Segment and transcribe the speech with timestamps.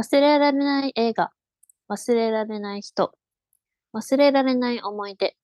[0.00, 1.30] 忘れられない映画、
[1.90, 3.12] 忘れられない人、
[3.92, 5.36] 忘れられない思い出、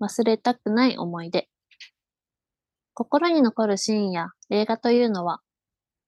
[0.00, 1.48] 忘れたくない思い出。
[2.94, 5.40] 心に残るシーンや映画というのは、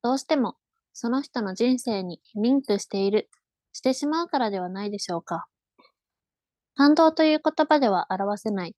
[0.00, 0.54] どうしても
[0.92, 3.28] その人の人生にリンクしている、
[3.72, 5.48] してしまうからではないでしょうか。
[6.76, 8.76] 感動という言葉では表せない、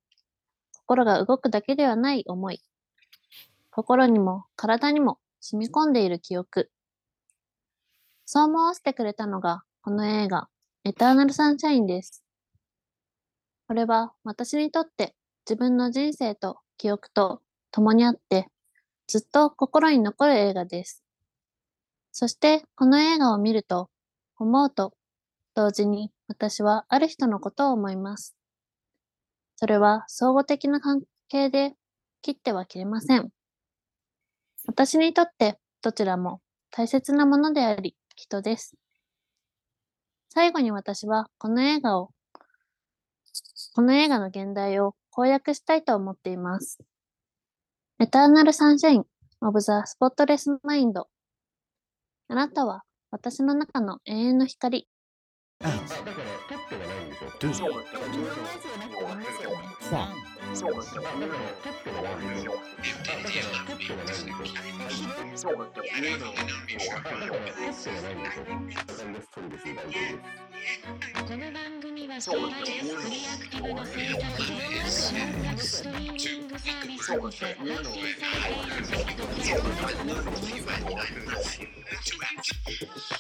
[0.73, 2.63] 心が動くだけではない思い。
[3.71, 6.71] 心にも体にも染み込んでいる記憶。
[8.33, 10.47] そう思わせてくれたのが、この映画、
[10.85, 12.23] エターナルサンシャインです。
[13.67, 18.47] これは私にとって自分の人生と記憶と共にあって、
[19.09, 21.03] ずっと心に残る映画です。
[22.13, 23.91] そしてこの映画を見ると、
[24.37, 24.93] 思うと、
[25.57, 28.37] 同時に私はある人のことを思います。
[29.57, 31.75] それは相互的な関係で
[32.23, 33.31] 切っては切れません。
[34.69, 38.75] 私にとってどちらも大切なものであり、人です。
[40.29, 42.11] 最後に私はこの映画を、
[43.75, 46.79] この映画の現代を公約したいと思っています。
[47.99, 49.07] エターナルサンシャイン・
[49.41, 51.09] オブ・ザ・スポットレス・マインド。
[52.29, 54.87] あなたは私の中の永遠の光。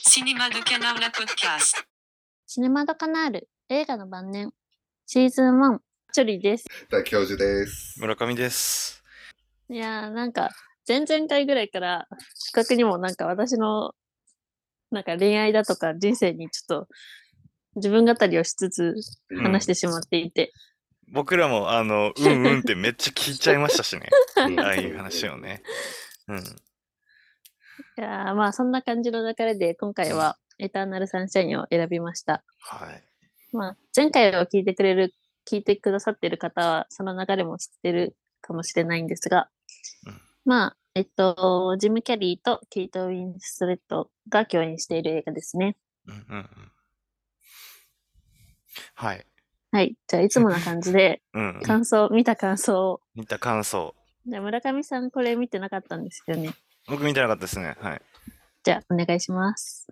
[0.03, 1.90] Cinéma de canard la podcast.
[2.53, 4.51] シネマドカナール映画の晩年
[5.07, 5.79] シーズン1
[6.13, 6.65] チョリです。
[7.05, 8.01] 教授です。
[8.01, 9.05] 村上です。
[9.69, 10.51] いやーなんか
[10.89, 12.09] 前々回ぐらいから
[12.53, 13.93] 企画にもなんか私の
[14.91, 16.89] なんか恋愛だとか人生にちょっと
[17.77, 18.95] 自分語りをしつつ
[19.41, 20.53] 話してしまっていて。
[21.07, 24.09] うん、僕らもあの、うんうんってめっちゃ聞いちゃいましたしね。
[24.59, 25.63] ああいう話をね。
[26.27, 26.39] うん。
[26.39, 26.41] い
[27.95, 32.45] やまあそんな感じの流れで今回はエターナルサンシャインを選びました。
[32.61, 33.03] はい。
[33.53, 35.15] まあ、前回を聞いてくれる、
[35.51, 39.49] 聞いてくださってる方は、その流れも知ってるかもしれないんですが、
[40.07, 45.77] うん、まあ、えっと、ジム・キャリーとケイト・ウィンストレットが共演している映画ですね。
[46.07, 46.47] うんうんうん。
[48.95, 49.27] はい。
[49.73, 49.95] はい。
[50.09, 53.01] じゃあ、いつもな感じで、 うん、感想、見た感想を。
[53.15, 53.95] 見た感想。
[54.27, 56.51] じゃあ、村上さん、これ見てなかったんですよね。
[56.87, 57.77] 僕見てなかったですね。
[57.81, 58.03] はい。
[58.65, 59.87] じゃあ、お願いします。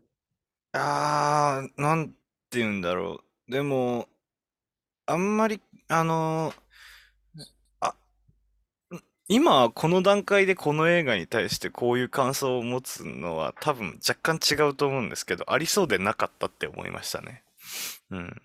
[0.73, 2.09] ああ、なん
[2.51, 3.51] て言うんだろう。
[3.51, 4.09] でも、
[5.07, 6.53] あんまり、あの、
[7.81, 7.95] あ、
[9.29, 17.43] 今この段階でこの映画に対してこういう感想を持つのは多分若干違うと思うんですけど、ありそうでなかったって思いましたね。
[18.11, 18.43] うん。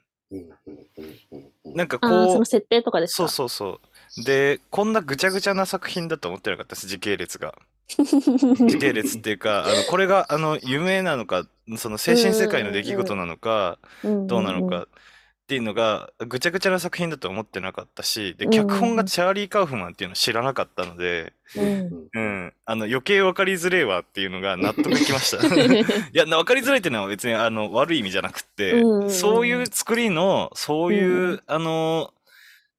[1.76, 3.28] なんかこう、その設定とかですか？
[3.28, 3.80] そうそうそ
[4.22, 4.24] う。
[4.24, 7.56] で、こんなぐちゃぐちゃな作品だと思ってなかったです、時系列が。
[7.88, 11.46] 時系列っていうか、 あの、これが、あの、夢なのか、
[11.78, 25.46] その精神世界の出来事なのか、どうなのかっていうのが、ぐちゃぐちゃな作品だと思ってなかったし、で、脚本がチャーリー・カウフマンっていうのを知らなかったので、うん、あの、余計分かりづれえわっていうのが 納得いきました。
[25.46, 32.14] いや、分かりづらいっていうのは別に、あの、悪い意味じゃなくて、そういう作りの、そういう、あの、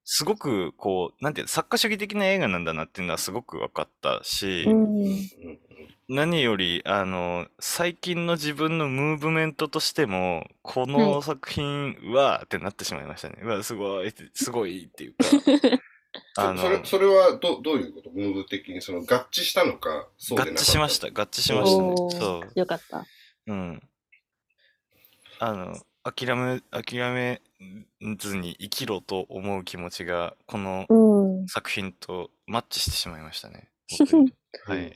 [0.05, 5.29] すごくこう、なんていうの、作家主義的な映画なんだなっていうのはすごく分かったし、うん、
[6.09, 13.39] 何より、あの、最近の自分のムーブメントとしても、この作品は、ってなってしまいましたね。
[13.43, 15.25] うわ、すごい、すごいっていうか。
[16.37, 18.11] あのそれそれはどどういうこと？
[18.11, 21.07] ムーブ的にその合致したのかそうでなかった合致しました。
[21.09, 21.95] 合致しましたね。
[22.11, 22.53] そう。
[22.55, 23.05] よかった。
[23.49, 23.83] うん。
[25.41, 27.43] あの、諦め、諦め
[28.19, 30.87] ずに生きろと思う気持ちが、この
[31.49, 33.71] 作品とマッチしてしまいましたね。
[34.67, 34.93] はい。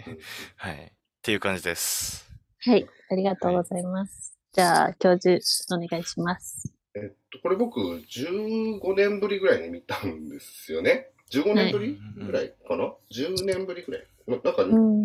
[0.57, 0.75] はい。
[0.75, 0.91] っ
[1.23, 2.31] ていう感じです。
[2.61, 2.87] はい。
[3.11, 4.39] ありがとうございます。
[4.47, 5.39] はい、じゃあ、教授、
[5.75, 6.73] お願いします。
[6.95, 11.11] えっと、これ僕、15年ぶりぐらいに見たんですよね。
[11.31, 14.07] 15年ぶりぐらいかな、はい、?10 年ぶりぐらい。
[14.27, 15.05] なんか、うん、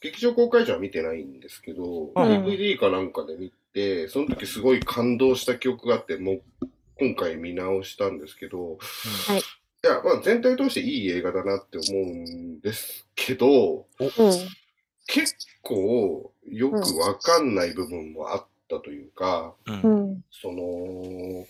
[0.00, 6.42] 劇場公開時は見てないんですけど、うん、DVD かなんかで見て、その時すごい感動した記憶があって、もう
[6.98, 8.78] 今回見直したんですけど、
[9.26, 9.42] はい、い
[9.82, 14.10] や、まあ、全体通していい映画だなって思うんですけど、うん、
[15.06, 21.46] 結構よくわかんない部分もあったというか、うん、その、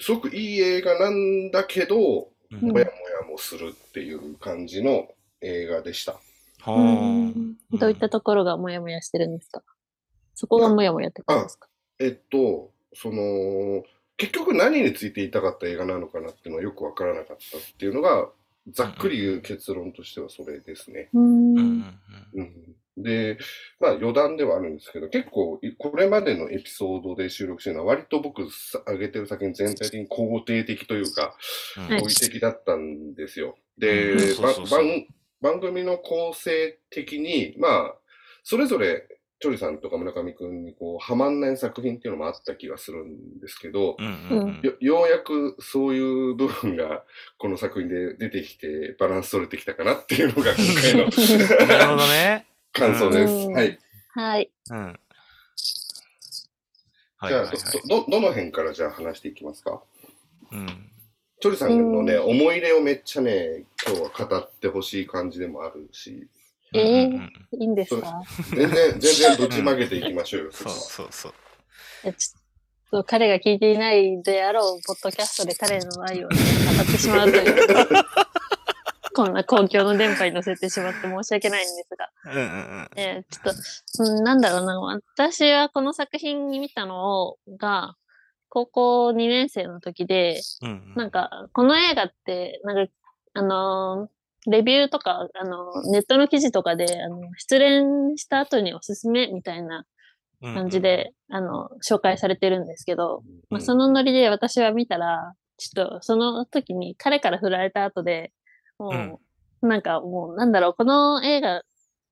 [0.00, 2.86] すごくいい映画なんだけど、もやもや
[3.30, 5.08] もするっていう感じの
[5.40, 6.12] 映画でした。
[6.12, 6.20] は
[7.72, 9.62] あ、どういったところがもやもやしてるんですか？
[10.34, 11.68] そこがもやもやって感じですか？
[11.98, 13.84] えっと、その、
[14.16, 18.28] 結局何について言いたかった映画なのかなっていうのはよくわからなかったっていうのが、
[18.68, 21.08] ざっくり言う結論としてはそれですね。
[21.14, 21.98] ううんうんん。
[22.34, 23.38] うん、で、
[23.80, 31.34] まあ余談ではあるんですけど、結構いこれまでのエピソードで収録してるのは割と僕さ上げてる作品全体的に肯定的というか、
[31.88, 33.56] 好意的だったんですよ。
[33.78, 34.14] で、
[35.40, 37.94] 番組の構成的に、まあ、
[38.42, 39.06] それぞれ、
[39.40, 47.04] チョリさんとか村上くんにこう、はまんない作品っていうのもあった気がするんですけど、うんうんうんよようやくそういう部分が
[47.38, 51.08] この作品で出てきてバランス取れてきたかなっていうのが今回の
[51.66, 52.46] なるほどね。
[52.72, 53.32] 感想です。
[53.32, 53.78] うんはい。
[54.10, 54.50] はい。
[54.70, 54.76] うん。
[54.86, 54.98] はい
[57.28, 57.56] じゃあ、はいはい。
[57.88, 59.82] ど、ど、どの辺からじゃあ話していきますか？
[60.52, 60.66] うん。
[61.40, 66.28] チョリさんのね、う思い入れをめっちゃね、今日は語ってほしい感じでもあるし、
[66.74, 67.30] えーうんうんうん
[67.60, 68.22] いいんですか？
[68.54, 71.32] 全然、全然ぶちまけていきましょうよ、そそうそうそう。
[72.04, 76.36] えちょっと彼が聞いていないであろう、ポッドキャストで彼の愛をね、
[76.76, 77.66] 語ってしまうという。
[79.12, 82.10] こんな公共の電波に乗せてしまって申し訳ないんですが。
[82.26, 82.46] うんうんう
[82.82, 82.88] ん。
[82.96, 83.54] えーちょっ
[84.06, 84.80] と、うん、なんだろうな。
[84.80, 87.96] 私はこの作品に見たのをが、
[88.48, 92.92] 高校2年生の時で、うんなんか、この映画って、なんか、
[93.34, 99.84] あのーレビューとか、あのーネットの記事とかで、あの、失恋した後におすすめみたいな
[100.42, 103.66] うん感じで、あの、紹介されてるんですけど、まあ、うん。
[103.66, 108.32] そのノリで私は見たら、ちょっとその時に彼から振られた後で、
[108.78, 109.20] も
[109.62, 111.62] う、なんかもう、なんだろう、この映画っ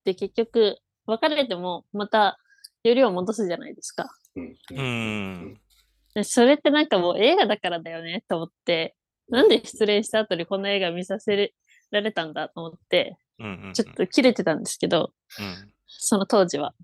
[0.05, 0.77] て結局、
[1.07, 2.39] 別れてもまた、
[2.85, 4.11] よりを戻すじゃないですか。
[4.37, 5.61] うん
[6.25, 8.97] それってなんかもう映画だからだよねと思って、
[9.29, 11.37] なんで失恋した後にこの映画見させ
[11.91, 13.19] られたんだと思って。
[13.73, 15.73] ちょっと切れてたんですけど、うん。
[15.87, 16.75] その当時は。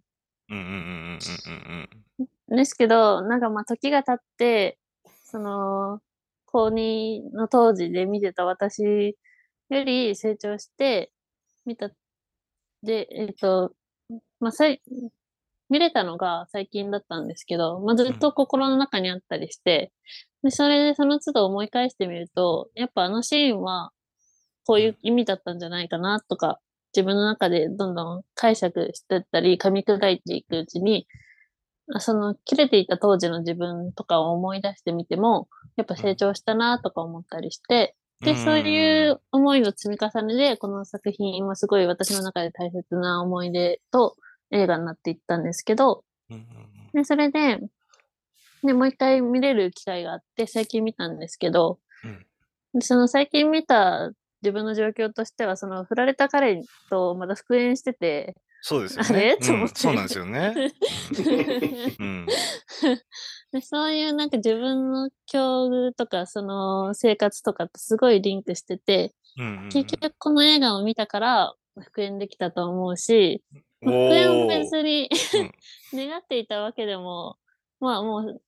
[2.49, 4.79] ですけど、なんかまあ時が経って、
[5.25, 6.01] その、
[6.47, 9.17] 高2の当時で見てた私
[9.71, 11.11] より成長して、
[11.67, 11.91] 見た、
[12.83, 13.73] で、えっ、と、
[14.39, 14.81] まあさい、
[15.71, 19.93] 見れたのが最近だったんですけど、まあずっと心の中にあったりして、
[20.45, 23.91] で、それでその都度思い返してみると、やっぱあのシーンは、
[24.67, 26.61] こういう意味だったんじゃないかなとか、
[26.95, 31.07] 自分の中でどんどん解釈してったり、噛み砕いていくうちに、
[31.93, 38.37] あその切れていた当時の自分とかを思い出してみても、やっぱ成長したなとか思ったりして、で、うん。
[38.39, 44.17] そういう思いの積み重ねで、この作品、今すごい私の中で大切な思い出と
[44.51, 46.05] 映画になっていったんですけど、
[46.95, 47.61] で、それで、
[48.63, 51.79] で、もう一回見れる機会があって、最近見たんですけど、
[52.81, 54.11] その最近見た
[54.45, 56.61] 自分の状況としては、その振られた彼
[56.91, 58.37] とまだ復縁してて、
[58.67, 59.37] そうですよね。
[59.39, 60.55] うんそうなんですよね。
[62.01, 62.27] うん。
[63.53, 73.43] でそういうなんか自分の境遇とか、その生活とかとすごいリンクしてて、うんうんうん結局この映画を見たから復縁できたと思うし、
[73.83, 75.11] お復縁をー別に
[75.93, 77.37] うん 願っていたわけでも、
[77.81, 78.41] まあもう、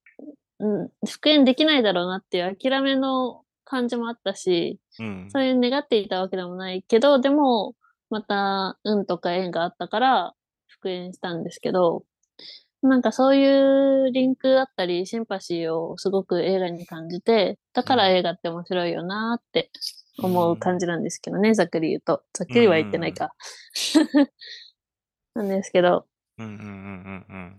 [0.61, 7.75] うん、復縁できないだろうなっていう諦めの感じもあったし、うんそういう願っていたわけでもないけど、でも、
[8.09, 10.35] また運とか縁があったから
[10.69, 12.05] 復縁したんですけど、
[12.83, 19.71] なんかそういうリンクだったり、シンパシーをすごく映画に感じて、だから映画って面白いよなって
[20.19, 22.23] 思う感じなんですけどね、ざっくり言うと。
[22.33, 23.35] ざっくりは言ってないか。
[25.35, 26.07] なんですけど、
[26.39, 27.57] うんうんうんうん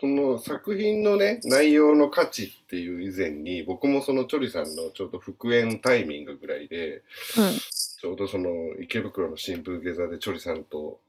[0.00, 7.02] その作品のね、内容の価値っていう以前に、僕もそのチョリさんのちょうど復縁タイミングぐらいで、うん。
[8.00, 8.50] ちょうどその
[8.80, 11.00] 池袋の新風下座でチョリさんと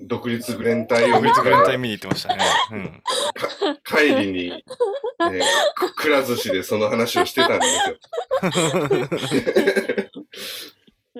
[0.00, 1.24] 独立グレン隊をうん。
[1.24, 2.44] 見て別グレン隊見に行ってましたね。
[2.70, 3.02] うん。
[3.84, 4.64] 帰りに、ね、
[5.74, 10.00] くくら寿司でその話をしてたんですよ。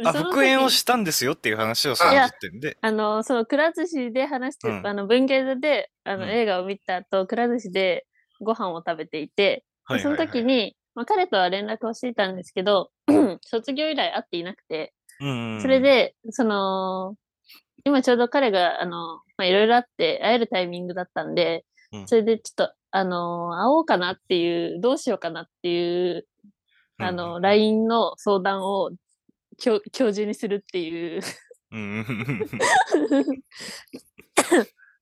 [0.05, 2.77] あ、その時復縁をしたんですよっていう話をさいや時点で。
[2.81, 6.31] あの、その、くら寿司で話して、うんあの、文芸座で、あの、うん。
[6.31, 8.07] 映画を見た後、くら寿司で
[8.41, 12.91] ご飯を食べていて、でその時に、まあ、彼とは連絡をしていたんですけど、
[13.43, 17.15] 卒業以来会っていなくて、うんうん、それで、その、
[17.85, 22.09] 今ちょうど彼が、あの、まあ、いろいろあって会えるタイミングだったんで、うん。
[22.09, 26.27] それでちょっと、あの、会おうかなっていう、どうしようかなっていう、
[26.99, 28.91] あうんの、LINE の相談を
[29.65, 31.23] 今日、今日中にするっていう、 っ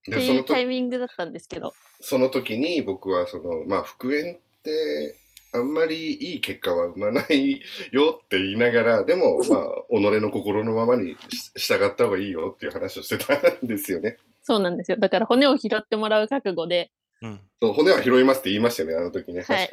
[0.03, 5.17] ていうタイ時ミングだったんですけど、その時に僕はその、まあ、復縁って、
[5.53, 7.63] あんまりいい結果は生まない
[7.93, 14.19] よって言いながら、でも、まあ、己の心のままにし従った方がいいよっていう話をしてたんですよね。
[14.43, 14.99] そうなんですよ。
[14.99, 16.91] だから骨を拾ってもらう覚悟で、
[17.23, 17.41] うん。
[17.63, 19.43] そう骨は拾いますって言いましたよね、あの時ね。
[19.43, 19.71] はい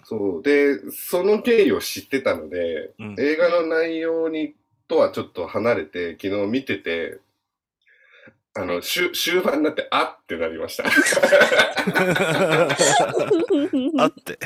[0.04, 0.44] そう。
[0.44, 4.56] で、その経緯を知ってたので、うん映画の内容に
[4.88, 7.20] とはちょっと離れて、昨日見てて、
[8.60, 10.84] あの、終終盤になって、あってなりました。
[13.98, 14.38] あって。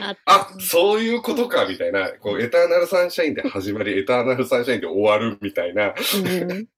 [0.00, 5.90] ああ、そういうことか、みたいな、こう、エターナルサンシャインで始まり、エターナルサンシャインで終わるみたいな、う
[6.54, 6.68] ん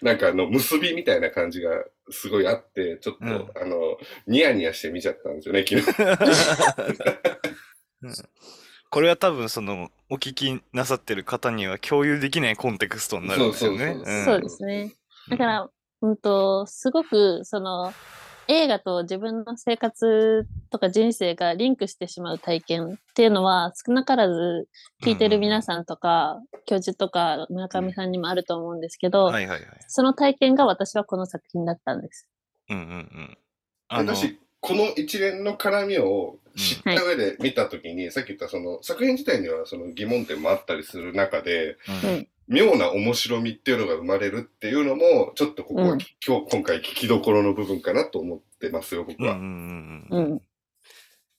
[0.00, 3.98] なんかあの、結びみたいな感じがすごいあって、ちょっと、うんあの、
[4.28, 5.90] ニヤニヤして見ちゃったんですよね、昨日。
[8.02, 8.12] うん
[8.88, 13.96] これは多分そのお聞きなさってる方には共有できないコンテクストになるんですよね。
[14.24, 14.94] そうですね。
[15.28, 15.68] だから、
[16.02, 17.92] うんと、すごく、その、
[18.48, 24.68] 映画と自分の生活とか人生がリンクしてしまう体験っていうのは少なからず
[25.02, 29.68] 聞いてる皆さんとか、教授とか村上さんにもあると思うんですけど、はいはいはい。
[29.88, 32.28] その体験が私はこの作品だったんです。
[32.70, 33.38] うんうんうん。
[33.88, 49.32] あの、私、この一連の絡みを知った上で見たときに、さっき言ったその作品自体にはその疑問点もあったりする中で、うんうん妙な面白みっていうのが生まれるっていうのも、ちょっとここは、うん今日、今回聞きどころの部分かなと思ってますよ、僕は。
[49.32, 49.46] うんうん
[50.10, 50.42] うんうんうん。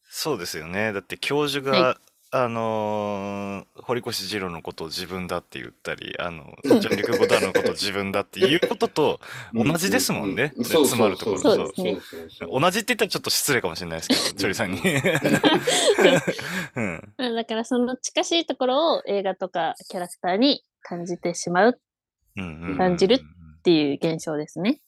[0.09, 0.93] そうですよね。
[0.93, 1.97] だって教授が、は
[2.31, 9.21] あのー堀越二郎のことを自分だって言ったり、あの、うんジョン・リュク・ゴダールのことを自分だっていうことと
[9.53, 10.51] 同じですもんね。
[10.57, 11.71] うそう詰まるところそうそう
[12.29, 14.81] そう同じって言ったらちょっと失礼かもしれないですけど、チョリさんに。
[16.75, 17.35] うん。
[17.35, 21.79] だからその近しいところを映画とかキャラクターに感じてしまう
[22.77, 23.19] 感じる
[23.63, 24.81] ていう現象ですね。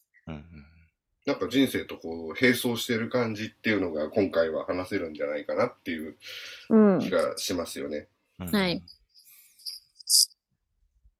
[1.26, 6.18] なんか人生とこう、並走してる感じっていうのが今回は話せるんじゃないかなっていう
[6.70, 7.00] うん。
[7.00, 8.08] 気がしますよね。
[8.40, 8.82] うんはい。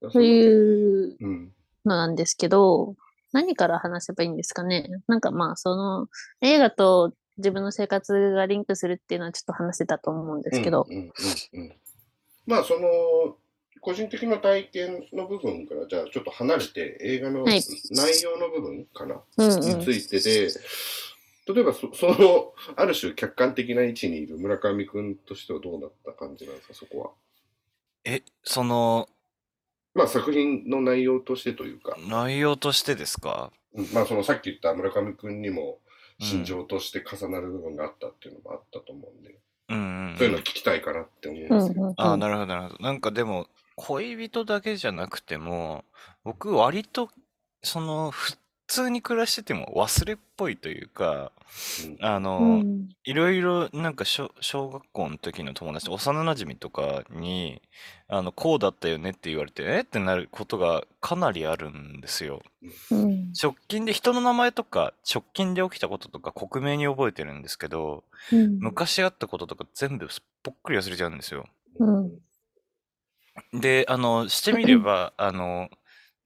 [0.02, 1.52] そといううん。
[1.84, 2.96] のなんですけど、
[3.32, 4.88] 何から話せばいいんですかね？
[5.06, 6.08] なんかまあ、その
[6.40, 10.86] 映画と自分の生活がリンクするっていうのはちょっと話せたと思うんですけど。
[12.46, 13.36] まあその
[13.80, 17.62] 個人的な体験の部分からじゃあちょっと離れて映画のはい。
[17.90, 19.78] 内容の部分かな、うんうん。
[19.78, 20.48] についてで
[21.52, 26.74] 例えばそそのある種客観的な位置にいる村上君としてはどうだった感じなんですか？
[26.74, 27.10] そこは。
[28.04, 29.08] え、その、
[29.94, 33.50] まあ作品の内容としてというか、内容としてですか？
[33.74, 33.86] うん。
[33.92, 35.78] まあそのさっき言った村上君にも
[36.20, 39.34] うん心情として重なる部分があったっていうのもあったと思うんで、
[39.70, 40.18] うんうんうん。
[40.18, 41.82] そういうの聞きたいかなって思うんうですよ。
[41.82, 41.94] んうんうん。
[41.96, 42.84] ああ、なるほど、なるほど。
[42.84, 43.48] なんかでも、
[43.82, 45.84] 恋人だけじゃなくても、
[46.22, 47.08] 僕割と、
[47.62, 51.32] その、普通に暮らしてても忘れっぽいというか、
[51.98, 52.06] うん。
[52.06, 52.88] あの、うん。
[53.04, 57.62] いろいろなんか小小学校の時の友達、幼馴染とかに、
[58.06, 59.80] あの、こうだったよねって言われて、え？
[59.80, 62.42] ってなることがかなりあるんですよ。
[62.90, 63.32] うん。
[63.32, 68.58] 直近で人の名前とか、直近で起きたこととか、克明に覚えてるんですけど、うん。
[68.60, 71.46] 昔あったこととか全部すっぽっくり忘れちゃうんですよ。
[71.78, 72.20] うん
[73.52, 75.70] で、あの、してみれば、あの、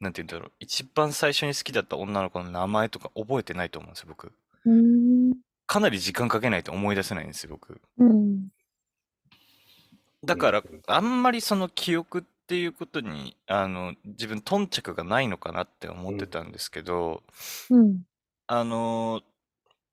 [0.00, 4.32] なんて言うんだろう、一番最初に好きだった女の子の名前とか覚えてないと思うんですよ、僕。
[4.64, 5.34] うん。
[5.66, 7.80] かなり時間かけないと思い出せないんですよ、僕。
[7.98, 8.48] うん。
[10.24, 17.22] だからうん、あんまりその記憶っていうことに、あの、自分、頓着がないのかなって思ってたんですけど、
[17.70, 18.02] うん。
[18.46, 19.22] あの、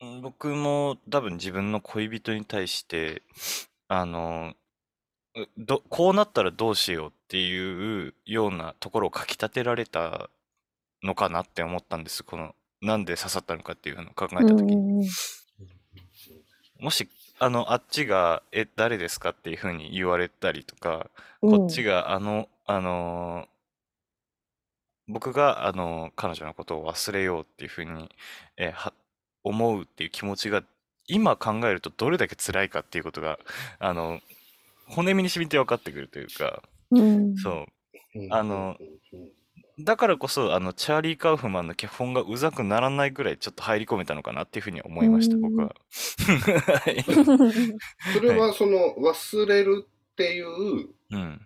[0.03, 3.23] ん僕も多分自分の恋人に対して、
[3.87, 4.53] あの、
[5.35, 10.29] うど、こうなったらどうしようっていうようなところを書き立てられた
[11.03, 12.23] のかなって思ったんです。
[12.23, 14.75] この、なんで刺さったのかっていうのを考えたときに。
[14.75, 15.07] うん
[16.79, 17.07] もし、
[17.37, 21.11] あの、あっちが、え、誰ですかっていうふうに言われたりとか、
[21.43, 23.51] うんこっちが、あの、あのー
[25.07, 28.09] 僕が、あのー彼女のことを忘れようっていうふうに、
[28.57, 28.93] えーは、
[29.43, 30.63] 思うっていう気持ちが、
[31.07, 33.37] 今考えるとどれだけ辛いかっていうことが、
[33.79, 34.19] あの、
[34.91, 38.19] 骨身に染みて分かってくるというか、うんそう。
[38.19, 38.77] うんあの、
[39.79, 45.67] だからこそ、あの、チャーリー・カウフマンの脚本がうざくならないぐらいちょっと入り込めたのかなっていうふうに思いました、うん僕 は。
[45.67, 47.03] はい
[48.13, 51.41] それはその忘れるっていううん。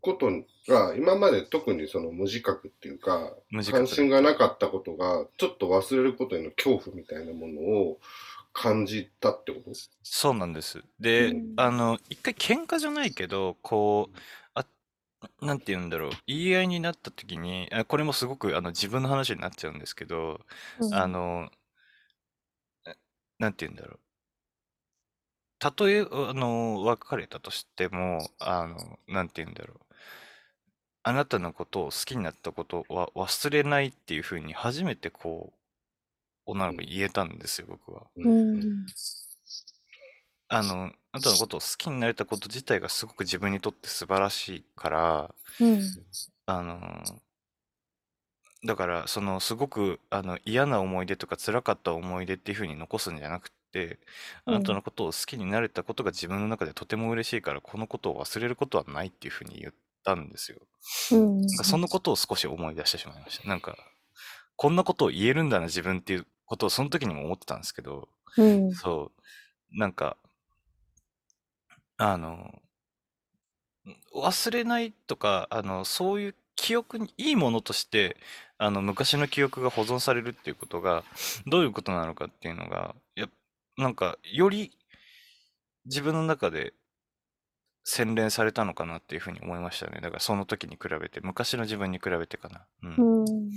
[0.00, 0.30] こと
[0.68, 7.98] が今まで特にその無自覚っていうか無自覚関心がなかったことがちょっと忘れることへの恐怖みたいなものを
[8.60, 9.72] 感じたってこと？
[10.02, 10.82] そうなんです。
[11.00, 14.16] で、うんあの、一回喧嘩じゃないけど、こう、
[14.54, 14.66] あ、
[15.42, 20.40] なんて言うんだろう、言い合いになった時に、あこれもすごくあの自分の話になっちゃうんですけど、
[20.90, 21.50] あの、
[22.86, 22.96] え
[23.38, 24.00] なんて言うんだろう。
[25.60, 29.94] たとえ、あの、別れたとしても、あの、なんて言うんだろう。
[31.02, 35.57] あなたのことを好きになったことは忘れないっていうふうに初めてこう、
[36.48, 38.10] 女の子に言えたんですよ、僕は。
[40.48, 45.80] あの、あなたのことを好きになれたこと自体がすごく自分にとって素晴らしいから、うん。
[46.46, 47.22] あの、
[48.64, 54.00] だから、その、すごく、あの、嫌な思い出とか辛かった思い出っていうふうに残すんじゃなくて、
[54.46, 60.58] あなたのことを好きになれたことが自分の中でとても嬉しいから、このことを忘れることはないっていうふうに言ったんですよ。
[61.12, 61.48] うん。
[61.48, 63.48] そのことを少し思い出してしまいました。
[63.48, 63.76] なんか、
[64.56, 68.74] こんなことを言えるんだな、自分っていうことをその時にも思ってたんですけど、うん。
[68.74, 69.12] そ
[69.74, 70.16] う、なんか、
[71.98, 72.62] あの、
[74.14, 78.16] 忘れないとか、あの、そういう記憶に、いいものとして、
[78.58, 81.04] あの、昔の記憶が保存されるっていうことが、
[81.46, 83.28] どういうことなのかっていうのが、や
[83.76, 84.72] なんか、より
[85.84, 86.72] 自分の中で
[87.84, 90.00] 洗練されたのかなっていうふうに思いましたね。
[90.02, 92.66] だからその時に比べて、昔の自分に比べてかな。
[92.82, 92.94] うん。
[92.96, 93.50] うん。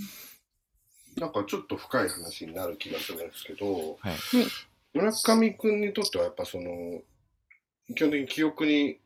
[1.17, 4.15] なんかちょっと深い話になる気がするんですけど、はい。
[4.93, 7.01] 村上くんにとってはやっぱその、
[7.95, 8.99] 基本的に記憶に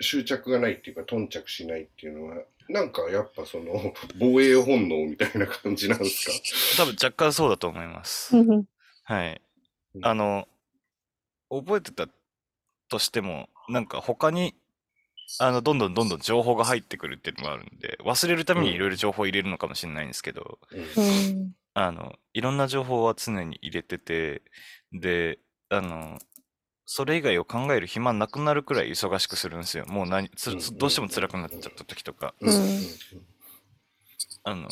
[0.00, 2.36] 執着がないっていうか、頓着しないっていうのは、
[2.68, 6.84] なんかやっぱその、 防衛本能みたいな感じなんですか？
[6.84, 8.36] 多分若干そうだと思います。
[8.36, 8.64] うん。
[9.04, 9.40] はい。
[9.94, 10.48] うんあの、
[11.50, 12.08] 覚えてた
[12.88, 14.54] としても、なんか他に、
[15.38, 20.58] あの、どんどんどんどん情報が入ってくるっていうのもあるんで、忘れるためにいろいろ情報を入れるのかもしれないんですけど、
[20.96, 21.08] うんう
[21.44, 21.52] ん。
[21.74, 24.42] あの、いろんな情報は常に入れてて、
[24.92, 25.38] で、
[25.70, 26.18] あの、
[26.86, 29.86] それ以外を考える暇なくなるくらい忙しくするんですよ。
[29.86, 30.28] もう何、
[30.78, 32.34] どうしても辛くなっちゃった時とか。
[32.40, 32.80] うんうん
[34.46, 34.68] あの、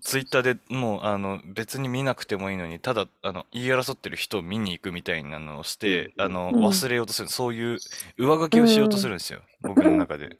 [0.00, 7.28] ツイッターでもう、あの、別に見なくてもいいのに、ただ、あの、言い争ってる人を見に行くみたいなのをして、うんあの、うん忘れようとする。
[7.28, 7.78] そういう
[8.16, 9.42] 上書きをしようとするんですよ。
[9.62, 10.26] 僕の中で。
[10.26, 10.38] うん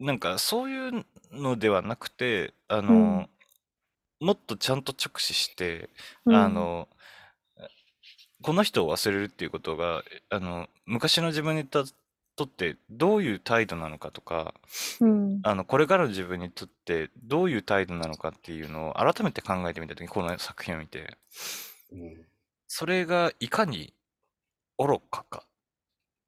[0.00, 3.28] なんか、そういうのではなくて、あの、
[4.18, 5.90] もっとちゃんと直視して、
[6.26, 6.88] あの、
[8.42, 11.84] この人を忘れるっていうことが、あの、昔の自分にと
[12.36, 14.54] とってどういう態度なのかとか、
[15.00, 15.40] うん。
[15.42, 21.16] あの、これからの自分にとってどういう態度なのかっていうのを改めて考えてみたときに、この作品を見て、
[21.92, 22.26] うん
[22.72, 23.92] それがいかに
[24.78, 25.44] 愚かか、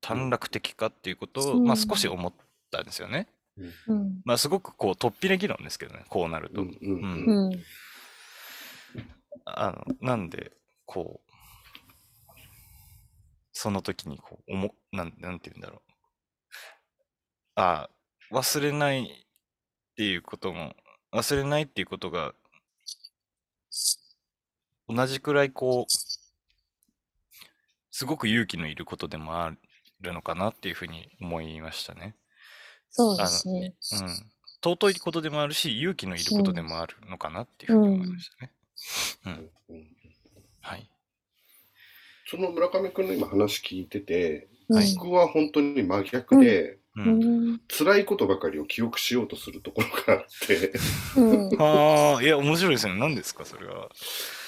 [0.00, 2.32] 短絡的かっていうことを、うんまあ少し思っ
[2.72, 3.28] たんですよね。
[3.86, 4.20] うん。
[4.24, 6.62] まあすごくこう、突飛な議論ですけどね、こうなると。
[6.62, 7.62] うんうんうんうん。
[9.44, 10.52] あの、なんで、
[10.84, 11.32] こう、
[13.52, 15.91] その時にこう、思、なん、なんて言うんだろう。
[17.54, 17.88] あ
[18.30, 20.74] あ、忘れないっていうことも、
[21.12, 22.34] 忘れないっていうことが、
[24.88, 25.92] 同じくらいこう、
[27.90, 29.50] すごく勇気のいることでもあ
[30.00, 32.16] るのかなっていうふうに思いましたね。
[32.90, 33.74] そうですね。
[33.92, 34.32] うん。
[34.64, 38.52] 尊いことでもあるし、勇気のいることでもあるのかなっていうふうに思いましたね。
[39.26, 39.50] うん。
[39.70, 39.86] うん
[40.62, 40.88] はい。
[42.26, 50.72] その村上くんの今話聞いてて、はい僕は本当に真逆で、辛いことばかりを記憶しようとするところがあって、
[51.16, 51.62] うん。
[51.62, 52.94] ああ、いや、面白いですね。
[52.98, 53.88] 何ですか、それは。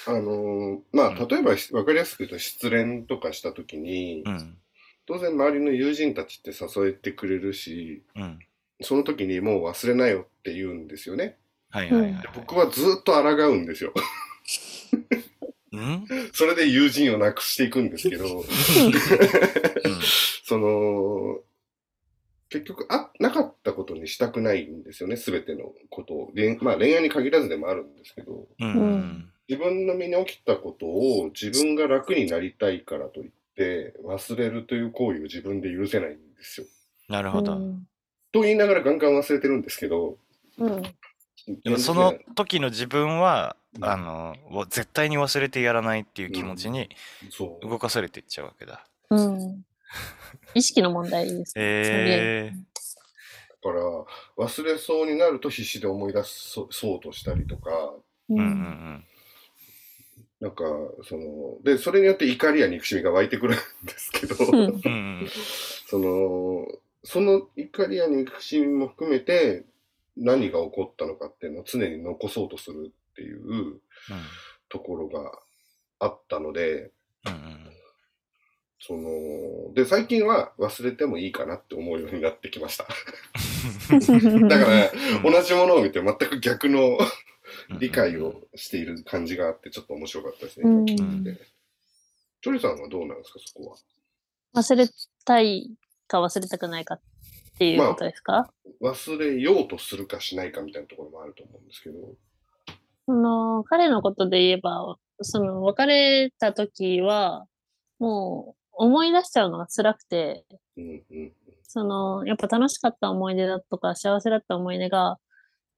[0.07, 4.57] あのーまあ、うん例えば分かりやすく言うと失恋とかした時に、うん。
[5.07, 8.39] 当然周りの友人たちって誘えてくれるし、うん。
[8.81, 11.37] その時にもう忘れなよって言うんですよね。
[11.71, 12.23] はいはいはい、はい。
[12.35, 13.93] 僕はずっと抗うんですよ。
[15.71, 16.05] うん？
[16.33, 18.43] それで友人をなくしていくんですけど、うん。
[20.45, 21.39] その、
[22.55, 26.31] 結局あ、なかったことにしたくないんですよね、すべてのことを。
[26.33, 29.29] 恋まあ恋愛に限らずでもあるんですけど、うん。
[29.49, 36.67] 自分の身に起きたことを自分が楽になりたいからといって、忘れるという行為を自分で許せないんですよ。
[37.09, 37.59] なるほど。
[38.31, 40.17] と言いながらガンガン忘れてるんですけど、
[40.57, 40.81] うん。
[41.63, 46.87] でもその時の自分は、うんあの、わ絶対に忘れてやらないっていう気持ちに。
[47.61, 48.85] 動かされていっちゃうわけだ。
[49.09, 49.65] うん。
[50.53, 51.63] 意識の問題ですね。
[51.63, 52.57] えー、
[53.65, 53.77] だか
[54.37, 57.71] ら、忘れそうになると必死で思い出そそうとしたりとか、
[58.29, 59.05] ううん。
[60.41, 60.63] なんか、
[61.03, 64.35] その、で、それによって怒りや憎しみが湧いてくるんですけど。
[64.35, 66.67] その、
[67.03, 69.65] その怒りや憎しみも含めて、
[70.17, 73.81] 何が起こったのかっていうのを常に残そうとするっていう
[74.69, 75.31] ところが
[75.99, 76.91] あったので、
[77.25, 77.71] うんうん。
[78.79, 82.85] その、で、最近は忘れてもいいかなって思うようになってきました。
[83.91, 84.47] うん。
[84.47, 84.91] だから、
[85.23, 86.97] うん同じものを見て全く逆の
[87.69, 90.69] うん理解をしている感じがあって、ちょっと面白かったですね。
[90.69, 91.45] うん今聞いてて
[92.41, 93.75] チョリさんはどうなんですか、そこ
[94.53, 94.61] は？
[94.61, 94.87] 忘れ
[95.25, 95.71] たい
[96.07, 97.01] か忘れたくないかっ
[97.55, 102.15] っていうことですか、忘れようとするかしないかみたいなところもあると思うんですけど。
[103.05, 107.47] その、彼のことで言えば、その、別れた時は、
[107.97, 110.45] もう、思い出しちゃうのが辛くて、
[110.77, 111.33] うんうん
[111.67, 115.17] その、やっぱ楽しかった思い出だとか、幸せだった思い出が、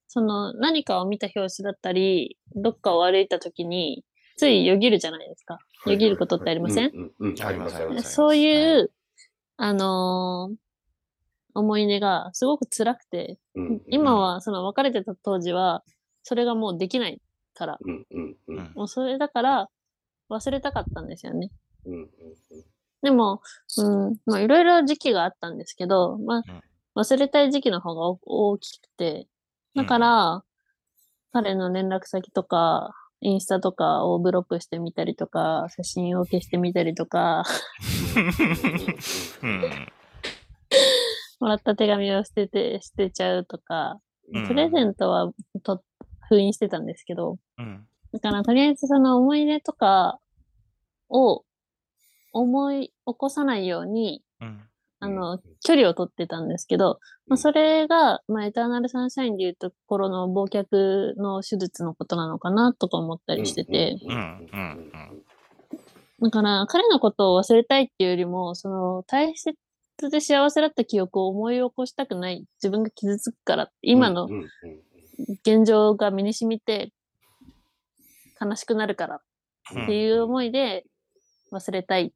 [0.08, 4.04] その、何かを見た表紙だったり、どっかを歩いた時に、
[4.36, 5.58] ついよぎるじゃないですか。
[5.88, 6.92] よぎることってありません？
[6.94, 7.42] うんうんうん。
[7.42, 8.14] ありますあります。
[8.14, 8.92] そういう、
[9.56, 10.56] あのー
[11.56, 13.82] 思い出がすごく辛くて、うんうん。
[13.90, 15.84] 今はその別れてた当時は、
[16.22, 17.20] それがもうできない
[17.56, 18.58] から、うんうんうん。
[18.58, 19.68] うんもうそれだから
[20.30, 21.50] 忘れたかったんですよね。
[21.86, 22.08] うんうん
[23.02, 23.42] でも、
[23.78, 26.44] うん、まあいろいろ時期があったんですけど、まあ
[27.00, 29.28] 忘れたい時期の方が大大きくて、
[29.76, 30.44] だから、
[31.32, 37.44] 彼の連絡先とか、インスタとかをブロックしてみたりとか、写真を消してみたりとか、
[39.44, 39.88] うん。
[41.40, 44.00] もらった手紙を捨てて、捨てちゃうとか、
[44.34, 44.48] うん。
[44.48, 45.32] プレゼントは
[45.64, 45.84] と
[46.30, 47.88] 封印してたんですけど、うん。
[48.14, 50.20] だからとりあえずその思い出とか
[51.10, 51.44] を
[52.40, 54.62] 思い起こさないように、うん。
[55.00, 63.96] あの、距離を取ってたんですけど、まあ、それが、まあ、エターナルサンシャインでいうところの忘却の手術のことなのかなとか思ったりしてて、
[66.20, 69.56] だから彼のことを忘れたいっていうよりも、その大切
[70.10, 74.28] で幸せだった記憶を思い起こしたくない、自分が傷つくから、今の
[75.44, 76.92] 現状が身に染みて
[78.42, 79.22] 悲しくなるから
[79.76, 80.86] うんっていう思いで
[81.52, 82.06] 忘れたい。
[82.08, 82.12] っ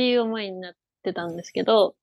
[0.00, 1.94] ていう思いになってたんですけど、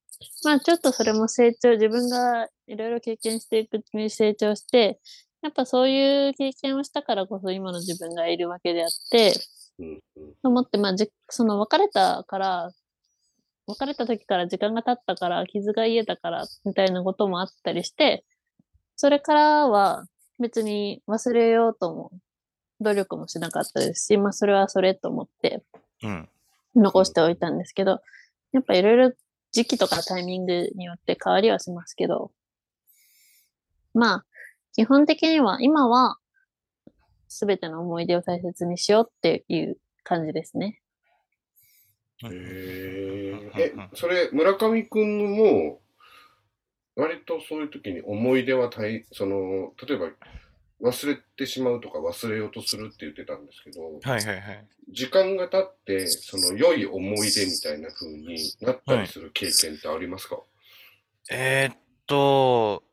[0.44, 5.00] まあちょっとそれも成長、自分がいろいろ経験していくうちに成長して、
[5.42, 9.34] やっぱそういう経験をしたからこそ今の自分がいるわけであって、
[9.80, 10.00] うんうん
[10.44, 12.72] 思って、まあじ、その別れたから、
[13.66, 18.24] 別れた時から時間が経ったから、傷が癒えたから、みたいなこともあったりして、
[18.96, 20.06] それからは
[20.40, 22.12] 別に忘れようとも、
[22.80, 25.64] 努力もしなかったですし、まあそれはそれと思って。
[26.04, 26.30] うん。
[26.82, 28.02] 残しておいたんですけど、
[28.52, 29.12] やっぱいろいろ
[29.52, 32.32] 時期とかタイミングによって変わりはしますけど、
[33.94, 34.26] まあ、
[34.74, 36.18] 基本的には今は
[37.28, 40.82] 全ての思い出を大切にしようっていう感じですね。
[42.24, 45.82] え、それ、村上くんも、
[46.96, 50.10] 割とそういう時に思い出は大、その、例えば、
[50.82, 54.68] 忘れてしまうとか忘れようとするって言ってたんですけど、はいはいはい。
[54.90, 60.40] 時間が経って、その良い思い出みたいな風になったりする経験ってありますか、
[61.32, 62.84] えーっと、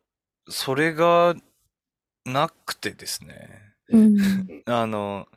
[0.48, 1.34] それが
[2.24, 3.60] なくてですね。
[3.90, 4.16] うん。
[4.64, 5.28] あの、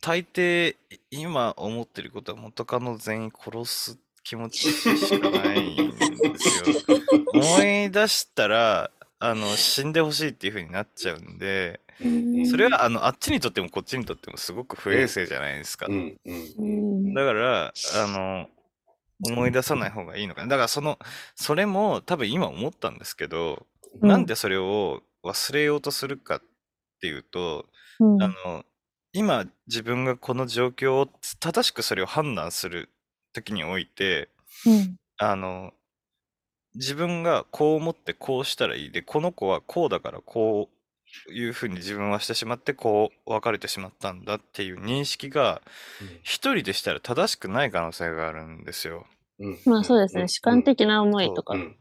[0.00, 0.76] 大抵、
[1.10, 6.98] 今思ってることは元カノ全員殺す気持ちしかないんですよ。
[7.32, 11.81] 思い出したら、あの、死んでほしいっていう風になっちゃうんで、うん
[12.50, 15.86] それはあの、あっちにとってもこっちにとってもすごく不衛生じゃないですか。
[15.88, 16.34] うんうん。
[16.34, 17.14] ううんん。
[17.14, 18.48] だから、あの、
[19.24, 20.48] 思い出さない方がいいのかな。
[20.48, 20.98] だからその、
[21.34, 23.66] それも多分今思ったんですけど、
[24.00, 24.08] うん。
[24.08, 26.40] なんでそれを忘れようとするかっ
[27.00, 27.66] ていうと、
[28.00, 28.22] うん。
[28.22, 28.64] あの、
[29.12, 32.90] 今自分がこの状況を正しくそれを判断する
[33.32, 34.30] 時において、
[34.66, 34.96] うん。
[35.18, 35.72] あの、
[36.74, 38.90] 自分がこう思ってこうしたらいい。
[38.90, 40.81] で、この子はこうだからこう
[41.30, 45.62] いうふうに自分はしてしまってこう別れてしまったんだっていう認識が
[46.22, 49.06] 一人でしたら正しくない可能性があるんですよ。
[49.38, 50.28] うんまあそうですね。
[50.28, 51.60] 主観的な思いとかうん。
[51.60, 51.76] うん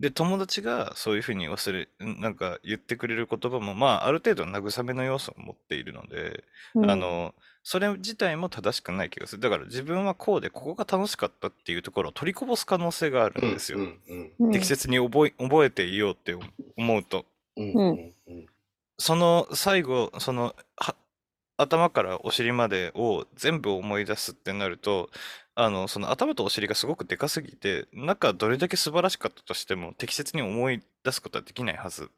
[0.00, 6.42] で、友達がそういうふうに忘れ、んなんか言ってくれる言葉も、まあ、ある程度慰めの要素を持っているので、
[6.74, 9.42] うんあの、それ自体も正しくない気がする。
[9.42, 13.78] だから自分はこうで、ここが楽しかったっていうところを取りこぼす可能性があるんですよ。
[13.78, 16.34] うんうんうん適切に覚え覚えていようって
[16.78, 17.26] 思うと。
[17.56, 18.12] うんうんうん
[19.00, 20.94] その最後、そのは
[21.56, 25.10] 頭からお尻までを全部思い出すってなると、
[25.54, 32.10] あのその頭とお尻がすごくでかすぎて、中どれだけ素晴らしかったとしても適切に思い出すことはできないはず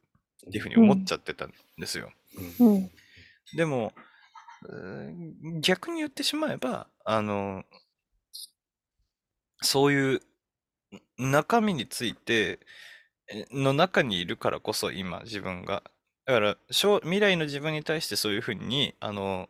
[0.49, 2.13] っていうふうに思っちゃってたんですよ。
[2.61, 2.91] うんうん
[3.55, 3.93] でも、
[5.61, 7.65] 逆に言ってしまえば、あの、
[9.61, 10.21] そういう
[11.19, 12.61] 中身について
[13.29, 15.83] えの中にいるからこそ今自分が。
[16.27, 19.49] だから将未来の自分に対してそういうふうに、あの、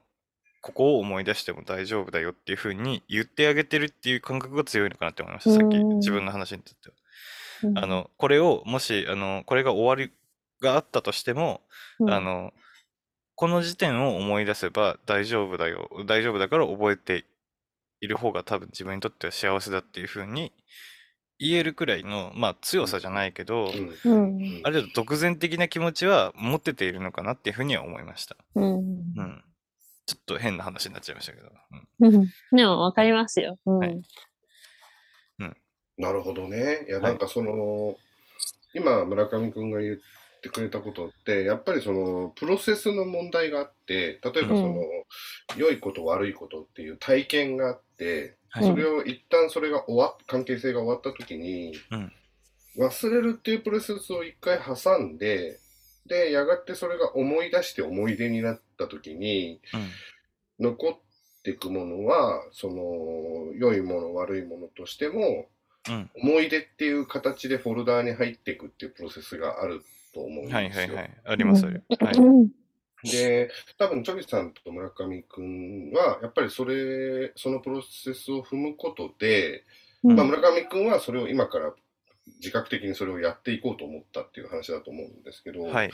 [0.63, 6.95] ここを思い出しても大丈夫だよっていうふうに言ってあげてるっていう感覚が強いのかなって思いました、さっきうん自分の話にとっては。
[7.65, 7.79] うん。
[7.79, 10.13] あの、これをもし、あの、これが終わり
[10.61, 11.63] があったとしても、
[11.99, 12.11] うん。
[12.11, 12.53] あの、
[13.35, 17.25] この時点を思い出せば大丈夫だよ、大丈夫だから覚えて
[18.01, 20.53] いる方が多分自分にとっては幸せだっていうふうに
[21.39, 23.73] 言えるくらいの、まあ強さじゃないけど、
[24.05, 24.61] うんうん。
[24.65, 28.37] ある程度独善的な気持ちは持ってているのかなっていうふうには思いました。
[28.55, 28.75] うん。
[28.75, 29.45] うん。
[30.07, 31.49] ちょっと変な話になっちゃいましたけど。
[32.01, 33.59] うんでも、わかりますよ。
[33.67, 33.79] うん。
[33.79, 34.03] はい
[35.99, 36.87] なるほどね。
[36.89, 37.97] いや、なんかその、
[38.75, 39.97] 今、村上くんが言っ
[40.43, 44.83] てくれたことって、やっぱりその、プロセスの問題があって、例えばその、
[45.57, 52.13] 良いこと悪いことっていう体験があって、はいそれを一旦それが終わっ、関係性が終わった時に、うん
[52.77, 55.59] 忘れるっていうプロセスを一回挟んで、
[56.07, 59.61] で、やがてそれが思い出して思い出になった時に、
[60.59, 60.67] うん。
[60.67, 65.49] 残っていくものは、その、良いもの悪いものとしても、
[65.89, 66.11] うん。
[66.15, 70.57] 思い出っていう形でフォルダーに入っていくっていうプロセスがあると思うんですよ。
[70.57, 71.11] はいはいはい。
[71.25, 72.05] ありますあります。
[72.05, 72.17] はい。
[72.17, 72.49] うん。
[73.05, 79.65] で、多分、チョリさんと村上くんは、やっぱりそれ、そのプロセスを踏むことで、
[80.05, 81.73] うんまあ、村上くんはそれを今から
[82.41, 85.93] 自覚的にそれをやっていこうと思ったっていう話だと思うんですけど、はい。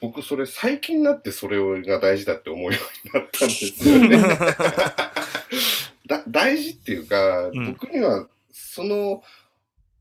[0.00, 4.18] 僕、それ最近になってそれが大事だって思うようになったんですよね。
[6.06, 9.22] だ大事っていうか、うん僕にはその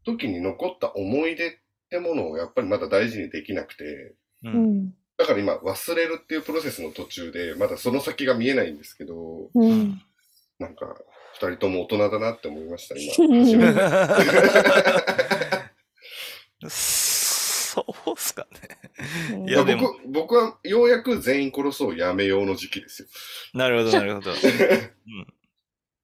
[0.06, 1.58] 時に残った思い出っ
[1.90, 4.50] てものをやっぱりまだ大事にできなくて、う。
[4.50, 4.94] うんん。
[5.18, 9.50] だから今忘れるっていうプロセスの途中で、まだその先が見えないんですけど、う。
[9.56, 10.02] うんん。
[10.60, 10.96] なんか
[11.34, 13.14] 二人とも大人だなって思いました、今。
[16.70, 19.46] そうっすかね。
[19.46, 23.08] いいややでも僕僕はようやく全員殺そうやめようの時期ですよ。
[23.54, 24.32] なるほど、 なるほど。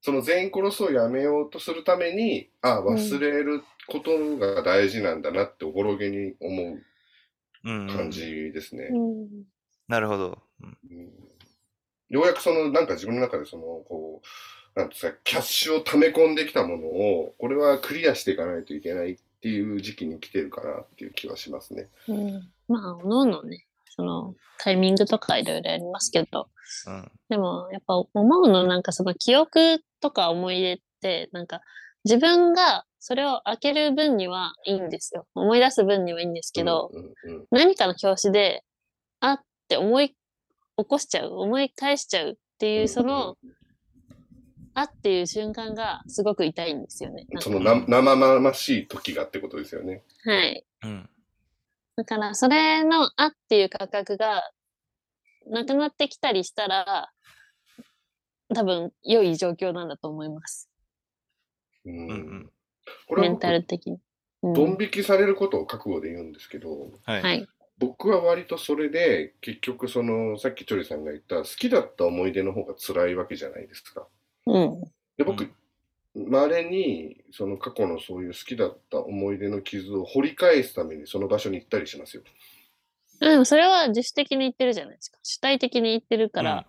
[0.02, 6.82] その全員殺すをやめようとするために、あ忘れることが大事なんだなっておぼろげに思う
[7.64, 8.90] 感じですね。
[8.92, 9.44] うん。
[9.88, 10.40] なるほど。
[10.62, 11.10] うんうん
[12.14, 14.22] ようやくその、なんか自分の中でその、こ
[14.76, 21.90] う、なんですか、キャッシュを溜め込んできたものを、これはクリアしていかないといけないっていう時期に来てるかなっていう気はしますね。
[22.08, 22.52] うん。
[22.68, 23.66] まあ、おのおのね、
[23.96, 26.50] その、タイミングとかいろいろありますけど、
[26.88, 27.12] うん。
[27.30, 31.62] でも、やっぱ思うのなんかその記憶とか思い出って、なんか
[32.06, 35.28] 自分がそれを開ける分にはいいんですよ。
[35.36, 38.64] 思い出す分にはいいんですけど、うんうんうん何かの表紙で、
[39.20, 40.16] あって思い起
[40.88, 43.36] こしちゃう、思い返しちゃうっていう、その、
[44.74, 47.28] あっていう瞬間がすごく痛いんですよね。
[47.42, 50.02] そのな生々しい時がってことですよね。
[50.24, 50.66] はい。
[50.84, 51.10] うん。
[51.98, 54.50] だから、それのあっていう感覚が
[55.48, 57.12] なくなってきたりしたら、
[58.56, 60.70] 多分良い状況なんだと思います。
[61.84, 62.53] うんうんうん。
[63.08, 63.94] これメンタル的に。
[63.94, 64.00] うん
[64.44, 67.22] ドン引きされることを覚悟で言うんですけど、はい。
[67.22, 67.48] はい。
[67.78, 74.06] 僕は割とそれで、結局その、さっきチョリさんが言った、好きだった思い出の方が辛いわけじゃないですか。
[74.46, 74.82] うん。
[75.18, 75.50] で、僕、
[76.14, 82.24] 稀に、その過去のそういう好きだった思い出の傷を掘り返すためにその場所に行ったりしますよ。
[83.20, 85.18] でもそれは自主的に言ってるじゃないですか。
[85.24, 86.66] 主体的に言ってるから。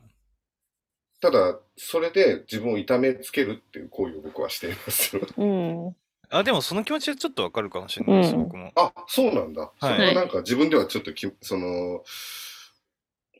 [1.20, 5.26] ただ、それで自分を痛めつけるっていう行為を僕はしていますよ。
[5.36, 5.96] うん。
[6.34, 8.72] あ、でもその気持ちはちょっとわかるかもしれないです、うん僕も。
[8.74, 9.70] あ、そうなんだ。
[9.80, 12.02] そはいれはなんか自分ではちょっとき、その、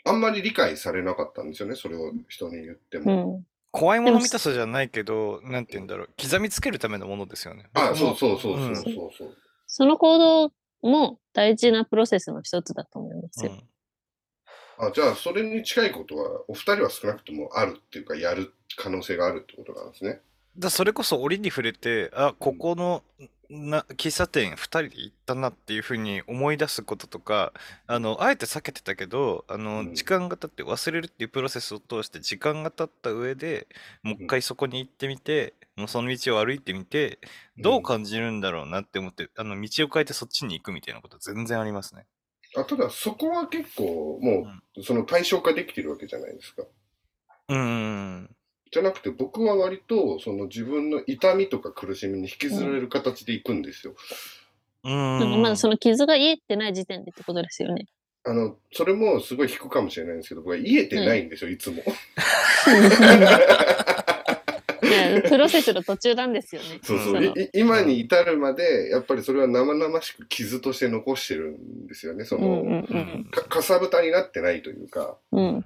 [0.04, 3.38] あんまり理解されなかったんですよね、それを人に言ってうも。
[3.38, 3.46] ん。
[3.72, 6.11] 怖いもの見たさじゃないけど、なんて言うんだろう。
[6.20, 7.64] 刻みつけるためのものですよね。
[7.74, 9.37] あ、僕もそうそうそうそううんそうそう。
[9.66, 10.52] その行動
[10.83, 13.52] も大事なプロセスの一つだと思いますよ。
[13.52, 13.62] うん
[14.76, 20.20] あ、じゃあ、それに近いことは、お二人は少なくともあるっていうか、やる可能性があるってことなんですね。
[20.58, 23.02] だそれこそ折に触れて、あ、ここの
[23.50, 27.52] な喫茶店2人で行ったなっていうふうに思い出すこととか、
[27.86, 29.94] あの、あえて避けてたけど、あの、うん。
[29.94, 33.68] 時間が経って忘れるっていうプロセスを通して時間が経った上で
[34.02, 37.18] もう一回そこに行ってみて、もうその道を歩いてみて、
[37.58, 42.06] どう感じるんだろうなって思って、あの、道を変えてそっちに行くみたいなこと全然ありますね。
[42.56, 46.62] あただ、そこは結構、もう、その対象化できてるわけじゃないですか。
[47.48, 48.36] うんうん
[48.74, 53.94] じゃなくて、僕は割と、その自分の痛みとか苦しみに引きずられる形で行くんですよ。
[54.82, 55.18] うん。
[55.20, 57.87] なんかまだその傷が癒えてない時点でってことですよね。
[58.24, 61.84] あの、それもすごい引くかもしれないんですけど、僕は癒えてないんですよ、いつも。
[65.28, 66.80] プロセスの途中なんですよね。
[66.82, 67.32] そうそう。
[67.52, 72.24] 今に至るまで、やっぱりそれは生々しく傷として残してるんですよね。
[72.24, 72.78] その、うんうんう
[73.20, 75.16] んかかさぶたになってないというか。
[75.30, 75.44] うん。
[75.46, 75.64] うん。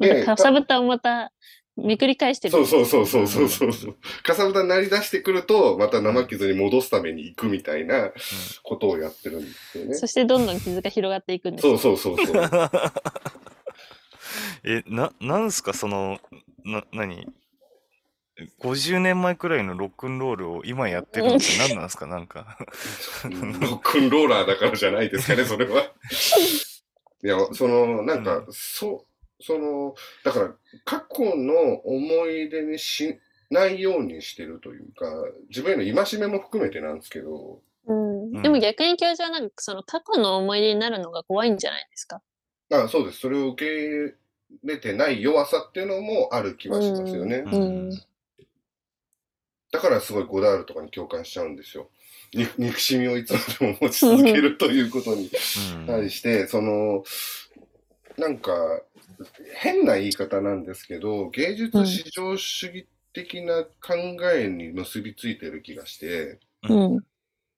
[0.00, 1.32] でかさぶたをまた
[1.84, 2.52] めくり返してる。
[2.52, 3.96] そうそうそうそうそうそうそう。
[4.22, 8.12] かさぶたになりだしてくると、また生傷に戻すために行くみたいな
[8.62, 9.94] ことをやってるんですよね。
[9.94, 11.78] そしてどんどん傷が広がっていくんですそうよ。
[11.78, 12.50] そうそうそう。
[14.64, 16.20] え、な、なんすか、その、
[16.64, 17.26] な、何
[18.62, 22.06] ？50年前くらいのロックンロールを今やってるのって何なんですか？
[22.06, 22.56] なんか。
[23.24, 25.82] うんロックンローラーだからじゃないですかね、それは。
[27.22, 29.09] いや、その、なんか、そう、
[29.40, 33.18] その、だから、過去の思い出にし
[33.50, 35.06] ないようにしてるというか、
[35.48, 42.22] 自分への戒めも含めてなんですけど、うんうんでも逆に教授はなんかその過去の思い出になるのが怖いんじゃないですか？
[42.70, 43.18] あそうです。
[43.18, 44.14] それを受け入
[44.62, 47.38] れてない弱さっていうのもある気はしますよね。
[47.38, 47.90] うん
[49.72, 51.90] だからすごいゴダールとかに共感しちゃうんですよ。
[52.32, 55.28] に憎しみをいつまでも持ち続けるということに
[55.78, 57.02] うん対して、その、
[58.18, 58.52] なんか、
[59.54, 63.94] 変な言い方なんですけど、芸術至上主義的な考
[64.34, 67.04] えに結びついてる気がして、うん。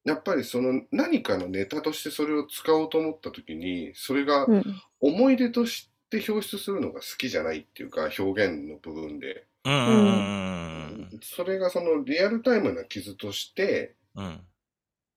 [0.05, 4.65] やっぱりその何かのネタとしてそれを使おうと思った時に、それがうん。
[5.01, 9.47] 思い出として表出するのが好きじゃないっていうか、表現の部分で。
[9.65, 14.41] うんそれがそのリアルタイムな傷として、うんうん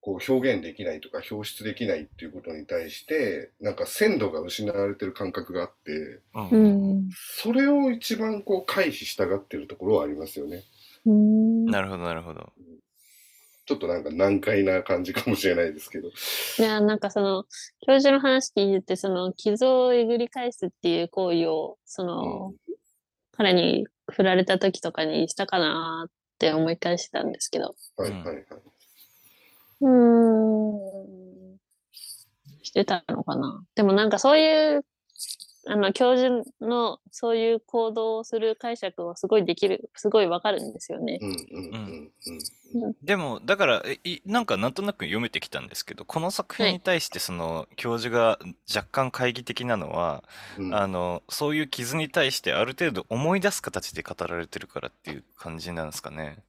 [0.06, 7.10] こう表現できないとか表出できないっていうことに対して、なんか鮮度が失われてる感覚があって、うんううんん。
[7.12, 10.64] それを一番こう回避したがってるところはありますよね。
[11.08, 11.66] うん。
[11.66, 12.54] なるほどなるほど。
[13.66, 16.10] ちょっとなんか難解な感じかもしれないですけど。
[16.10, 16.12] い
[16.62, 17.46] や、なんかその、
[17.88, 22.54] 教授の話聞いてて、その、傷をえぐり返すっていう行為を、その、
[23.32, 27.74] 彼に振られた時とかにしたかなって思い返してたんですけど。
[27.98, 28.46] うんはいはいはい。
[29.86, 29.90] う
[31.56, 31.58] ん。
[32.64, 33.66] してたのかな。
[33.76, 34.86] でもなんかそういう、
[35.68, 41.20] あの、教授のそういう行動をする解釈はすごいできる、すごいわかるんですよね。
[41.22, 42.12] うんうんうん
[43.02, 50.24] でもだからえいなんかなんとなく読めてきたんですけどこの作品に対してその教授が若干懐疑的なのは、
[50.58, 50.66] うん。
[50.66, 56.40] うんあのそういう傷に対してある程度思い出す形で語られてるからっていう感じなんですかね。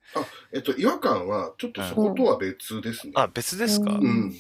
[0.52, 3.12] えっと、違和感はちょっとそことは別ですね。
[3.14, 4.35] あ別ですか、ううん。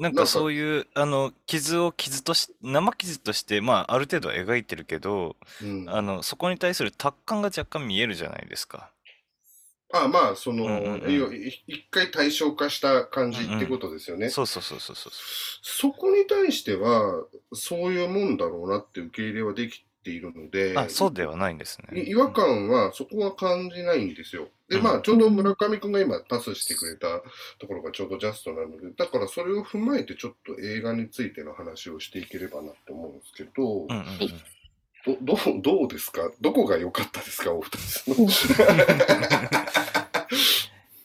[0.00, 5.88] なんかそういうあの傷を傷とし生傷としてまあある程度は描いてるけどうん。
[5.88, 8.90] あのそこに対する達観が若干見えるじゃないですか。
[9.92, 11.30] あまあ、その、うんうんうん
[11.66, 14.30] 一回対象化した感じってことですよね。
[14.30, 15.12] そうそうそうそうそう。
[15.62, 22.00] そこに対しては、そういうもんだろうなって受け入れはできているので、あそうではないんですね。
[22.00, 24.48] い違和感はそこは感じないんですよ。
[24.68, 27.20] で、うんまあ、ちょうど村上くんが今パスしてくれた
[27.58, 34.06] ところがちょうどジャストなので、だからそれを踏まえてちょっと映画についての話をしていければなって思うんですけど、うんうんうん
[35.06, 36.30] どどうどうですか？
[36.42, 37.54] どこが良かったですか？
[37.54, 38.14] お二つの。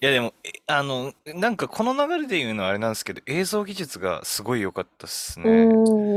[0.01, 5.49] いやでも、えあの、なんかこの流れで言うのはあれなんですけど、映像技術がすごい良かったっすね。
[5.49, 5.71] うん。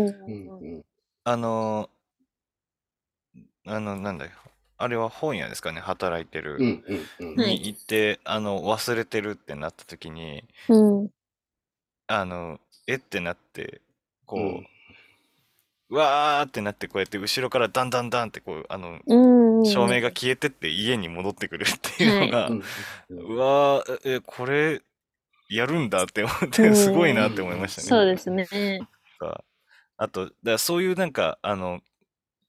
[0.07, 0.85] うんうん
[1.23, 1.89] あの、
[3.69, 4.31] あの、なんだよ。
[4.79, 6.57] あれは本屋ですかね、働いてる。
[6.57, 6.85] うん
[7.21, 11.11] うんうんはいに行って、あの、忘れてるってなった時に、うん。
[12.07, 13.81] あの、えってなって、
[14.27, 14.67] こう、うん
[15.91, 19.65] うわーってなって、こうやって後ろからダンダンダンって、こう、あの、うん。
[19.65, 22.63] 照明が消えてって家に戻ってくるっていうのが、うん
[23.11, 24.83] うわー、え、これ、
[25.49, 27.89] やるんだって思っうて、んすごいなって思いましたね。
[27.89, 28.87] そうですね。
[29.19, 29.43] か
[29.97, 31.81] あと、だからそういうなんか、あの、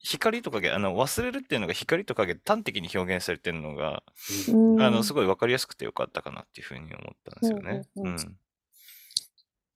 [0.01, 4.03] 光と影、あの、忘れるっていうのが光と影端的に表現されてるのが、
[4.51, 4.81] うん。
[4.81, 7.87] あの、すごいわかりやすくてよかったかなっていうふうに思ったんですよね。
[7.95, 8.21] うんうんうん。
[8.21, 8.37] うん。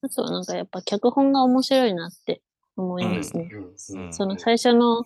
[0.02, 2.42] あとはなんかやっぱ脚本が面白いなって
[2.78, 3.50] 思いますね。
[3.52, 4.06] うん。
[4.06, 4.14] うん。
[4.14, 5.04] その最初の、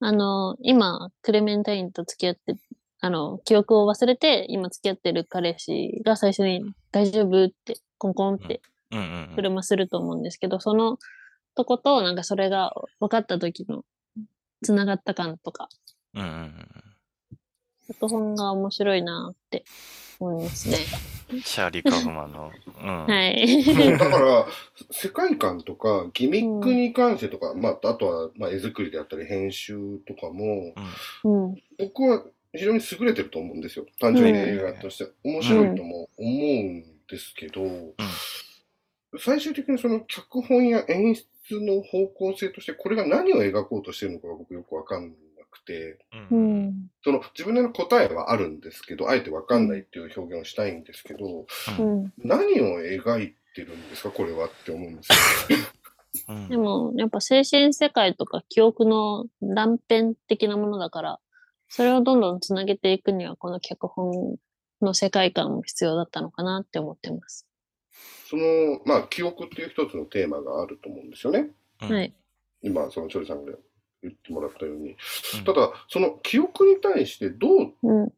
[0.00, 2.56] あの、今、クレメンタインと付き合って、
[3.00, 9.36] あの、記憶を忘れて、今付き合ってる彼氏が最初に大丈夫って、コンコンってうんうんうん。
[9.36, 10.98] 車すると思うんですけど、その
[11.56, 13.82] とこと、なんかそれが分かった時の、
[14.62, 15.68] 繋がった感とか、
[16.14, 16.86] うんうんうん
[17.88, 19.64] 脚本が面白いなって
[20.18, 20.78] 思いますね。
[21.32, 21.40] うん。
[21.40, 22.50] シャーリー・カフマンの。
[22.82, 23.06] うん。
[23.06, 23.98] はい。
[23.98, 24.46] だから、
[24.90, 30.74] 世界観とか、ギミックに関してとか、まあ、あとは、まあ、絵作りであったり、編集とかも、
[31.24, 31.54] うん。
[31.78, 33.86] 僕は非常に優れてると思うんですよ。
[34.00, 35.06] 単純に映画として。
[35.22, 36.28] 面白いとも思う
[36.64, 37.94] んですけど、
[39.18, 45.14] 最終的にその脚本や演出の方向性として、これが何を描こうとしてるのかが僕よくわかんな
[45.50, 45.98] くて、
[46.30, 46.34] う。
[46.34, 46.90] うんん。
[47.02, 51.46] その自分なりの答えはあるんですけど、あえてわかんないっていう表現をしたいんですけど、
[51.78, 52.12] うん。
[52.18, 55.08] 何を描いてるんですか、これはって思うんです
[55.52, 55.58] よ。
[56.28, 61.20] うんでも、やっぱ精神世界とか記憶の断片的なものだから、
[61.68, 64.36] それをどんどんつなげていくには、この脚本
[64.80, 67.46] の世界観も必要だったのかなって思ってます。
[68.28, 71.50] その、まあ、記憶っていう一つのテーマがあると思うんですよね。
[71.82, 72.14] うんはい。
[72.62, 73.52] 今、そのチョリさんが
[74.02, 74.90] 言ってもらったように。
[74.90, 78.12] うんただ、その記憶に対してどううん。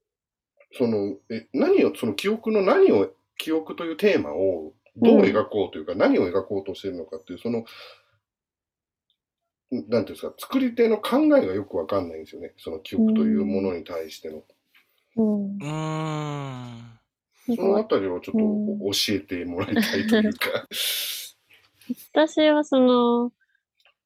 [0.76, 7.64] その、え、何を、その記憶の何を、記憶というテーマをどう描こうというか、何を描こうとしてるのかっていう、その、
[9.70, 12.52] なんていうんですか、作り手の考えがよくわかんないんですよね。
[12.56, 14.42] その記憶というものに対しての。
[15.16, 15.56] うん。
[15.56, 16.97] うーん。
[17.54, 20.66] そのあたりをちょっとうん教えてもらいたいというか。
[22.12, 23.32] 私はその、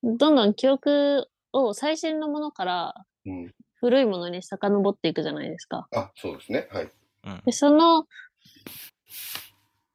[0.05, 2.95] どんどん記憶を最新のものから
[3.27, 3.55] うん。
[3.75, 5.89] 古いものに遡っていくじゃないですか。
[5.93, 6.69] あ、そうですね。
[6.71, 6.85] はい。
[6.85, 8.07] うんで、その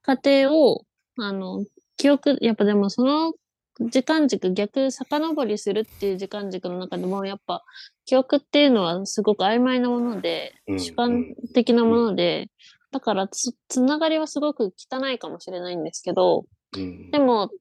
[0.02, 0.86] 過程を、
[1.18, 1.66] あの、
[1.98, 3.34] 記憶、やっぱでもその
[3.80, 7.64] 時間軸、逆遡りするっていう時間軸の中でも、やっぱ
[8.06, 12.50] 記憶っていうのはすごく曖昧なもので、うん主観的なもので、
[12.98, 16.46] だからつ、つながりはすごく汚いかもしれないんですけど、
[16.76, 17.12] うん。
[17.12, 17.52] でも、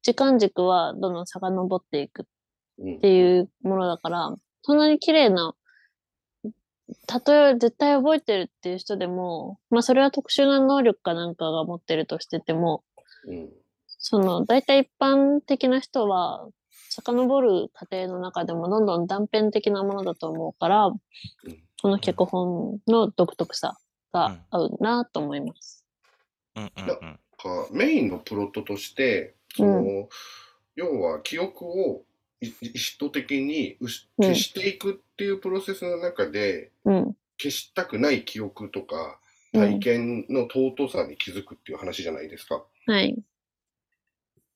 [0.00, 2.26] 時間軸はどんどん遡っていく
[2.78, 5.54] うんっていうものだから、そんなに綺麗な、
[7.06, 12.82] たとえ絶対覚えてるっていう人でも、まあそれは特殊な能力かなんかが持ってるとしてても、
[13.28, 13.50] うん。
[13.86, 16.48] その大体一般的な人は、
[16.88, 20.90] 遡る過程の中でもどんどん断片的なものだと思うから、
[21.82, 23.76] この脚本の独特さ
[24.12, 25.84] が合うなと思います。
[26.56, 27.20] うんうんうん。
[27.38, 30.08] かメインのプロットとして、その、
[30.74, 32.04] 要は記憶を
[32.40, 37.16] い意図的にうしうん消していくっていうプロセスの中で、うん。
[37.38, 39.20] 消したくない記憶とか
[39.52, 42.64] うん体験の尊さに気づくっていう話じゃないですか。
[42.86, 43.16] はい。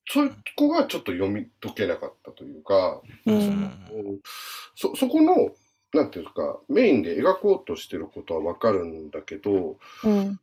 [0.09, 0.20] そ
[0.57, 4.20] こがちょっと読み解けなかったというか、ううんん。
[4.74, 5.55] そ、そこの、
[5.93, 10.41] なんていうか、メインで描こうとしてることはわかるんだけど、うん。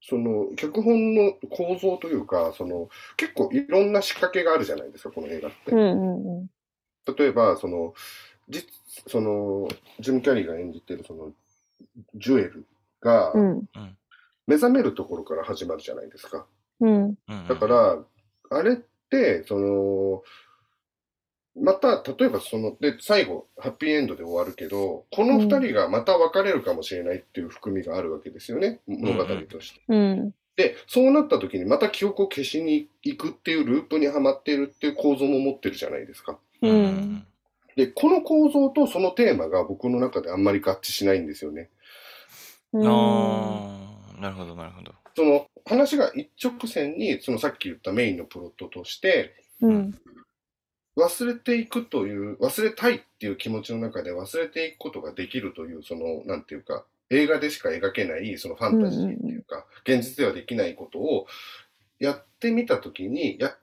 [0.00, 5.78] その、脚本の構造というか、その、結構いろんな仕掛けがあるじゃないですか、この映画ってうん。。
[5.78, 6.40] うん。
[6.40, 6.50] うん。
[7.16, 7.94] 例えば、その、
[8.48, 8.66] 実、
[9.06, 9.68] その、
[10.00, 11.32] ジム・キャリーが演じてる、その、
[12.16, 12.66] ジュエル
[13.00, 13.68] がう、ん。
[14.48, 16.46] 目覚めるところから始まるじゃないですか。
[16.80, 17.14] うん。
[17.28, 18.04] うんだから、
[18.50, 18.76] あれっ
[19.08, 20.22] て、その、
[21.54, 29.80] また、例えばその、で、最後、ハッピーエンドで終わるけど、この二人がまた別れるかもしれないっていう含みがあるわけですよね、物語として。
[29.88, 30.34] うん。
[30.56, 36.38] で、そうなった時にまた記憶を消しに行くっていうループにはまっているっていう構造も持ってるじゃないですか。
[36.60, 37.26] うん
[37.76, 41.70] で、この構造とそのテーマが僕の中であんまり合致しないんですよね。
[42.72, 42.86] うん。
[42.86, 43.78] あ
[44.18, 44.92] あ、なるほど、なるほど。
[45.16, 49.98] その話が一直線に、そのさっき言ったメインのプロットとして、うん。
[50.96, 61.26] 忘れていくという、忘れたいっていう気持ちの中で忘れていくことができるという、その、なんていうか、映画でしか描けない、そのファンタジーっていうか、現実ではできないことを
[61.98, 63.56] やってみたときに、いや、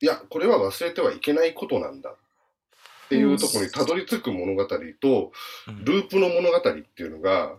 [0.00, 5.32] いや、これは忘れてはいけないことなんだっていうところにたどり着く物語と、
[5.68, 7.58] うんループの物語っていうのが、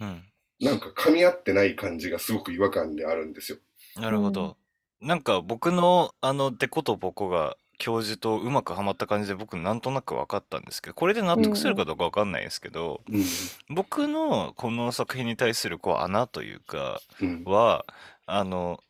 [0.00, 0.22] うん
[0.58, 3.58] なんか噛み合ってない感じがすごく違和感であるんですよ。
[3.96, 4.56] なるほど。
[5.02, 13.24] なんか僕のあのデコとボコが教授とうまくはまった感じで僕なんとなく分かったんですけどこれで納得するかどうか分かんないですけど、うん。
[13.68, 17.44] 僕のこの作品に対するこう穴というかうん。
[17.44, 17.84] は
[18.26, 18.80] あの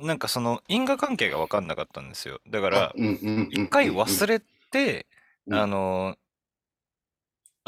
[0.00, 4.40] なんかその因果関係が分かんなかったんですよだからうんうんうん一回忘れ
[4.70, 5.06] て
[5.46, 6.16] うんあの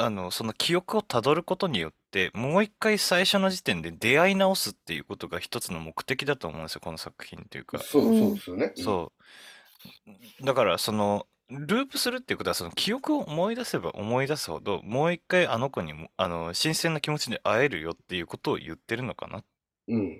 [0.01, 7.79] あのその記憶をたどることによってもう一回最初の時点で出会い直すっていうことが一つの目的だと思うんですよこの作品というか。
[7.81, 8.73] そうそうですよね。
[8.77, 9.23] そう。
[10.45, 19.45] だから、その、ループするっていうことは、その記憶を思い出せば思い出すほど、もう一回あの子にも、あの、新鮮な気持ちで会えるよっていうことを言ってるのかなっ。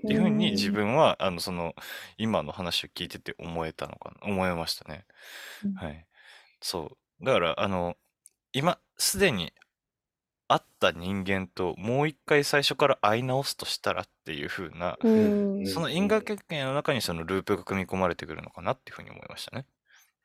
[0.07, 1.75] ていうふうにうん自分は、あの、その、
[2.19, 5.07] 今の話を聞いてて思えたのかな、思いましたね。
[5.63, 6.07] うんはい。
[6.61, 7.25] そう。
[7.25, 7.97] だから、あの、
[8.53, 9.53] 今、すでに
[10.49, 15.67] 会った人間ともう一回最初から会い直すとしたらっていうふうな、うん。
[15.67, 19.67] その因果関係の中にそのループが組み込まれてくるのかなっていうふうに思いましたね。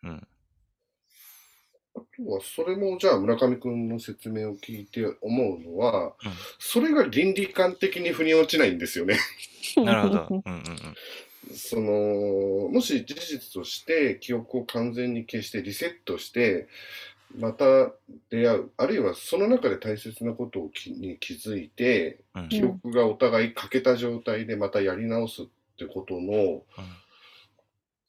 [0.03, 0.27] うん。
[1.95, 6.13] あとは、それもじゃあ村上くんの説明を聞いて思うのは、
[6.57, 9.19] それが倫理観的に腑に落ちないんですよね。
[9.77, 10.27] なるほど。
[10.29, 11.55] うんうんうん。
[11.55, 16.67] その、もし事実として記憶を完全に消してリセットして、
[17.35, 17.91] また
[18.29, 22.49] 出会う、あるいはその中で大切なことをきに気づいて、うん。
[22.49, 25.45] 記憶がお互い欠けた状態でまたやり直すっ
[25.77, 26.63] てことの、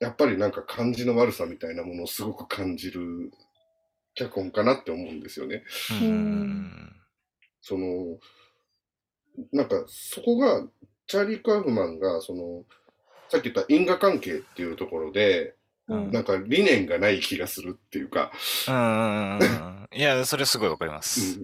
[0.01, 3.33] やっぱりなんか感じの悪さみたいなものをすごく感じる
[4.15, 5.63] 脚本かなって思うんですよね。
[6.01, 6.97] うんうん。
[7.63, 8.19] その、
[9.53, 10.67] なんかそこが、
[11.07, 12.65] チャーリー・カーフマンが、その、
[13.29, 15.55] さっき言った因果関係っていうところで、
[15.89, 18.33] うんなんか理念がない気がするっていうか、
[18.69, 21.39] うんうんうんうんいや、それすごいわかります。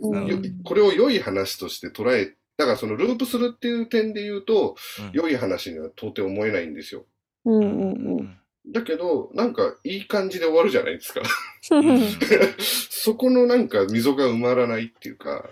[0.64, 7.04] これを良い話として捉えだからそのループするっていう点で言うと、うん良い話には到底思えないんですよ。
[7.44, 8.36] うんううんんうん
[8.68, 11.22] だけど、なんかいい感じで終わるじゃないですか。
[11.70, 12.00] うん。
[12.60, 15.48] そこのなんか溝が埋まらないっていうか、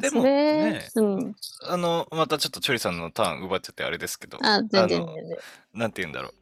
[0.00, 1.34] でもねうん。
[1.62, 5.38] あの、またちょっとチョリさんのターン奪っちゃってあれですけど、あ、全然あの全然。
[5.74, 6.34] なんて言うんだろう。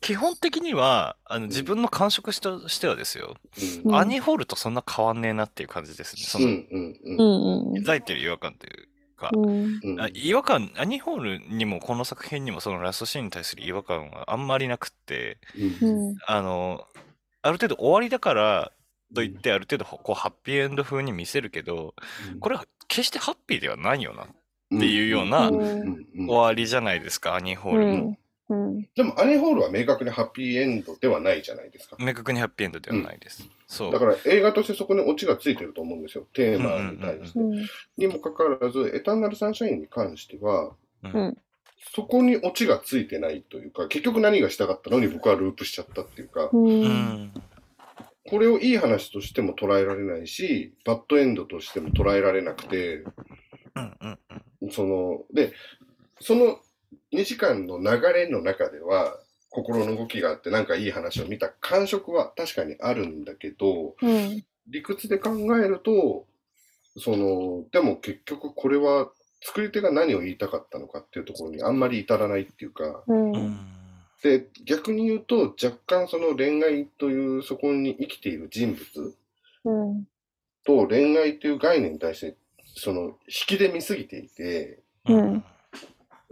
[0.00, 3.36] 基本的には、あの自分の感触しとしてはですよ、
[3.84, 3.90] うん。
[3.92, 3.96] うん。
[3.96, 6.22] アニホールとそんな変わんねえなっていう感じですね。
[6.22, 7.82] その、うんうんううんんうん。
[7.82, 9.80] 抱いてる違和感というか、うん。
[9.82, 10.00] うん。
[10.00, 15.38] あ違和感、アニホールにもこの作品にもそのラストシーンに対する違和感はあんまりなくって、
[15.80, 16.16] うん。
[16.26, 16.84] あの、
[17.42, 18.72] ある程度終わりだから
[19.14, 21.94] といってある程度こうハッピーエンド風に見せるけど、
[22.40, 24.24] これは決してハッピーではないよな。
[24.24, 24.26] っ
[24.80, 28.18] ていうような終終わりじゃないですか、アニホールも。
[28.48, 28.76] うん。
[28.76, 28.88] うん。
[28.94, 31.96] でもアニホールは明確にハッピーエンドではないじゃないですか。
[31.98, 33.48] 明確にハッピーエンドではないです。
[33.66, 33.92] そう。
[33.92, 36.26] だから映画としてそこにオチがついてると思うんですよ。
[36.32, 37.38] テーマに対して。
[37.38, 37.66] うん。
[37.96, 40.72] にもかかわらず、エターナルサンシャインに関しては、
[41.02, 41.36] うん。
[41.94, 46.56] そこにオチがついてないというか、結局何がしたかったのに僕はループしちゃったっていうか、う。
[46.56, 47.32] うんん。
[48.28, 54.18] これをいい話としても捉えられないし、バッドエンドとしても捉えられなくて、うんうん
[54.62, 54.70] うん。
[54.70, 55.52] その、で、
[56.20, 56.58] その
[57.12, 59.16] 2時間の流れの中では、
[59.50, 64.44] 心の動きがあってなんかいい話を見た感触は確かにあるんだけど、うん。
[64.68, 66.26] 理屈で考えると、
[66.98, 69.10] その、でも結局これは
[69.42, 73.32] 作り手が何を言いたかったのかっていうところにあんまり至らないっていうか、うん。
[73.32, 73.58] うん
[74.22, 79.14] で、逆に言うと若干その恋愛というそこに生きている人物
[79.64, 80.08] うん。
[80.66, 82.36] と恋愛という概念に対して、
[82.74, 83.14] その引
[83.46, 85.44] きで見すぎていて、うん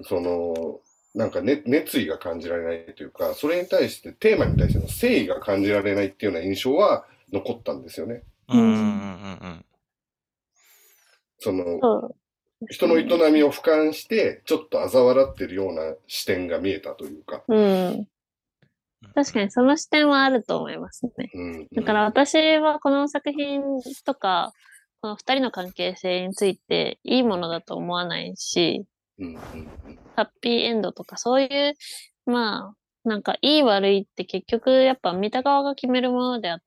[0.03, 0.80] その、
[1.14, 8.22] なんか、ね、熱意が感じられないというか、それに対して、テーマに対しての誠意が感じられないっていうような印象は残ったんですよね。
[8.49, 9.64] うんうんうんうん
[11.38, 12.14] その。
[12.70, 17.44] 人の営みを俯瞰して、ちょっと嘲笑ってるような視点が見えたというか。
[17.49, 18.09] うん。
[19.14, 21.30] 確かにその視点はあると思いますね。
[21.34, 23.62] うん、だから私はこの作品
[24.05, 24.53] とか、
[25.01, 28.86] この二人の関係性についていいものだと思わないし、
[29.19, 29.39] うん、うん、
[30.14, 31.75] ハッピーエンドとかそういう、
[32.27, 36.59] まあ、なんかいい悪いって結局やっぱ見た側が決めるものであっ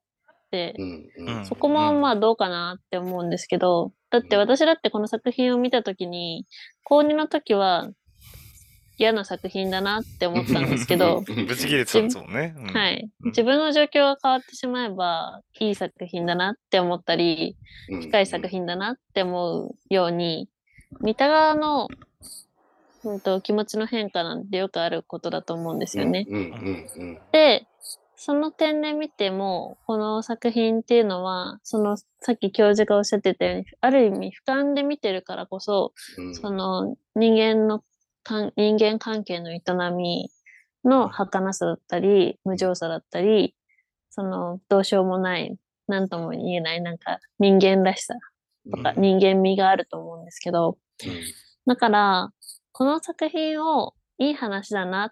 [0.52, 6.46] て、うん、うん、うんそこもまあどうかなって思うんですけど、だって私だってこの作品を見たときに、
[6.84, 7.90] 高2の時は
[9.00, 11.46] 嫌な作品だなって思ったんですけど、うん。
[11.48, 12.54] ぶち切れてたんですもんね。
[12.58, 12.66] うん。
[12.68, 13.10] はい。
[13.24, 13.30] うん。
[13.30, 17.56] 自分の状況が変わってしまえば、いい作品だなって思ったり、
[17.90, 20.50] うん、深い作品だなって思うように、
[21.00, 21.88] 見た側の、
[23.04, 26.26] うん、と気持ちの変化なんてよくあることだと思うんですよね。
[26.30, 27.68] うん、うん、うん、で、
[28.22, 36.36] その点で見ても、この作品っていうのは、その、さっき教授がおっしゃってたように、ある意味俯瞰で見てるからこそ、うん。
[36.36, 37.82] その人間の
[38.58, 39.62] 人間関係の営
[39.96, 40.30] み
[40.84, 43.56] の儚さだったり、無情さだったり、
[44.10, 45.56] その、どうしようもない、
[45.88, 48.16] なんとも言えない、なんか人間らしさ
[48.70, 50.78] とか人間味があると思うんですけど、
[51.66, 52.34] だから、
[52.80, 55.12] この作品をいい話だなっ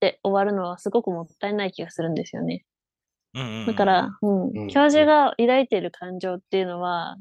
[0.00, 2.66] て終わるのはすごくもったいない気がするんですよね。
[3.32, 7.16] うんうんうんだから、うんうん教授が抱いている感情っていうのは、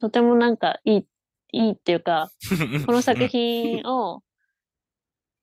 [0.00, 1.06] とてもなんかいい、
[1.52, 2.30] いいっていうか、
[2.86, 4.22] この作品を、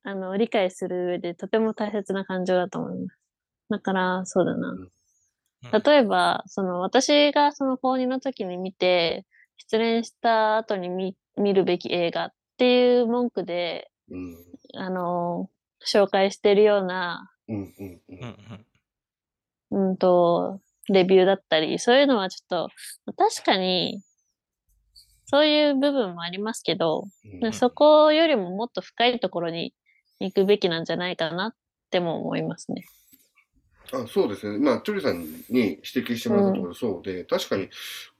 [0.02, 3.20] あの、理解する上でとても大切な感情だと思います。
[3.70, 4.74] だから、そうだな。
[5.84, 9.24] 例えば、その、私がその高2の時に見て、
[9.58, 14.36] 失恋した後に見、見るべき映画っていう文句で、うん、
[14.74, 15.50] あの、
[15.86, 17.64] 紹介してるような、うん、うん、
[18.08, 18.36] うんうん
[19.70, 22.68] うんうんと、レビューだったり、そういうのはちょっ
[23.06, 24.02] と、確かに、
[25.26, 27.08] そういう部分もありますけど、
[27.42, 27.52] うん。
[27.52, 29.74] そこよりももっと深いところに
[30.20, 31.54] 行くべきなんじゃないかなっ
[31.90, 32.84] ても思いますね。
[33.92, 34.58] あそうですね。
[34.58, 37.68] まあ、チョリさんに指摘してもらったところそうで、確かに、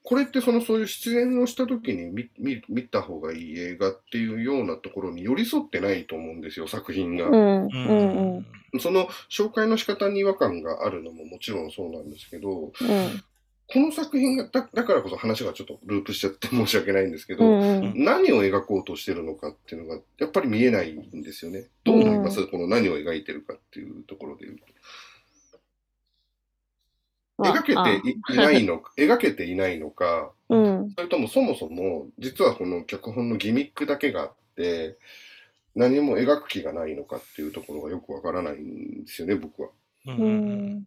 [0.06, 7.26] これってそのそういう出演をした時に見見見た方がいい映画っていうようなところに寄り添ってないと思うんですよ、作品が。
[7.26, 8.80] うん、うん、うんうん。
[8.80, 12.72] その紹介の仕方に違和感があるのももちろんそうなんですけど、うん、
[13.68, 18.04] この作品がだ、だからこそ話がちょっとループしちゃって申し訳ないんですけど、うん、うん。
[18.04, 21.64] 何を描こうとしてるのかっていうのが、やっぱり見えないんですよね。
[21.82, 24.64] どう思います、この何を描いてるかっていうところで言うと。
[27.38, 34.98] まあ描けてい いないのか、描けていないのか、あ うん、それともそもそも、実はこの脚本のギミックだけがあって、
[35.74, 39.68] 何も描く気がないのかっていうところがよくわからないんですよね、僕は。
[40.06, 40.84] ううんん。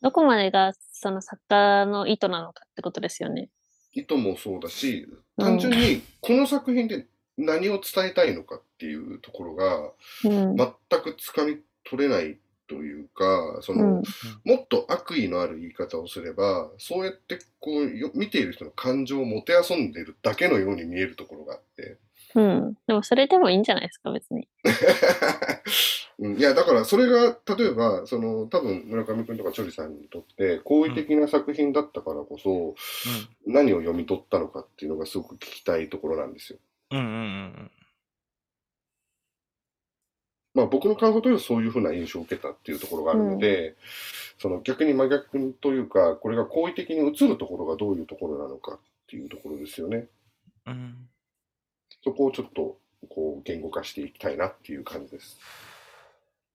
[0.00, 3.50] どこまでがその作家の意図なのかってことですよね。
[3.92, 9.92] 意図もそうだし、単純にこの作品で何を伝えたいのかっていうところが、
[10.24, 10.56] うん。
[10.56, 10.66] 全
[11.02, 12.38] くつかみ取れない
[12.70, 14.02] というか、その、うん。
[14.44, 21.98] もっと悪意のある言い方をすれば、そうやってこうよ見ている人の感情をもてあそんでるだけのように見えるところがあって。
[22.36, 22.74] うん。
[22.86, 24.46] でもそれでもいいんじゃないですか、別に。
[26.20, 32.76] うんいや、だからそれが、例えば、その、多分村上君とかチョリさんにとって、好意的な作品だったからこそ、
[33.46, 36.58] 何を読み取ったのかっていうのがすごく聞きたいところなんですよ。
[36.92, 37.70] うんうんうん
[40.54, 43.76] まあ僕の感想というとそういうふうな印象を受けたっていうところがあるので、
[44.38, 48.78] その逆に真逆というか、これが好意的に映るところがどういうところなのかっ
[49.08, 50.08] ていうところですよね。
[50.66, 50.96] うんうん
[52.02, 52.78] そこをちょっと
[53.08, 55.38] こう言語化していきたいなっていう感じです。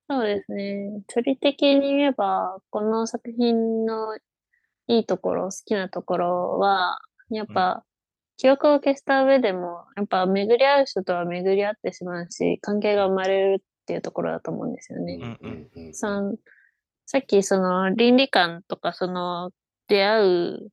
[0.10, 1.02] そうですね。
[1.08, 4.16] 距離的に言えば、この作品の
[4.88, 7.84] いいところ、好きなところは、やっぱ、
[8.38, 15.20] 記憶を消した上でも、やっぱ巡り合う人とは巡り合ってしまうし、関係が生まれるっていうところだと思うんですよね。
[15.22, 15.94] うんうんうん。
[15.94, 16.36] その
[17.06, 19.52] さっきその倫理観とかその
[19.88, 20.72] 出会う、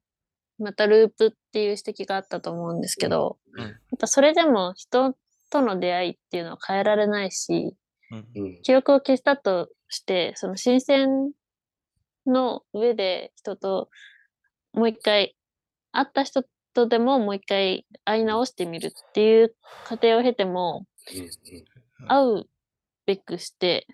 [0.59, 3.61] またループっていう指摘があったと思うんですけど、うん。
[3.61, 5.15] やっぱそれでも人
[5.51, 7.77] との出会いっていうのは変えられないし、
[8.63, 11.33] 記憶を消したとして、その新鮮
[12.27, 13.91] の上で人と
[14.73, 15.37] もう一回、
[15.93, 19.55] 会った人とでももう一回会い直してみるっていう
[19.85, 20.87] 過程を経ても、
[22.09, 22.45] 会う
[23.07, 23.87] べくして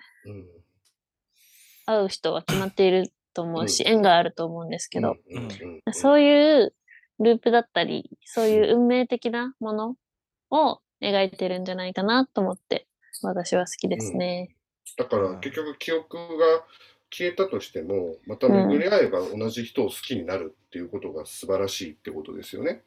[1.86, 5.16] 会う人は決まっていると思うし、縁があると思うんですけど、
[5.92, 6.74] そういう
[7.20, 9.96] ループだったり、そういう運命的なもの
[10.50, 12.86] を描いてるんじゃないかなと思って、
[13.22, 14.54] 私は好きですね。
[14.96, 16.64] だから結局記憶が
[17.10, 22.70] 消えたとしても、また巡り合えば同じ人を好きになるっていうことが素晴らしいってことですよね。
[22.70, 22.80] うん、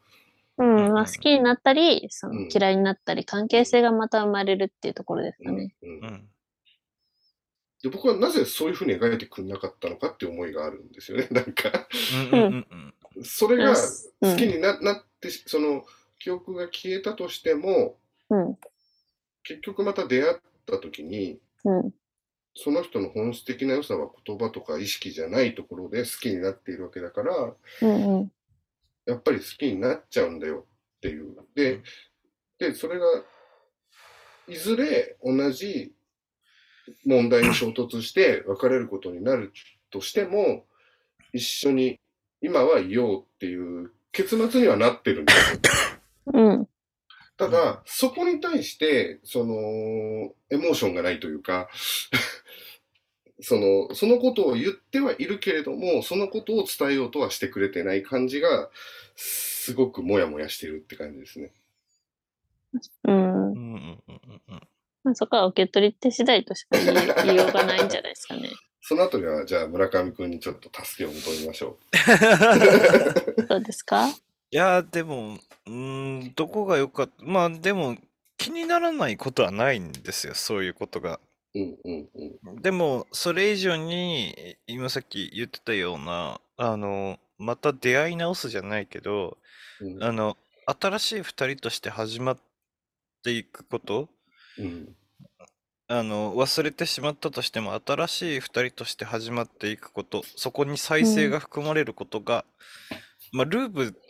[0.57, 2.49] まあ、好きになったり、そのうん。
[2.53, 5.75] 嫌いになったり、関係性がまた生まれるっていうところですかね。
[5.81, 6.29] うんうん。
[7.81, 11.27] で僕はなぜそういうふうに描いてくれなかったのかって思いがあるんですよね。
[11.31, 11.87] なんか、
[12.31, 12.93] うんうんうん
[13.23, 14.31] それがうん。
[14.31, 15.83] 好きにな,、なって、その
[16.19, 17.97] 記憶が消えたとしても、
[18.29, 18.57] うん、
[19.43, 21.93] 結局また出会った時に、うん、
[22.55, 28.31] その人の本質的な良さは言葉とか意識じゃないところで好きになっているわけだから、うん、うん、
[29.05, 30.65] やっぱり好きになっちゃうんだよ
[30.97, 31.35] っていう。
[31.55, 31.81] で、
[32.59, 33.05] で、それが、
[34.47, 35.93] いずれ同じ
[37.05, 39.53] 問題に衝突して別れることになる
[39.89, 40.65] としても、
[41.33, 41.99] 一緒に
[42.41, 45.59] 今はいようっていう結末にはなってるんですよ。
[46.33, 46.67] うん、
[47.37, 49.53] ただ、そこに対して、その、
[50.49, 51.69] エモーションがないというか、
[53.41, 58.69] その、そのことを言ってはいるけれども、そのことを伝えようとはしてくれてない感じが、
[59.15, 61.51] すごくモヤモヤしてるって感じですね。
[63.05, 63.51] うんうん。
[63.53, 64.67] うんうんうんうん
[65.03, 68.49] まあ、そこは受け取り手次第としか言いようがないんじゃないですかね。
[68.83, 71.77] そのあたりは、じゃあ村上くんにちょっと助けを求めましょ
[73.47, 74.07] どうですか？
[74.09, 74.13] い
[74.55, 75.71] やーでもうー
[76.25, 77.13] んどこが良かった？
[77.25, 77.97] まあでも
[78.37, 81.19] 気にならないことはないんですよそういうことが
[81.55, 81.59] う。
[81.59, 82.09] うんうん
[82.45, 82.61] うん。
[82.61, 89.37] でもそれ以上に今さっき言ってたようなあのまた出会い直すじゃないけど
[89.81, 92.37] うんあの新しい二人として始まっ
[93.23, 94.09] ていくこと
[94.57, 94.95] うん
[95.87, 102.45] あの忘れてしまったとしても新しい二人として始まっていくことそこに再生が含まれることが、
[103.33, 104.01] まあループ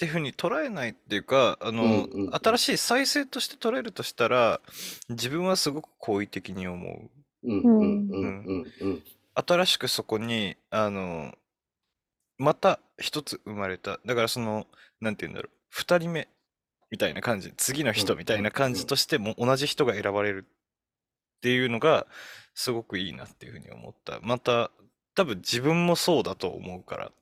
[0.00, 2.30] っていうふうに捉えないっていうかあの、うんうんうん。
[2.32, 4.62] 新しい再生として捉えるとしたら
[5.10, 7.10] 自分はすごく好意的に思う。
[7.42, 8.72] うんうんうんうん。
[8.80, 9.02] うん。
[9.34, 11.34] 新しくそこにあの
[12.38, 14.00] また一つ生まれた。
[14.06, 14.66] だからその
[15.02, 15.56] なんて言うんだろう。
[15.68, 16.28] 二人目
[16.90, 17.52] みたいな感じ。
[17.58, 22.06] 次の人みたいな感じとしても同じ人が選ばれるっていうのが
[22.54, 24.18] すごくいいなっていうふうに思った。
[24.22, 24.70] また
[25.14, 27.12] 多分自分もそうだと思うから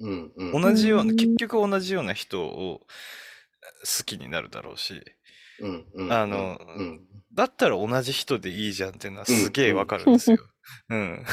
[0.00, 5.02] うんうん同じようなうん結局同じような人を好きになるだろうし
[5.60, 7.00] うんうんあのうん
[7.32, 10.38] だったら同じ人でいいじゃんっていうのはすげえわかるんですよ。
[10.88, 11.24] うん。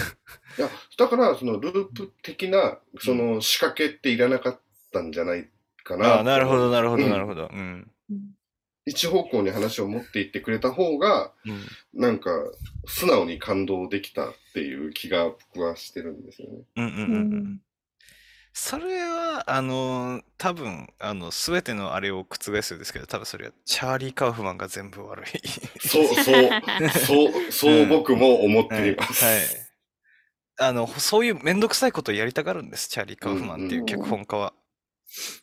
[0.57, 4.59] いや、だから、そのループ的な、その仕掛けっていらなかっ
[4.91, 5.49] たんじゃない
[5.83, 6.15] かな。
[6.15, 7.49] ああ、なるほど、なるほど、うんなるほど。
[7.51, 7.91] うん。
[8.85, 11.99] 一方向に話を持っていってくれた方が、うん。
[11.99, 12.29] なんか、
[12.85, 16.59] 素直に感動できたっていう気が僕はしてるんですよね。
[16.75, 17.61] うんうんうんうん。
[18.59, 25.25] それは、あの、多分、あの、すべてのあれを覆すんですけど、多分それはチャーリー・カウフマンが全部悪い。
[25.87, 26.49] そう、そう、
[26.89, 29.23] そう、そう僕も思っています。
[29.23, 29.41] はい。
[30.57, 34.53] あの、そういうめんどくさいことをやりたがるんです、チャーリー・カウフマンっていう脚本家は。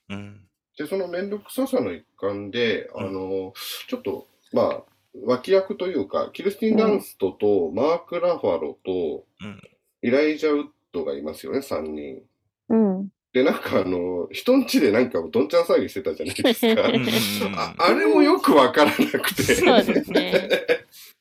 [0.09, 0.49] うん。
[0.77, 3.55] で、そのめんどくささの一環で、うんあの、
[3.87, 4.83] ちょっと、まあ、
[5.25, 9.61] 脇役というか、キルスティン・ダンストと、マーク・ラファロと、うん
[10.03, 12.21] イライジャ・ウッドがいますよね、3人。
[12.69, 13.09] うん。
[13.33, 16.83] で、なんかあの、人んちでなんかどんちゃん騒ぎしてたじゃないですか。
[16.89, 19.43] うんうんうんああれもよくわからなくて。
[19.43, 20.49] そうですね。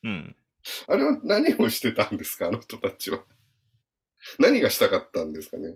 [0.04, 0.36] うん。
[0.88, 3.24] あれは何をしてたんですか、あの人たちは。
[4.40, 5.76] 何がしたかったんですかね。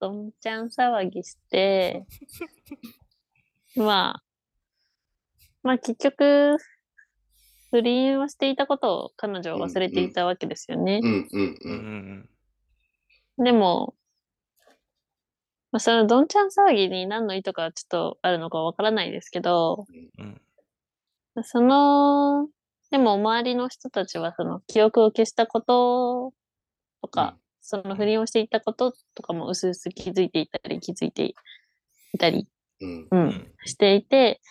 [0.00, 2.04] どんちゃん騒ぎして、
[3.76, 4.22] まあ、
[5.62, 6.56] まあ結局、
[7.70, 11.00] 不倫をしていたことを彼女は忘れていたわけですよね。
[11.02, 11.74] うんうんううん。
[12.18, 12.28] ん。
[13.38, 13.94] でも、
[15.70, 19.86] まあ、そのどんちゃん騒ぎに何の意図がちょっとあるのかわからないですけど、
[20.18, 20.40] うん。
[21.44, 22.48] その、
[22.90, 26.34] でも周りの人たちはその記憶を消したこと
[27.00, 31.34] とか、その不倫をしていたこととかも薄々気づいていたり気づいて
[32.12, 32.46] いたり、
[32.82, 33.02] うん。
[33.02, 33.52] う、うんん。
[33.64, 34.42] していて、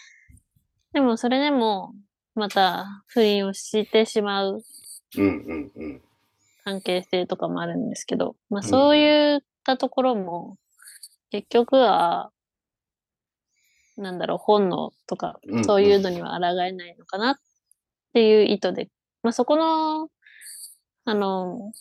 [0.93, 1.93] でもそれでも
[2.33, 4.63] また不倫をしてしまう
[5.17, 6.01] うんうんうん。
[6.63, 8.63] 関係性とかもあるんですけど、まあん。
[8.63, 10.57] そういったところも
[11.31, 12.31] 結局は、
[13.97, 17.35] なんだろう、本能とかそういうのには抗えないのかなっ
[18.13, 18.89] ていう意図で、
[19.23, 20.09] まあそこの、
[21.05, 21.71] あの、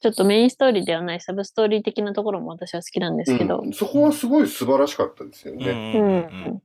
[0.00, 3.60] ちょっとメインストーリーではないサブストーリー的なところも私は好きなんですけど。
[3.60, 3.72] う、ん。
[3.72, 5.70] そこはすごい素晴らしかったですようね。
[5.70, 6.62] うんん、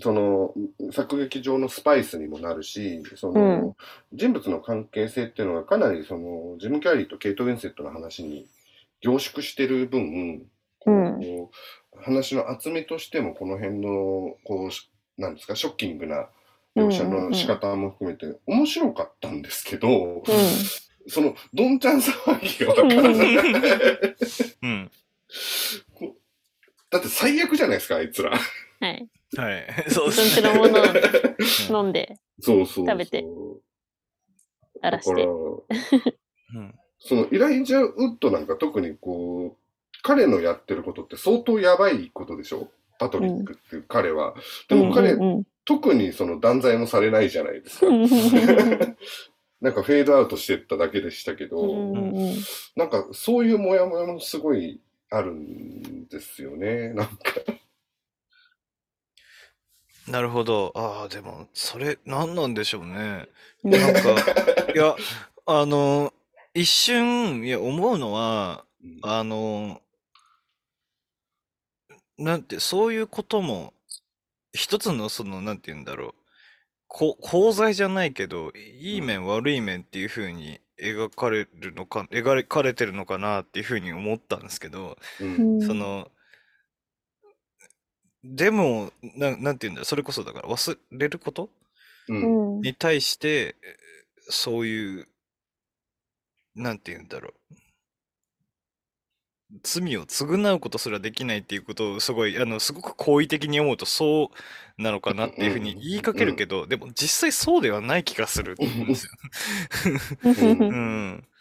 [0.00, 0.54] その
[0.92, 3.76] 作劇上のスパイスにもなるし、その、うん
[4.12, 8.46] 人物の関係性っていうのがかなりそのジム・キャリーとケイト・ウィンセットの話に
[9.00, 10.46] 凝縮してる分、
[10.80, 16.28] こう話の厚みとしてもこの辺のこうしなんですかショッキングな
[16.76, 20.22] 描写の仕方も含めて面白かったんですけど、
[21.08, 23.36] そのどんちゃん騒ぎがわからない。
[24.62, 24.90] うん。
[26.90, 28.38] だって最悪じゃないですか、あいつら。
[28.80, 29.08] はい。
[29.36, 29.66] はい。
[29.90, 30.54] そうそんちですね。
[30.54, 32.86] のものを飲んでそうそう。
[32.86, 33.24] 食べて
[34.82, 36.74] 荒らして。、うん。
[36.98, 42.70] そのイライジャ・ウッドなんか特にこう、彼のやってることって相当やばいことでしょ？
[42.98, 44.34] パトリックっていう彼は。
[44.68, 47.88] でも彼、うんうん特にその断罪もされないじゃないですか。
[47.88, 48.02] う ん
[49.60, 52.34] なんかフェードアウトしてっただけでしたけど、うんうん
[52.76, 54.80] なんかそういうモヤモヤもすごい
[55.10, 56.90] あるんですよね。
[56.90, 57.16] なんか。
[60.08, 60.72] なるほど。
[60.74, 63.28] ああ、でも、それ、何なんでしょうね。
[63.64, 64.00] うんなんか、
[64.74, 64.94] いや、
[65.46, 66.12] あの、
[66.54, 68.64] 一瞬、いや、思うのは、
[69.02, 69.80] あの、
[72.18, 73.74] なんて、そういうことも、
[74.52, 76.14] 一つの、その、なんて言うんだろう、
[76.86, 85.60] こ功罪じゃないけど、いい面、悪い面っていう風に描かれるのか、描かれてるのかなっていう風に思ったんですけど、うん。
[85.62, 86.10] その、
[88.34, 91.50] でも、ななんて言うんだろう、それこそだから忘れること？
[92.08, 93.56] うんうんに対して、
[94.30, 95.08] そういう、
[96.56, 97.54] なんて言うんだろう。
[99.62, 104.32] 罪を償うことすらできないっていうことをすごい、あの、すごく好意的に思うとそ
[104.78, 109.12] うなのかなっていうふうに言いかけるけど、でも実際そうではない気がするんですよ。
[110.68, 111.24] うん。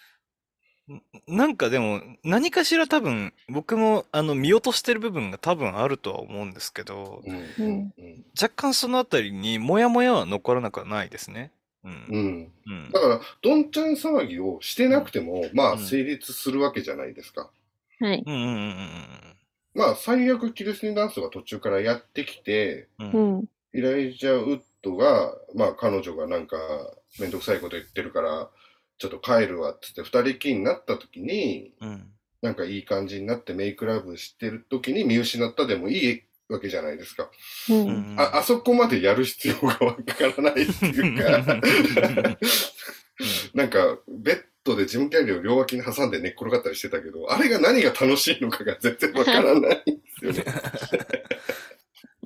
[1.27, 7.93] なんかでも、何かしら多分、僕もあの見落としてる部分が多分あるとは思うんですけど、うん
[8.39, 11.51] 若干そのあたりにモヤモヤは残らなくはないですね。
[11.83, 11.89] う。
[11.89, 12.99] うんんうんだ。
[12.99, 17.49] から、どんちゃん騒ぎをしてなくても、まあ、うん成立するわけじゃないですか。
[17.99, 18.23] はい。
[18.25, 18.75] うんうんうん
[19.73, 23.49] まあ、最悪、キルスティン・ダンスが途中からやってきて、うん。
[23.73, 26.57] イライジャ・ウッドが、まあ、彼女がなんか、
[27.19, 28.49] めんどくさいこと言ってるから、
[28.97, 32.11] ちょっと帰るわっつって、二人きりになった時に、うん。
[32.41, 37.29] なんかいい感じになってメイクラブしてる時に見失ったでもいいわけじゃないですか。
[37.69, 37.73] う。
[37.73, 40.03] うんんあ、あそこまでやる必要がわか
[40.37, 41.59] らないっていうか、
[43.53, 50.43] なんか、ベッドでジムキャリーを両脇に挟んで寝っ転がったりしてたけど、あれが何が楽しいのかが全然わからないんですよね。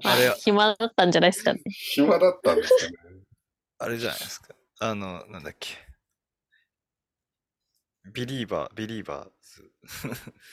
[0.04, 1.62] あれまあ暇だったんじゃないですかね。
[1.66, 2.98] 暇だったんですかね。
[3.78, 4.56] あれじゃないですか。
[4.80, 5.89] あの、なんだっけ。
[8.14, 9.72] ビリーバー、ビリーバーズ。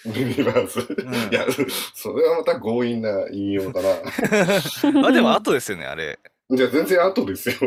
[0.06, 0.80] ビリーバーズ。
[0.80, 1.46] んいや、
[1.94, 3.88] それはまた強引な引用だな。
[5.08, 6.18] あ、でも後ですよね、あれ。
[6.50, 7.54] じゃあ全然後ですよ。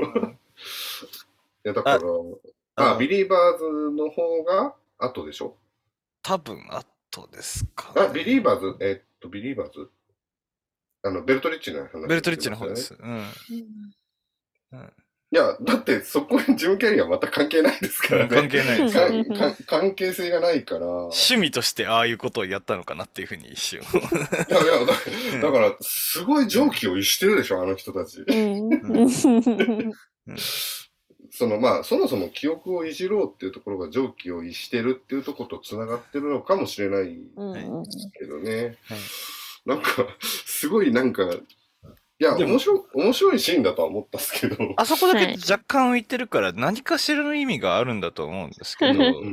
[1.65, 1.99] いや、だから、
[2.75, 5.57] ああビリーバーズの方が後でしょ？
[6.23, 9.89] 多分後ですか、あ、ビリーバーズ、えっと、ビリーバーズ
[11.03, 12.75] あの、ベルトルッチの話、ベルトルッチの方で。
[12.75, 12.93] す。
[12.93, 13.25] うん。
[15.32, 18.36] いや、だってそこにジム・キャリーはまた関係ないですからね。
[18.36, 20.88] 関係ないですかうんか関係性がないから。
[20.88, 23.82] 趣味としてああいうことをやったのかなっていうふうに一瞬。
[23.82, 28.21] いやいやだ、だから、すごい常軌を逸してるでしょ、あの人たち。
[28.21, 29.91] うん。
[31.32, 37.84] そのまあ、そもそも記憶をいじろうっていうところが常軌を逸してるっていうところと繋がってるのかもしれないうん。
[38.19, 38.77] けどね。
[38.84, 38.97] はい
[39.65, 39.89] なんか、
[40.21, 41.30] すごいなんか、
[42.20, 42.53] いや、でも。
[42.53, 44.74] 面白い、面白いシーンだとは思ったんですけど。
[44.76, 45.28] あそこだはい。
[45.38, 49.30] け若干浮いてるから何かしらの意味があるんだと思うんですけど、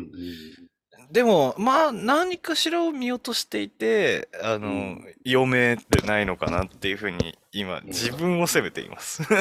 [1.11, 9.25] でも、まあ、何かしらを見落としていて、あの、うん読めてないのかなっていうふうに、今、自分を責めています。
[9.27, 9.39] ちゃ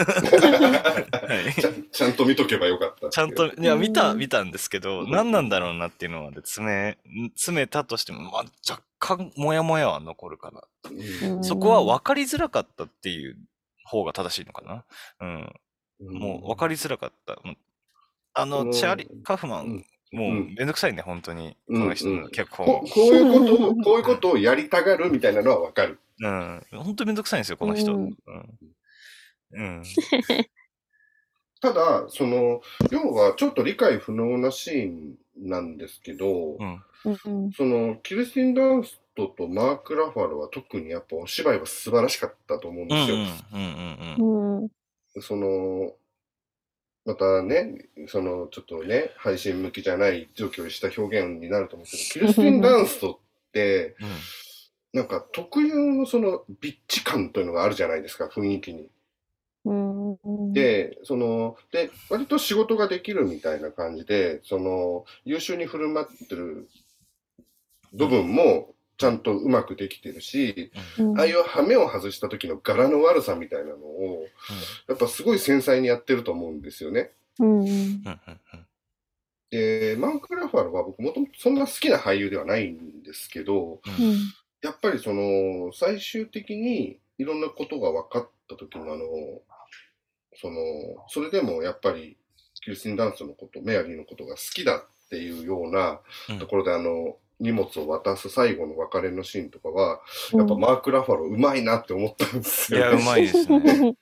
[2.06, 3.10] はいんと見とけばよかった。
[3.10, 6.98] ちゃんと、いや、見た、うん見たんですけど、うん何なんだろうなっていうのまで詰め、
[7.36, 10.64] 詰めたとしても、まあ、若干、もやもやは残るかな。
[11.30, 13.38] うんそこは分かりづらかったっていう
[13.84, 14.86] 方が正しいのかな。
[15.20, 16.20] うん。
[16.20, 17.40] もう分かりづらかった。
[17.44, 17.58] うん
[18.38, 21.58] あの、うんチャーリー・カフマン、うんもううんめんどくさいね、本当に。
[21.68, 22.66] こうんの人の脚本。
[22.66, 26.00] ここういうことを、こういうことをやりたがるみたいなのはわかる。
[26.22, 26.62] うん。
[26.72, 27.94] 本当めんどくさいんですよ、この人。
[27.94, 28.14] ううんん。
[29.52, 29.84] うん。
[31.62, 36.84] ただ、その、要はちょっと理解不能なシーンなんですけど、うん。
[37.06, 37.52] うん。
[37.52, 42.98] その、キルスティン・ダンストとマーク・ラファルは特にやっぱお芝居は素晴らしかったと思うんうん。
[42.98, 43.16] ですよ。
[43.54, 43.62] うん。
[44.18, 44.62] うん。
[44.64, 45.22] うん。
[45.22, 45.96] その、
[47.06, 53.96] またね、その、ちょっとね、配信向きじゃない状況をした表現になると思うんですけど、 キルスティン・ダンストって、
[54.94, 55.00] うん。
[55.00, 58.90] なんか特有のその、ビッチ感というのがあるじゃないですか、雰囲気に。
[59.66, 60.54] うん。
[60.54, 66.68] で、その、で、割と仕事ができるみたいな感じで、その、優秀に振る舞ってる
[67.94, 74.26] 部分もちゃんとうまくできてるし、うんああいう羽目を外した時の柄の悪さみたいなのを、
[74.88, 77.12] やっぱすごい繊細にやってると思うんですよね。
[77.40, 77.60] うん。
[77.60, 77.68] うん。
[77.68, 78.66] うん。
[79.50, 83.82] で、マーク・ラファルは僕もともとそんな好きな俳優ではないんですけど、
[84.62, 89.06] やっぱりその、最終的にいろんなことが分かった時のあの、
[90.36, 90.60] その、
[91.08, 92.18] それでもやっぱり、
[92.62, 100.02] キルスティン・ダンスのこと、メアリーのことが好きだっていうようなうんところで、あの、荷物を渡す最後の別れのシーンとかは、
[100.34, 103.56] やっぱマーク・ラファロうまいなって思ったんですいや、よ、うまいですね。
[103.60, 103.96] うん。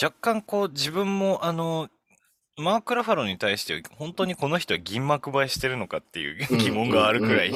[0.00, 1.88] 若干こう自分もあの、
[2.56, 7.52] マーク・ラファロに対して本当にこの人は銀幕映えしてるのかっていう疑問があるくらい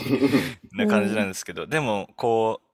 [0.73, 2.68] な感じなんですけど、でもこう、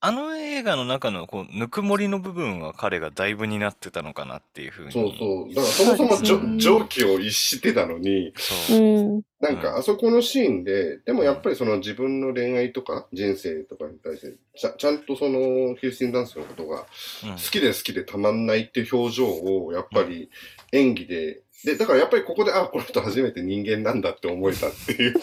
[0.00, 4.92] あの映画の中のこうぬくもりの部分は彼がだいぶ担ってたのかなっていうふうに。
[4.92, 5.54] そうそう。
[5.54, 9.22] だからそもそもじょそうですね蒸気を逸してたのに、そううん。
[9.40, 16.86] なんかあそこのシーンで、でもやっぱりその自分の恋愛とか人生とかに対して、ちゃちゃんとそのキルスティン・ダンスのことが
[17.24, 20.30] うん好きで好きでたまんないっていう表情をやっぱり
[20.72, 25.14] 演技で、で、だからやっぱりここで、あ、この人初めて人間なんだって思えたっていう、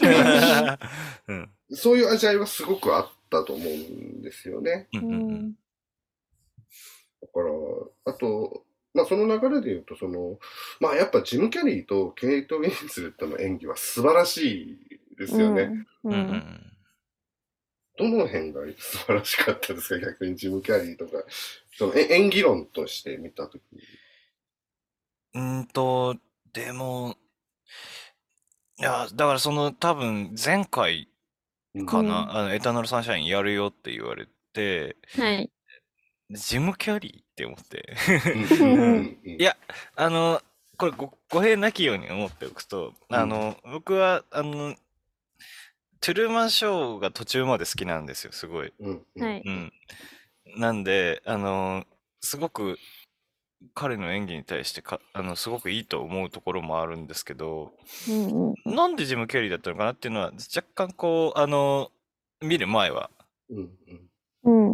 [1.30, 4.88] うん そういう味わいはすごくあったと思うんですよね。
[4.94, 5.56] うんうんうん
[7.22, 10.40] だから、あと、まあその流れで言うと、その、
[10.80, 14.78] まあやっぱジム・キャリーとケイト・ウィンスレットの演技は素晴らし
[15.14, 15.72] いですよね。
[16.04, 16.72] ううんうんん。
[17.98, 20.00] どの辺が素晴らしかったですか？
[20.06, 21.24] 逆にジム・キャリーとか。
[21.78, 23.82] そのえ演技論として見たときに。
[25.34, 26.16] うーんと、
[26.54, 27.18] でも、
[28.78, 31.10] いや、だからその多分前回
[31.86, 35.50] かな、うんあのエターナルサンシャインやるよって言われて、はい。
[36.32, 37.96] ジム・キャリーって思って。
[38.60, 39.58] うん うんうんいや、
[39.96, 40.42] あの、
[40.78, 44.76] これご語弊なきように思っておくと、うんあの、僕は、あの、
[46.00, 48.74] トゥルーマンショーが途中まで好きなんですよ、すごい。
[48.80, 49.06] うん。
[49.16, 49.74] うん。
[50.58, 51.86] なんで、あの、
[52.22, 52.78] すごく
[53.74, 57.74] 彼の演技に対してか、あの、すごくいいと思うところもあるんですけど、
[58.10, 58.76] うんうん。
[58.76, 61.92] なんでジム・キャリーだったのかなっていうのは、若干こう、あの、
[62.42, 63.10] 見る前は。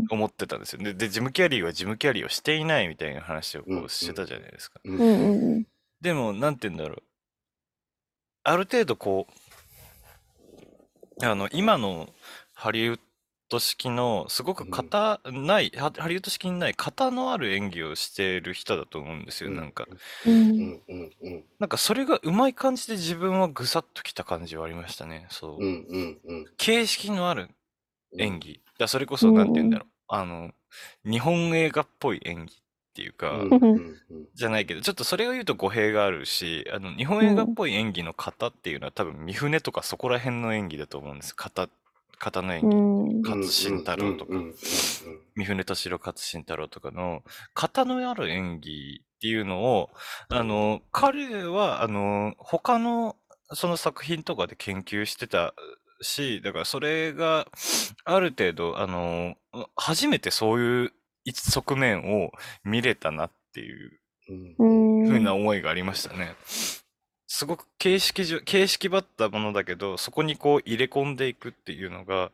[0.10, 0.84] 思ってたんですよ。
[0.84, 4.82] で、でジム・キャリーはジム・キャリーをしていないみたいな話をこうしてたじゃないですか。
[6.02, 7.04] でも、なんて言うんだろう。
[8.44, 9.28] ある程度こ
[11.22, 12.10] う、あの、今の
[12.54, 13.00] ハリウッ
[13.52, 19.58] ド式の、すごく型ない、ハハリウッド式にない型のある演技をしている人だと思うんですよ、うん。
[19.58, 19.88] なんか。
[20.26, 20.32] う。
[20.32, 20.52] うん。
[20.52, 20.82] ん。
[20.88, 21.12] うん。
[21.22, 21.43] うん。
[21.60, 25.28] なんかそれがうまい感じで自分はぐさっときた感じはありましたね。
[25.30, 25.64] そう。
[25.64, 25.86] うん。
[25.89, 26.20] うん。
[26.24, 26.45] うん。
[26.58, 27.49] 形式のある
[28.14, 28.22] うん。
[28.22, 28.62] 演技。
[28.80, 29.89] だそれこそ、なんて言うんだろう。
[30.08, 30.52] あの、
[31.06, 32.58] 日本映画っぽい演技っ
[32.95, 33.49] ていうか、うん。
[33.49, 33.62] うん。
[33.76, 34.28] うん。
[34.34, 41.34] じゃないけど、ちょっとそれを言うと語弊があるし、あの、日本映画っぽい演技の型っていうのは多分、三船とかそこら辺の演技だと思うんです。
[41.36, 41.70] 型、
[42.22, 42.76] 方の演う技。
[42.76, 43.22] ん。
[43.22, 44.56] 勝新太郎とかうんうんうんうん
[45.36, 47.24] 三船敏郎勝新太郎とかの
[47.56, 49.90] 型のある演技っていうのを、
[50.30, 53.16] あの、彼は、あの、他の
[53.54, 55.54] その作品とかで研究してた
[56.02, 57.48] し、だからそれが
[58.04, 59.36] ある程度、あの、
[59.76, 60.94] 初めてそういう
[61.24, 62.32] 一側面を
[62.64, 64.00] 見れたなっていう
[64.60, 66.36] うんうな思いがありましたね。
[67.34, 72.30] すごく形式上、形式ばったものだけど、そこにこう入れ込んでいくっていうのが、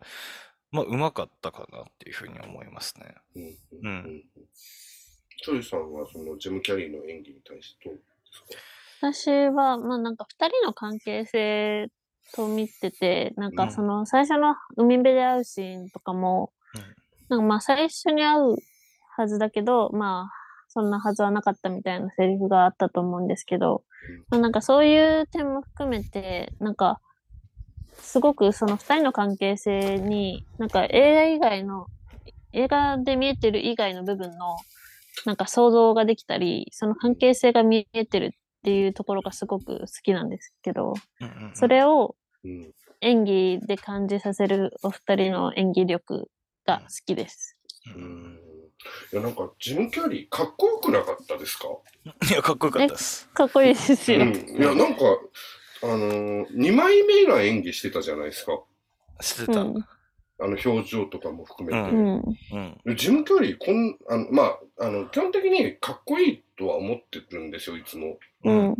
[0.71, 3.13] まあ、うまかったかなっていうふうに思いますね。
[3.35, 4.23] うんううんん。
[5.39, 9.29] チョイさんはそのジム・キャリーの演技に対してどうですか？
[9.29, 11.89] 私は、まあなんか二人の関係性
[12.33, 16.81] と見てて、なんかその最初の海辺で会うシーンとかも、うん。
[17.29, 18.55] なんかまあ最初に会う
[19.15, 20.36] はずだけど、まあ
[20.77, 23.83] そんなはずはなかったみたいなセリフがあったと思うんですけど、
[24.29, 27.01] まあなんかそういう点も含めて、なんか
[27.99, 31.87] すごくその二人の関係性に、なんか映画以外の、
[32.53, 34.57] 映画で見えてる以外の部分の、
[35.25, 38.29] なんか想像ができたり、その関係性が見えてるっ
[38.63, 40.93] ていうところがすごく好きなんですけど、
[41.53, 42.71] それをうん。
[43.01, 46.31] 演技で感じさせるお二人の演技力
[46.65, 47.55] が好きです。
[47.95, 48.46] ううんん
[49.13, 51.67] いやなんかジム・キャリーかっこよくなかったですか、
[52.29, 53.27] いや、かっこよかったです。
[53.29, 54.21] かっこいいですよ。
[54.21, 55.01] うん、いやなんか
[55.83, 58.59] あのー、2枚目が演技してたじゃないですか
[59.21, 59.61] してた。
[59.61, 59.85] うん
[60.39, 62.23] あの表情とかも含めて、うん。
[62.51, 62.81] うん。
[62.85, 64.43] でジム・キャリーこんあのま
[64.79, 68.75] ああの基本的にかっこいいとは思ってるんですよいつもううんん。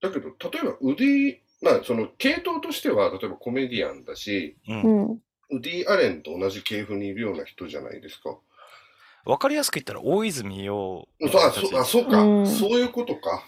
[0.00, 4.72] だけど例えばウディまあその系統としては例えばコメディアンだしう。
[4.72, 5.22] うんん。
[5.50, 8.36] ウディ・アレンと同じ系譜にいるような人じゃないですか。
[9.26, 13.44] わかりやすく言ったら、大泉洋そうあそあそうか、うんそういうことか。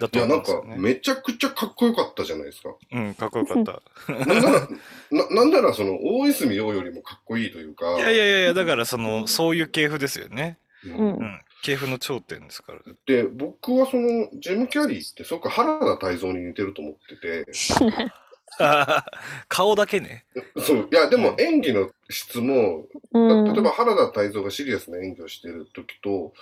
[0.00, 0.62] だといや、なんか。
[0.76, 2.74] めちゃくちゃかっこよかったじゃないですか。
[2.90, 3.82] うん、かっこよかった。
[4.12, 4.68] なんなら、
[5.10, 10.58] ななんならその、大泉洋よりもかっこいいというか、いやいやいや、だからその、そういう系譜ですよね。
[10.84, 11.22] うんうんう。
[11.22, 11.40] ん。
[11.62, 12.80] 系譜の頂点ですから。
[13.06, 17.46] で、僕はその、ジム・キャリーってすごく原田泰造に似てると思ってて、
[19.48, 20.24] 顔だけね。
[20.58, 23.52] そう、いや、でも演技の質も、うん。
[23.52, 26.32] 例えば原田泰造がシリアスな演技をしてる時と、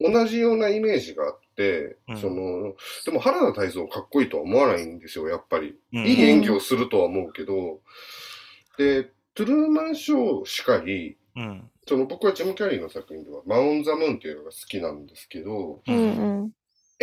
[0.00, 0.12] うん。
[0.12, 2.74] 同じようなイメージがあって、うんその、
[3.04, 5.76] でも原田泰造かっこいいとは思わないんですよ、やっぱり。
[5.92, 7.80] うんいい演技をするとは思うけど、
[8.78, 11.70] で、トゥルーマンショーしかり、うん。
[11.86, 16.52] その僕はジム・キャリーの作品では、マウン・ザ・ムーンっていうのが好きなんですけど、うんうん。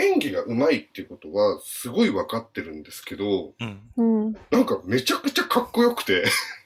[0.02, 3.80] 演技が上手いっていうことはすごい分かってるんですけど、うん。
[3.98, 4.34] うん。
[4.52, 6.24] なんかめちゃくちゃかっこよくて、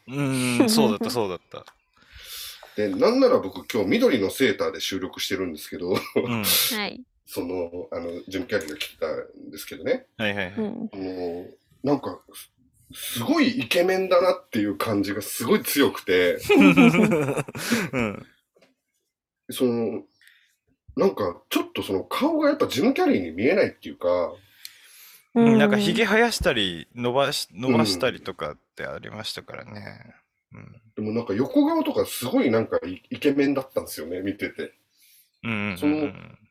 [0.07, 0.21] う
[0.63, 1.65] ん、そうだった、そうだった。
[2.75, 6.43] で、なんなら僕今日緑のセーターで収録してるんですけど、うん。
[6.43, 7.01] はい。
[7.25, 10.55] その、あの、ジム・キャリーが来てたんですけどね、はいはいはい。
[10.57, 10.89] うん。
[10.93, 11.49] も
[11.83, 12.51] う、なんか、す
[12.93, 16.37] すごいイケメンだなっていう感じがすごい強くて、
[17.91, 18.25] うん。
[19.49, 20.03] その、
[20.95, 24.33] なんかちょっとその顔がやっぱジム・キャリーに見えないっていうか、
[25.33, 30.15] うんなんかひげ生やしたり伸ばし伸ばしたりとかってありましたからね。
[30.53, 34.73] うんでもなんか横顔とかすごいなんかイイケメンだったんですよね、見てて。
[35.43, 35.95] うんうんうんその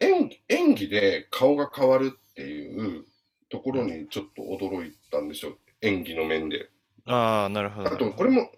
[0.01, 3.07] 演技演技で顔が変わるっていう
[3.49, 6.69] ところにちょっと驚いたんですよ、演技の面で。
[7.07, 7.89] ああ、なるほど。
[7.89, 8.51] あと、これも、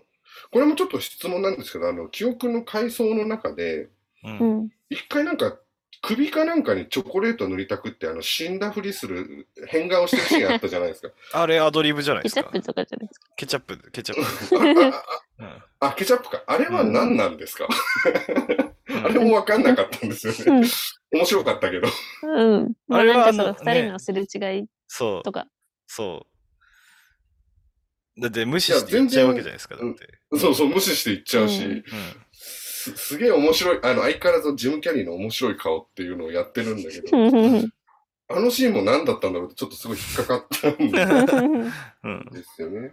[0.50, 3.88] これもちょっと質問なんですけど、あの、記憶の回想の中で、
[4.24, 4.44] うんう。
[4.62, 4.68] ん。
[4.88, 5.58] 一回なんか、
[6.06, 11.08] 首かなんかにチョコレート塗りたくって、あの、死んだふりする、変顔してるシーンあったじゃないですか。
[11.34, 12.44] あれアドリブじゃないですか。
[12.44, 13.26] ケチャップとかじゃないですか？
[13.36, 14.96] ケチャップ、ケチャップ。
[15.80, 16.42] あケチャップか。
[16.46, 17.66] あれは何なんですか、
[18.88, 20.68] うん あれもわかんなかったんですようんね。
[21.12, 21.88] 面白かったけど。
[22.22, 22.72] うん。
[22.86, 25.48] まああれはあの二人のすれ違いそうと、か。
[25.88, 26.26] そ
[28.16, 28.20] う。
[28.20, 30.06] だって無視して言っちゃうわけじゃないですか、だ然って。
[30.38, 31.84] そうそう、無視していっちゃうし、うん
[32.92, 37.72] すすげえ面白い、あの、相変わらずジム・キャリーの面白い顔っていうのをやってるんだけど、うん。
[38.28, 41.70] あのシーンも何だったんだろうってちょっとすごい引っかかったんで
[42.04, 42.28] うん。
[42.32, 42.92] ですよね。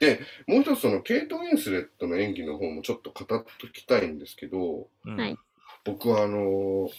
[0.00, 5.36] で、もう一つそのケイト・ウィンスレットの演技の方もちょっと語っときたいんですけど、うんはい
[5.84, 6.90] 僕はあの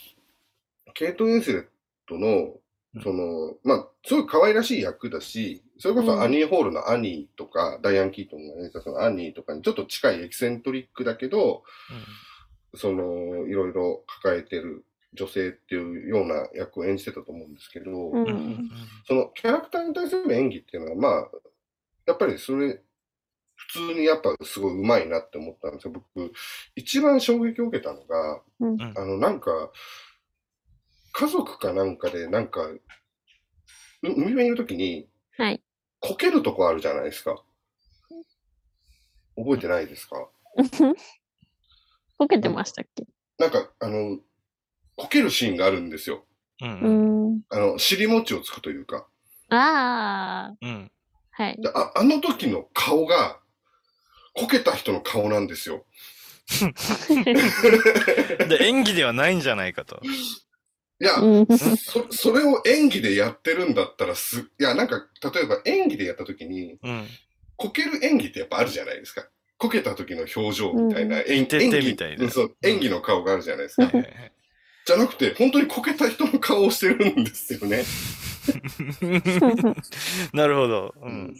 [0.95, 1.65] ケイト・ウィンスレッ
[2.07, 2.55] トの
[2.95, 11.63] うん、その、まあ、すごい可愛らしい役だし、それこそアニー・ホールのアニーとか、ダイアン・キートンが演じたそのアニーとかにちょっと近いエキセントリックだけど、
[12.75, 18.69] その、いろいろ抱えてる女性っていうような役を演じてたと思うんですけど、ううんん。
[19.07, 21.29] そのキャラクターに対する演技っていうのは、まあ、
[22.05, 22.81] やっぱりそれ、
[23.55, 25.91] 普通にやっぱすごい上手いなって思ったんですよ。
[25.93, 26.31] 僕、
[26.75, 29.71] 一番衝撃を受けたのが、うんあの、なんか、
[31.11, 32.81] 家族かなんかで、なんか、う
[34.01, 35.61] 海辺にいるときに、はい。
[35.99, 37.43] こけるとこあるじゃないですか。
[39.35, 40.29] 覚えてないですか？
[42.19, 43.05] こけてましたっけ？
[43.39, 44.19] なんか、あの、
[44.97, 46.25] こけるシーンがあるんですよ。
[46.61, 46.65] う。
[46.65, 47.41] うんん。
[47.49, 49.07] あの、尻餅をつくというか。
[49.49, 50.91] ああ、うん。
[51.31, 51.61] はい。
[51.61, 53.39] でああの時の顔が、
[54.35, 55.85] こけた人の顔なんですよ。
[58.49, 60.01] で、演技ではないんじゃないかと。
[61.01, 61.47] いや、うん
[61.77, 67.07] そ、それを演技でやってるんだったらす、いや、なんか、例えば演技でやった時に、うん。
[67.55, 69.25] こける演技ってやっぱあるじゃないですか。
[69.59, 73.91] こけた時の表情みたいな、う演技みたいなうんそう、演技の顔があるじゃないですか。
[74.85, 77.83] じゃなくて、本当にこけた人の顔をしてるんですよね。
[80.33, 80.95] なるほど。
[81.01, 81.35] うん。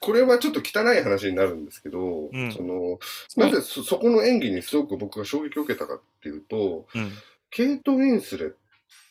[0.00, 2.98] これはちょっと汚い話になるんですけど、うんその、
[3.36, 7.10] なぜそそこの演技にすごく僕が衝撃を受けたかっていうと、うん。
[7.50, 8.54] ケイト・ウィンスレッ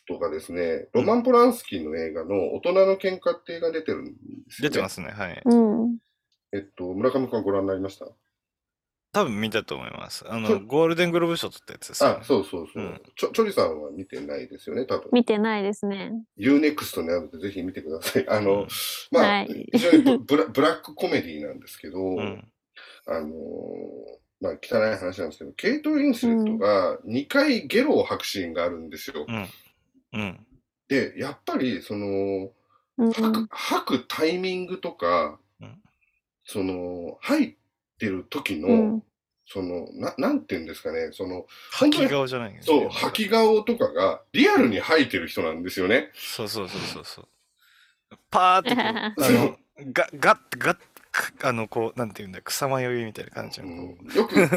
[0.07, 4.11] トがですね、ロマン・ポランスキーの映画の大人の喧嘩って映画出てるんで
[4.49, 4.70] すよ、ね。
[4.70, 5.09] 出てますね。
[5.09, 5.43] はい。
[6.56, 6.60] うん。
[6.60, 8.06] えっと、村上君はご覧になりました？
[9.12, 10.26] 多分見たと思います。
[10.28, 12.84] あその、ゴールデングローブ賞取ったやつですよねあ、そうそうそう。
[12.84, 15.10] うんちょ、チョリさんは見てないですよね、多分。
[15.14, 16.12] 見てないですね。
[16.38, 18.28] UNEXT にあるのでぜひ見てください。
[18.30, 18.68] あの、うん
[19.12, 22.51] まあ、はい非常にブブラブラックコメディなんですけど、うん。
[23.08, 23.32] あのー
[24.41, 29.26] まあ、汚い話なんですけど、ケイト・ウィンスレットが2回ゲロを吐くシーンがあるんですよ。
[29.26, 29.47] うん。
[30.12, 30.45] うん。
[30.89, 32.51] で、やっぱり、その、
[32.97, 33.12] うん。
[33.14, 35.44] 吐く吐くタイミングとか、うん
[36.45, 37.57] その、吐い
[37.99, 39.03] てる時の、うん。
[39.47, 46.09] その、な、なんて言うんですかね、その、吐き顔じゃないんですそう、吐き顔とかがリアルに吐いてる人なんですよね。
[46.15, 47.27] そうそうそうそうそう。
[48.31, 48.81] パーってこう、
[49.23, 49.57] あの、
[49.93, 50.77] ガガッガッ
[51.43, 54.49] あの、こう、なんていうんだ、草迷いみたいな感じうんよくえ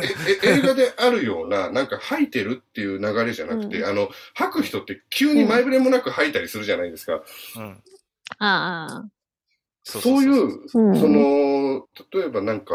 [0.42, 7.14] え 映画であるような、なんか吐いてるっていう流れじゃなくて、うんあの、吐く人って急に前触れもなく吐いたりするじゃないですか。
[7.14, 7.24] う。
[7.56, 7.82] うん。
[8.38, 9.08] ああ。
[9.88, 10.78] そういう、うんそ
[11.08, 12.74] の、例えばなんか、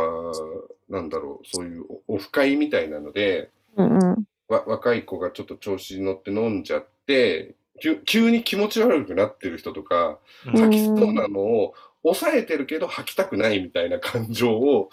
[0.90, 4.24] なんだろう、そういうオフ会みたいなので、うんうん。
[4.48, 14.90] わ若い子がちょっと調子に乗って飲んじゃって、急急に気持ち悪くなってる人とか、うん吐きそうなのを抑えてるけど吐きたくないみたいな感情を、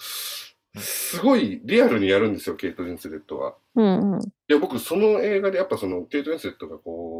[0.77, 3.55] すごいリアルにやるんですよ、ケイト・ウィンスレットは。
[3.75, 4.21] うんうん。
[4.21, 7.20] いや、僕、その映画でやっぱその、ケイト・ウィンスレットがこ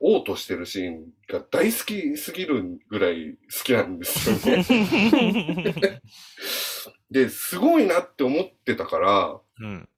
[0.00, 4.64] 嘔吐してるシーンが大好きすぎるぐらい好きなんですよね。
[7.10, 9.88] で、すごいなって思ってたから、うん。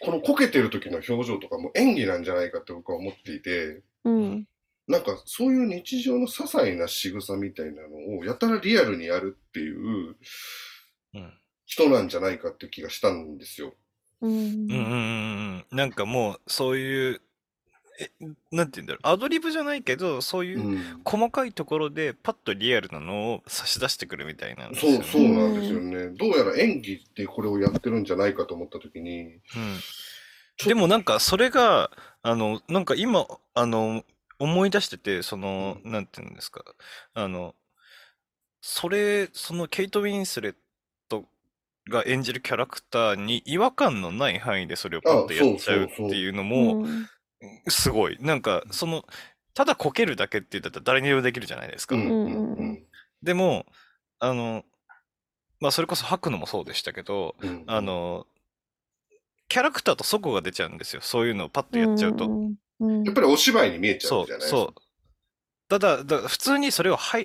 [0.00, 4.48] このこけてる時の表情とかも演技なんじゃないかって僕は思っていて、うん。
[4.86, 10.16] なんかそういう日常の些細な仕草みたいなのをやたらリアルにやるっていう
[11.14, 11.32] うん。
[11.66, 13.74] 人なんじゃないかって気がしたんですよ。
[14.20, 15.76] うんうんうんうんうん。
[15.76, 17.20] なんかもう、そういう、
[17.98, 18.10] え、
[18.52, 21.00] なんて言うんだろう、アドリブじゃないけど、そういうう、ん。
[21.04, 25.04] 細かいところでパッとリアルなのを差し出してくるみたいなんですそう。
[25.04, 26.08] そうなんですよね。
[26.16, 29.40] どうやら演技ってこれをやってるんじゃないかと思った時に、うん。
[30.64, 31.90] でもなんかそれが、
[32.22, 34.04] あの、なんか今、あの、
[34.38, 36.64] 思い出してて、その、なんていうんですか、
[37.14, 37.54] あの、
[38.60, 40.54] それ、そのケイト・ウィンスレッ
[41.08, 41.24] ト
[41.88, 47.08] が演じるキャラクターに違和感のない範囲でそれをパッとやっちゃうっていうのも、うん
[47.68, 48.18] すごい。
[48.20, 49.04] なんか、その、
[49.54, 51.94] ただこけるだけって言ったら誰にでもできるじゃないですか。
[51.96, 52.84] うんうんうん
[53.20, 53.66] でも、
[54.20, 54.64] あの、
[55.58, 58.28] まあ、それこそ吐くのもそうでしたけど、うんあの、
[59.48, 61.02] キャラクターとそこが出ちゃうんですよ。
[61.02, 62.26] そういうのをパッとやっちゃうと。
[62.26, 64.56] うんうんやっぱりお芝居に見えちゃそううじゃないですか。
[64.56, 64.74] そう。
[65.68, 67.18] ただ、だ普通にそれをは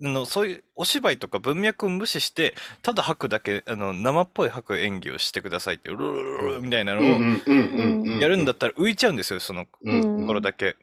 [0.00, 7.58] い、は、の、そういうお芝居とか文脈を無視して、ただ吐くだけ、あの、生っぽい吐く演技をしてくださいって、ルルルルルみたいなのをうんうんうん
[8.04, 10.76] うんうんやるんだったら浮いちゃうんですよ、そのうんうんところだけ。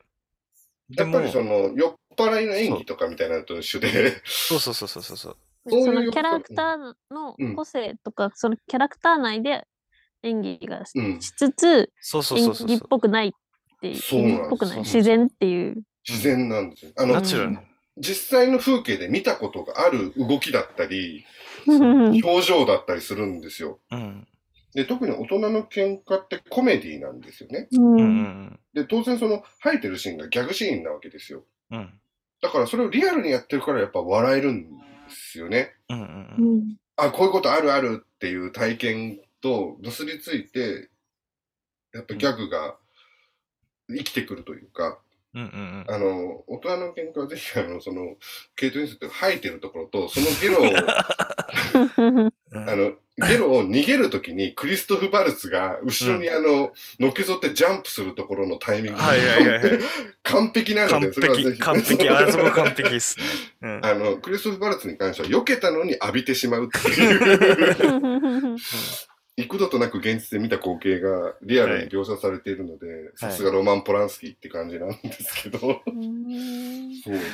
[0.90, 5.38] でもやっぱり、その酔っ払いの演技とかみたいなのと一緒で、そうそうそうそうそうそう。
[5.70, 9.68] そういうそのキャラクターの個性とか、そのキャラクター内で
[10.24, 10.94] 演技がし
[11.32, 13.32] つつ、そうそう演そうそう技っぽくないっ
[13.82, 15.84] ていう、そうなんです演技っぽくない、そう自然っていう。
[16.08, 16.92] 自然なんですよ。
[16.98, 17.62] あの、ナチュラルな。
[17.98, 21.26] 実際の風景で見たことがある動きだったり、
[21.66, 23.80] うん表情だったりするんですよ。
[23.92, 24.28] うん。
[24.74, 27.68] で、特に大人の喧嘩ってコメディなんですよね。
[27.72, 31.44] うんうんで、当然その吐いてるシーンがギャグシーンなわけですよ。
[31.72, 31.80] うん。
[31.80, 32.00] うん。
[32.42, 35.74] だからそれをリアルにやってるからやっぱ笑えるんですよね。
[35.90, 35.96] う。
[35.96, 40.90] んあ、こういうことあるあるっていう体験と結びついて、
[41.94, 42.78] やっぱギャグが
[43.90, 45.00] 生きてくるというか、
[45.38, 48.16] うんうんあの、大人の喧嘩はぜひ、あの、その、
[48.56, 52.70] ケイト・ウィンスレットが吐いてるところと、そのゲロを、うん。
[52.70, 52.94] あの、
[53.28, 59.80] ゲロを逃げるときにクリストフ・バルツが後ろにあの、のけぞってジャンプするところのタイミングがはいはいはいはい。
[60.24, 61.60] 完璧なの完で、それはぜ璧、ひ。
[61.60, 62.10] 完璧。
[62.10, 63.26] あそこ完璧っすね。
[63.62, 63.86] うん。
[63.86, 68.58] あの、クリストフ・バルツに関しては、避けたのに浴びてしまうっていう、
[69.38, 75.82] 幾度となく現実で見た光景がリアルに描写されているので、さすがロマン・ポランスキーって感じなんですけど、そう、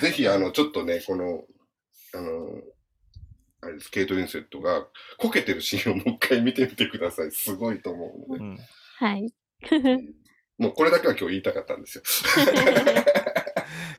[0.01, 1.45] ぜひ、あの、ちょっとね、この、
[2.13, 2.61] あの、
[3.61, 4.85] あれです、ケイト・ウィンセットが
[5.17, 7.31] こけてるシーンをもう一回見てみてください。
[7.31, 8.43] すごいと思うので。
[8.43, 8.59] うん
[8.97, 9.33] はい。
[10.59, 12.03] もうこれだけは今日言いたかったんですよ。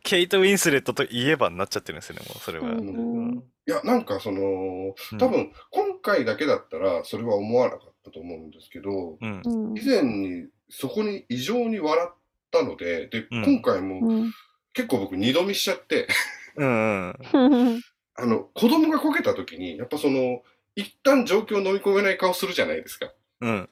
[0.05, 2.71] ケイト・ウィンスレットといえばになっちゃってるんですよね、もうそれは。
[2.71, 9.43] うんうんいや、なんかその、うん多分、今回だけだったらそれは思わなかったと思うんですけど、うん。
[9.45, 12.15] うん以前にそこに異常に笑っ
[12.51, 14.33] たので、で、うん今回もうん
[14.75, 16.09] 結構僕二度見しちゃって、
[16.57, 17.83] うんうん。
[18.17, 20.43] あの、子供がこけた時に、やっぱその、
[20.77, 23.13] 一旦状況を飲み込めない顔するじゃないですか。
[23.41, 23.69] うん。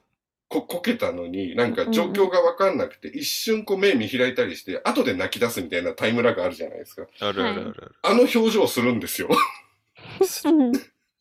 [0.49, 7.07] こ、こけたのに、なんか状況がわかんなくて、一瞬こう目見開いたりして、後で泣き出すみたいなタイムラグあるじゃないですか。
[7.21, 7.95] あるあるあるある。
[8.03, 9.29] あの表情するんですよ。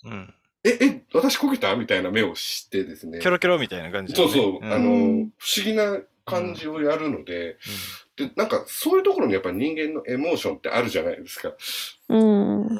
[0.03, 0.33] うん。
[0.63, 1.75] え、え、私こけた？
[1.75, 3.19] みたいな目をしてですね。
[3.19, 4.31] キョロキョロみたいな感じでね。
[4.31, 7.57] そうそう、んあの、うん不思議な感じをやるので、
[8.15, 11.53] で、なんかそういうところにやっぱり人間のエモーションってあるじゃないですか。
[12.09, 12.67] うん。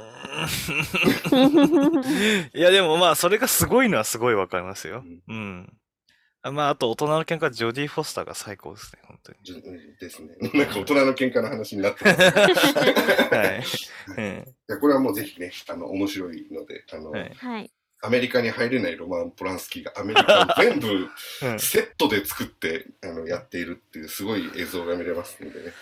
[2.53, 5.73] いや、でもまあ、それがすごいのはすごいわかりますようん。
[6.43, 9.37] まあ、あと、大人の喧嘩、ジョディ・フォスターが最高ですね、本当に。
[9.43, 9.53] じ
[9.99, 10.35] ですね。
[10.57, 12.21] なんか大人の喧嘩の話になってます。
[12.21, 12.25] い
[13.37, 13.63] はい。
[14.17, 17.33] うんやこれはもうぜひね、あの、面白いので、あの、はい。
[17.35, 17.71] はい。
[18.03, 20.87] アメリカに入れないロマン・ポランスキーがアメリカを全部
[21.43, 25.73] うんセットで作って、あの、やっているっていうすごい映像が見れますのでね。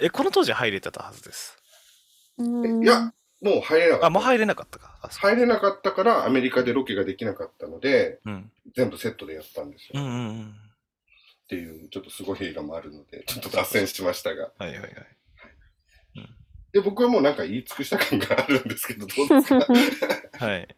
[0.00, 1.56] え、この当時入れてたはずです。
[2.38, 4.06] うんいや、もう入れなかった。
[4.06, 4.98] あ、もう入れなかったか。
[5.20, 8.50] 入れなかったからアメリカでロケができなかったので、うん。
[8.74, 9.92] 全部セットでやったんですよ。
[9.94, 10.54] うんっうんうん。
[11.48, 14.52] ていう、ちょっとすごい映画もあるので、 ちょっと脱線しましたが。
[14.58, 14.92] はいはいはい。
[16.72, 19.66] で、僕はもうなんか言い尽くした感があるんですけど、どうですか？
[20.46, 20.76] はい。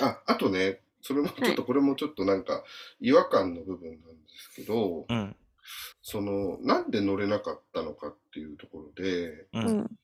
[0.00, 2.62] あ、あとね、それもちょっと、これもちょっとなんか
[3.00, 5.36] 違和感の部分なんですけど、うん。
[6.02, 9.48] その、なんで乗れなかったのかっていうところで、う。
[9.54, 9.98] うんん。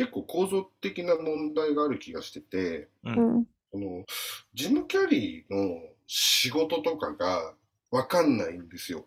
[0.00, 3.10] 結構構造的な問題がある気がしてて、う。
[3.10, 3.46] うんん。
[3.70, 4.06] その、
[4.54, 7.52] ジム・キャリーの仕事とかが
[7.90, 9.04] わかんないんですよ。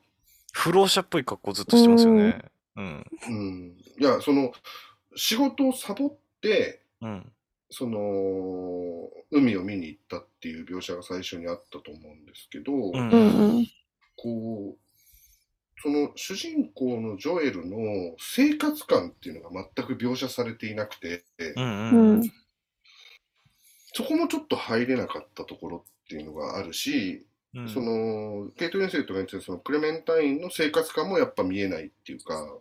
[0.52, 2.45] 不老者っぽい格好ずっとしてますよね。
[2.76, 3.06] うん。
[3.28, 3.76] うん。
[3.99, 4.52] いや、その、
[5.15, 7.32] 仕事をサボって、うん。
[7.72, 12.72] その、海を見に行ったっていう描写が最初にあったと思うんですけど。
[12.72, 13.65] うん。
[14.15, 14.93] こう、
[15.81, 21.25] その主人公のジョエルの生活感っていうのが全く描写されていなくて、
[21.55, 21.63] うん。
[21.91, 22.33] ううんん。
[23.93, 27.65] そこもちょっと入れなかったところっていうのがあるし、うん。
[27.65, 32.59] その、ケイト・ウィンセットが言ってたそのクレメンタインの生活感もやっぱ見えないっていうか、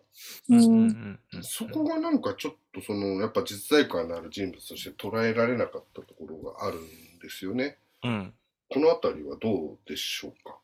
[0.49, 1.19] うん。
[1.43, 7.79] そこがなんかちょっとその、やっぱ実在感のある人物として捉えられなかったところがあるんですよね。
[8.03, 8.35] うん。
[8.69, 10.59] このあたりはどうでしょうか？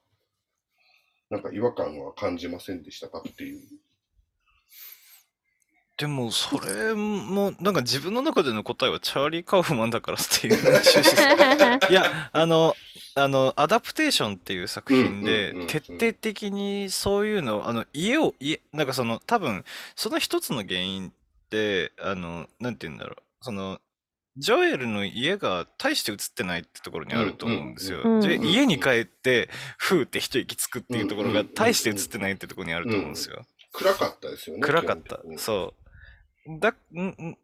[1.30, 3.60] なんか違和感は感じませんでしたかっていう。
[5.98, 12.76] でも、それも、なんか自分の中での答えはチャーリー・カウフマンだからっていう趣旨 いや、あの、
[13.16, 19.64] あの、アダプテーションっていう作品で徹底的にそういうの、あの、家を、家、なんかその、多分、
[19.96, 21.12] その一つの原因っ
[21.50, 23.80] て、あの、なんて言うんだろう、その、
[24.39, 28.02] ジョエルの家が大して映ってないってところにあると思うんですよ。
[28.23, 33.44] 家に帰って、ふーって一息つくっていうところが大して映ってないってところにあると思うんですよ。
[33.73, 34.62] 暗かったですよね。
[34.62, 35.74] 暗かったそ
[36.47, 36.60] う。
[36.60, 37.36] だ、んん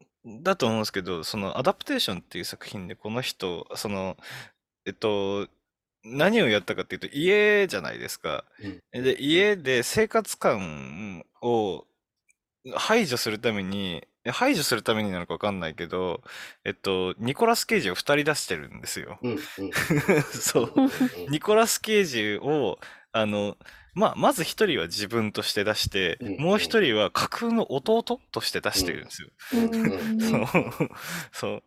[0.42, 4.16] だと思うんですけど、そのアダプテーションっていう作品でこの人、その、
[4.86, 5.48] えっと、
[6.04, 8.44] 何をやったかっていうと家じゃないですか。
[8.92, 11.86] で、家で生活感を
[12.74, 16.22] 排除するために、排除するためになのかわかんないけど、
[16.64, 19.18] えっと、ニコラス・ケイジを2人出してるんですよ。
[19.22, 19.38] うんうん
[20.32, 20.72] そう。
[20.74, 20.90] うんうん
[21.30, 22.78] ニコラス・ケイジを、
[23.12, 23.56] あの、
[23.94, 29.28] まあ、まず一人は自分として出して、うんもう一人は架空の弟として出してるんですよ。
[31.32, 31.62] そう。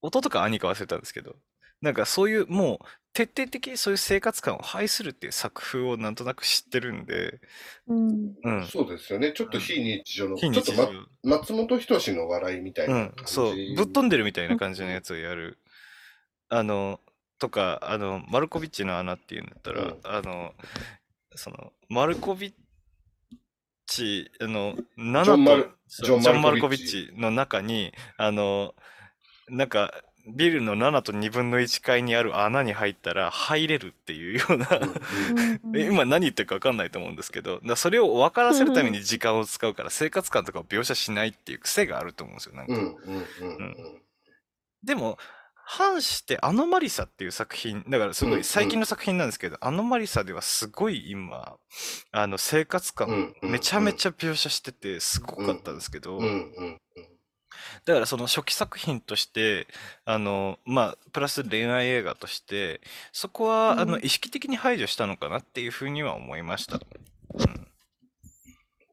[0.00, 1.36] 弟か兄か忘れたんですけど、
[1.80, 7.40] なんかそういう、もう、徹底的にそういう生活感を排するっていう作風をなんとなく知ってるんで、
[7.86, 8.34] うん。
[8.42, 8.66] うん。
[8.66, 9.32] そうですよね。
[9.32, 10.92] ちょっと非日常の、ちょっと、非日常。
[11.22, 13.32] ま、松本人志の笑いみたいうなん感、じ。
[13.32, 13.54] そう。
[13.76, 15.58] ぶっ飛んでるみたいな感じのやつをやる。
[16.48, 17.00] あの、
[17.38, 20.52] とか、あの、マルコビッチの穴っていうんだったら、うんあの、
[21.36, 22.52] その、マルコビッ
[23.86, 28.74] チ、あの、ジ7とョンマルそうジョンマルコビッチマルコビッチの中に、あの、
[29.48, 29.92] なんか、
[30.26, 34.68] ビルの7と2分の1階にある穴に入ったら入れるっていうような。
[35.78, 37.60] 今何言ってるか分かんないと思うんですけど。
[37.76, 42.74] それを分からせるために時間を使うから生活感とかを描写しないっていう癖があると思うんですよなんか、
[44.82, 45.18] でも
[45.66, 51.56] 反してアノマリサっていう作品だからすごうんい最近の作品なんですけど、アノマリサではすごい今
[52.12, 56.18] あの生活うん感うんめちゃめちゃ描写しててすごかったんですけど、
[57.84, 59.66] だからその初期作品として
[60.04, 62.80] あのまあプラス恋愛映画として
[63.12, 63.78] そこは、うん。
[63.80, 66.80] あの意識的に排除したのかなっていうふうには思いました。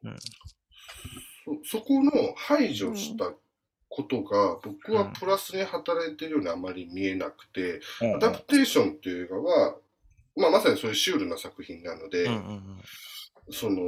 [0.04, 0.10] うん。
[0.10, 0.18] うん。
[1.64, 3.32] そそこの排除した
[3.90, 5.14] ことが僕はうん。
[5.14, 8.16] プラスに働いてるようにあまり見えなくて、うん。
[8.16, 9.76] アダプテーションっていう映画は、
[10.36, 12.82] まあ、まさにそういうシュールな作品なので、うんうん
[13.52, 13.82] その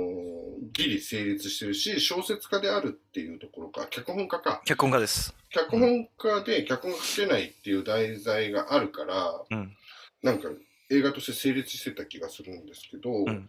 [0.71, 4.61] ギリ成立してるし小説家であるっていうところか脚本家か。
[4.65, 5.33] 脚本家です。
[5.49, 9.75] 脚本家で脚本書けないっていう題材があるからうん。
[10.21, 10.49] なんか
[10.89, 13.47] 映画として成立してた気がするんですけど、うん。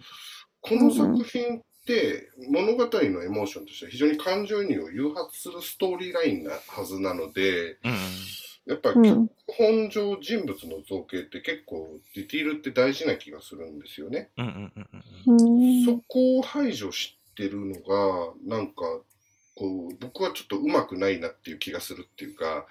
[0.61, 7.95] この作品って物語のエモーションとしては非常に感情移入を誘発するストーリーラインなはずなのでうん
[8.67, 14.31] やっぱりう本上人物の造形って結構ディティールって大事な気がするんですよね。
[14.39, 14.89] うんうんうん
[15.27, 15.85] うんうん。
[15.85, 18.75] そこを排除してるのがなんか
[19.55, 22.67] こう僕はちょっとうまくないなっていう気がするっていうか、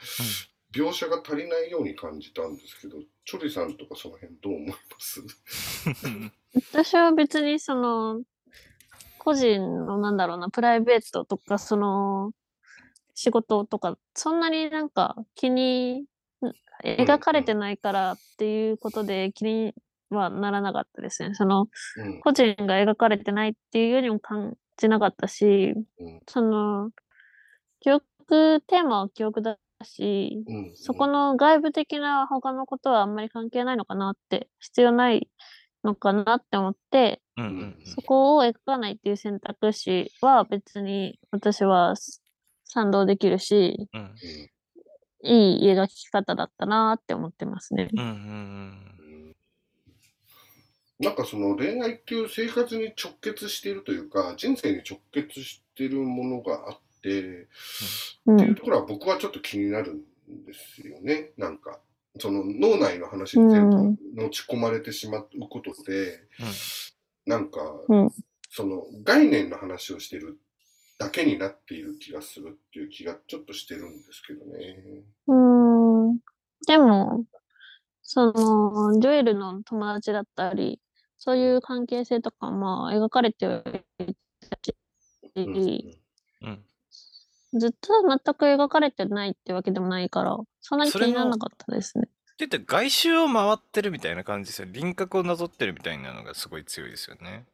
[0.74, 5.22] 描写が足りないように感じたんですけどチョリさんとかその辺どう思います？
[6.06, 6.32] うん。
[6.72, 8.22] 私は別にその、
[9.20, 12.32] 個人のなんだろうな、プライベートとか、その、
[13.24, 16.06] 仕事とか、そんなになんか気に、ん
[16.84, 19.74] 描かれてないからっていうことで気に
[20.10, 21.34] はならなかったですね。
[21.34, 22.20] その、うん。
[22.20, 26.20] 個人が描かれてないっていうよりも感じなかったし、うん。
[26.28, 26.91] その、
[27.80, 35.30] 記憶、テーマは記憶だし、うんそこの外部的な他のことはあんまり関係ないのかなって、必要ない
[35.86, 37.22] のかなって思って、
[37.86, 41.95] そこを描かないっていう選択肢は別に私は
[42.74, 44.16] 賛同できるし、うんうん
[45.26, 47.88] いい描き方だったなって思ってますね。
[47.94, 48.94] うんうんうん
[51.00, 57.48] なんかその恋愛っていう生活に直結しているというか人生に直結しているものがあって、う。
[58.34, 61.32] っていうんところは僕はちょっと気になるんですよね。
[61.38, 61.80] なんか、
[62.20, 63.76] その脳内の話に全部
[64.22, 66.20] 持ち込まれてしまうことで、
[67.26, 68.10] なんか、うん
[68.56, 70.38] その概念の話をしてる
[70.98, 75.03] だけになっている気がするっていう気がちょっとしてるんですけどね。
[75.28, 76.20] うん。
[76.68, 77.26] でも、
[78.02, 80.80] その、ジョエルの友達だったり、
[81.18, 83.64] そういう関係性とか、まあ、描かれては
[83.99, 84.15] い
[84.49, 84.76] たし、
[85.36, 86.64] うんうん
[87.56, 92.06] ずっと全く描かれてないってわけでもないから、そんなに気にならなかったですね。
[92.07, 94.68] って言って外周を回ってるみたいな感じですよ。
[94.72, 97.45] 輪郭をなぞってるみたいなのがすごい強いですよね。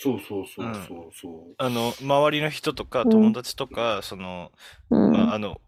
[0.00, 1.54] そうそうそうそうそう。
[1.58, 4.50] あの、周りの人とかうん友達とか、その、
[4.90, 5.12] うん。
[5.12, 5.60] まあ、あの、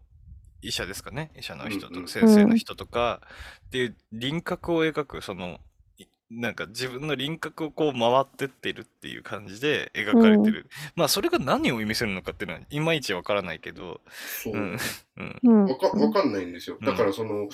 [0.61, 1.31] 医者ですかね。
[1.37, 3.21] 医者の人とうんうんか先生の人とか、
[3.67, 5.59] っていう輪郭を描く、その、
[5.97, 10.67] いなんか自分の輪郭をこう回ってってるっていう感じで描かれてる。
[10.95, 14.01] まあそれが何を意味するのかっていうのはいまいちわからないけど、
[14.43, 14.53] そう。
[14.53, 14.77] うん。
[15.17, 15.39] うん。
[15.43, 16.77] うんわかわかんないんですよ。
[16.79, 17.49] うんだからその、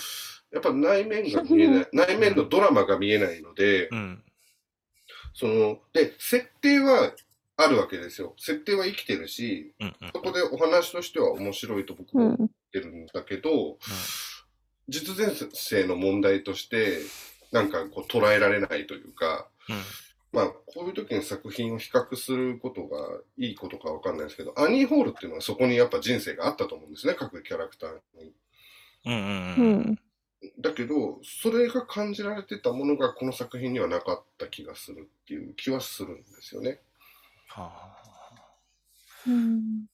[0.52, 4.24] やっぱ内面が見えない、 内面のドラマが見えないのでう、ん。
[5.40, 7.14] その、で、設定は
[7.56, 8.36] あるわけですよ。
[8.38, 9.88] 設定は生きてるし、うん。
[9.88, 12.30] うんそこでお話としては面白いと僕うん。
[12.30, 13.78] も思ってるんだけど、
[14.90, 17.00] 実前世の問題として、
[17.54, 19.48] なんかこう捉えられないというか、
[20.34, 22.98] まあ、こういう時に作品を比較することが
[23.38, 27.92] いいことかわかんないですけど、アニー・ホールっていうのはそこにやっぱ人生があったと思うんですね、各キャラクター
[28.22, 28.34] に。
[29.06, 29.14] うん。
[29.14, 29.22] うん。
[29.22, 30.00] ううん。
[30.46, 30.62] ん。
[30.62, 36.80] だけど、それが感じられてたものがこの作品にはなかった気がするっていう気はするんですよね。
[37.48, 37.72] は
[39.28, 39.86] うん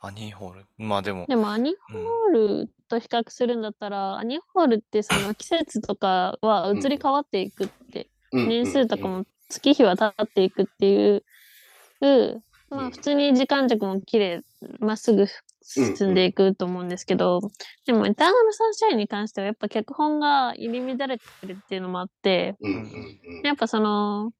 [0.00, 0.08] あ。
[0.08, 0.66] アニーホール。
[0.78, 11.22] まあでも、でもアニうんホールと比較するんだったら、アニホールってその季節とかは移り変わっていくって、うん年数とかも月日は経っていくっていう、
[12.00, 14.42] まうんあ普通に時間軸も綺麗、
[14.80, 15.26] まっすぐ
[15.62, 17.40] 進んでいくと思うんですけど、
[17.86, 24.32] でもエターナルサンシャインに関してはやっぱ脚本が入り乱れてるっていうのもあって、うんうんうんやっぱその、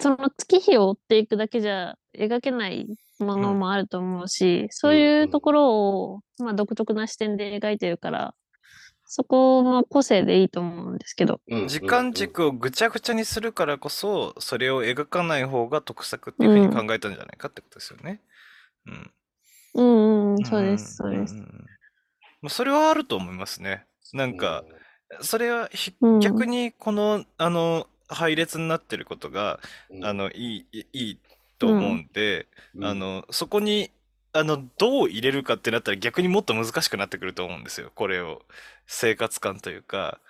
[0.00, 2.86] その月日を追っていくだけじゃ描けない
[3.18, 8.34] ものもあると思うし、そういうところを、まあ、独特な視点で描いてるから、
[9.12, 11.40] そこの個性でいいと思うんですけど。
[11.48, 18.22] うん時間軸をぐちゃぐちゃにするからこそ、それを描かない方が得策っていうふうに考えたんじゃないかってことですよね。
[18.86, 19.12] うん。
[19.74, 21.34] うんうん、そうです、そうです。
[21.34, 21.70] んん
[22.42, 23.86] まあそれはあると思いますね。
[24.12, 24.64] なんか、
[25.22, 29.60] それはひうん逆にこの、あの、配列になってることが、
[29.90, 31.18] うん、あの、いい、いいい
[31.58, 33.90] と思うんで、うんあ、の、そこに、
[34.32, 37.92] あの、どう入れるかってなったら逆にもっと難しくなってくると思うんですよ。
[37.94, 38.42] これを。
[38.86, 40.20] 生活感というか、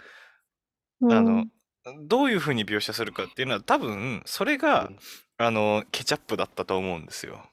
[1.01, 1.47] うんあの、
[2.07, 4.99] どういうふうに描写するかっていうのは多分、それが、うん
[5.39, 7.51] あの、ケチャップだったと思うんですよ。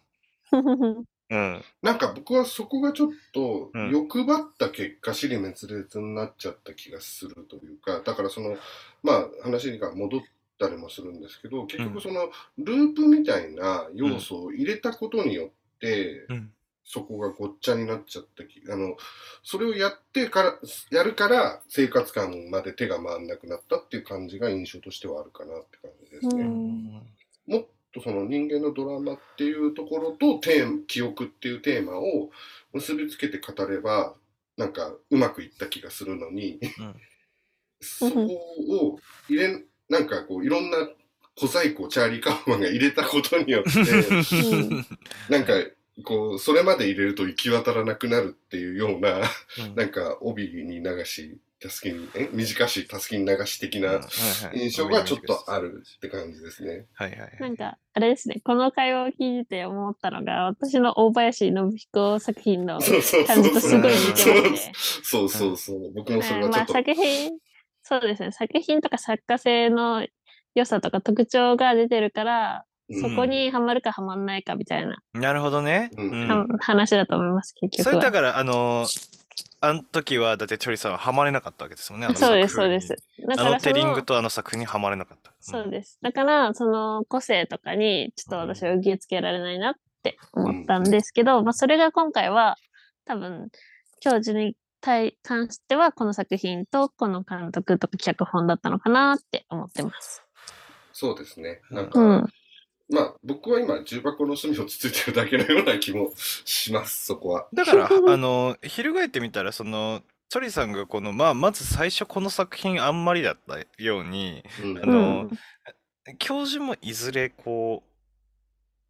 [1.29, 1.63] うん。
[1.81, 8.57] なんか僕はそこがちょっとうん欲張った結果、尻滅裂になっちゃった気がするというか、だからその、
[9.03, 10.21] まあ話が戻っ
[10.59, 16.51] たりもするんですけど、結局そのループみたいな要素を入れたことによって、うん。
[16.89, 18.95] そこがごっちゃになっちゃった気あの、
[19.43, 20.59] それをやってから、
[20.89, 26.43] やるから生活感まで手が回んなくなったっていう感じが印象としてはあるかなって感じですね。
[26.43, 27.01] うん
[27.47, 32.29] もっとその人間のドラマっていうところとテーマ、記憶っていうテーマを
[32.73, 34.13] 結びつけて語れば、
[34.57, 36.95] なんかうまくいった気がするのに、うん
[37.79, 38.99] そこを
[39.29, 40.89] 入れ、なんかこういろんな
[41.35, 44.85] 小細工をチャーリー・カーフマンが入れたことによって、ん。
[45.29, 45.53] なんか
[46.03, 49.21] こう、それまで入れると行き渡らなくなるっていうような、
[49.67, 49.75] うん。
[49.75, 53.99] なんか帯に流し、たすきに、え短したすきに流し的な
[54.53, 56.85] 印象がちょっとあるって感じですね。
[56.93, 57.37] はいはいはい。
[57.39, 64.71] なんか、あれですね、この会話を聞いてて思ったのが、私の大林信彦作品のそうそうそう感じとすごい似てますね。
[65.03, 65.93] そうそうそう。
[65.93, 66.91] 僕もそれうんまあ、はちょっと。
[66.91, 67.31] 作品、
[67.83, 70.05] そうですね、作品とか作家性の
[70.53, 75.91] 良さとか特徴が出てるから、うんそこにはまるかはまんないかみたいな、なるほどね。
[75.97, 77.93] うん話だと思います、結局は。
[77.95, 79.16] それだから、あのー、
[79.59, 82.07] あの時は、だってチョリさんはハマれなかったわけですもんね。
[82.07, 82.89] あのそうです、そうです。
[82.89, 85.33] だあのからそのテリング、とあの作品にはまれなかった。
[85.39, 85.97] そうです。
[86.01, 89.73] だから、その個性とかに、ちょっと私は受け付けられないなっ
[90.03, 92.57] て思ったんですけど、まあ、それが今回は、
[93.05, 93.49] 多分、
[93.99, 100.23] 教授に対関しては、この作品と、この監督とか脚本だったのかなって思ってます。
[100.93, 101.61] そうですね。
[101.71, 102.29] なんうか、ん。
[102.89, 106.13] まあ、僕は今、重箱の隅をつついてるだけのような気も
[106.45, 107.47] します、そこは。
[107.53, 116.17] だから、あの、翻ってみたら、その、チョリさんがこの、まあ、まず最初この作品あんまりだったように、うんあのうん。
[116.17, 117.83] 教授もいずれこ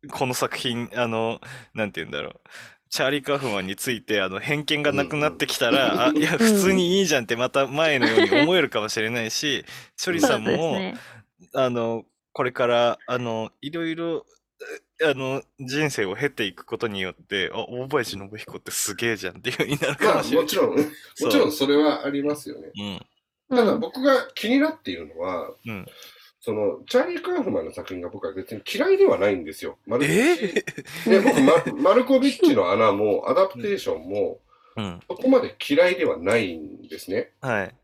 [0.04, 1.40] う、この作品、あの、
[1.74, 2.34] なんて言うんだろう。
[2.90, 9.66] チャーリー・カーフマンについてあの偏見がなくなってきたら、あ、いや、普通にいいじゃんってまた前のように思えるかもしれないし、
[9.98, 10.96] チョリさんも、ね。
[11.54, 12.06] あの、
[12.38, 14.24] これから、あの、いろいろ、
[15.02, 20.44] えあの、人生を経ていくことによって、あ、大林信彦ってすげえじゃんっていうふうになるかまあ、もしれない。
[20.44, 20.84] もちろん、も
[21.32, 22.70] ちろんそれはありますよね。
[22.80, 23.06] うん。
[23.50, 25.88] ただうん僕が気になっているのは、うん。
[26.40, 29.80] その、チャーリー・カーフマンの作品が僕は別に嫌いではないんですよ。
[29.88, 30.64] マルコビッチ
[31.08, 34.40] えで僕、ママルコビッチの穴も、アダプテーションも、
[34.76, 35.00] うん。
[35.10, 37.32] そこまで嫌いではないんですね。
[37.42, 37.76] はい。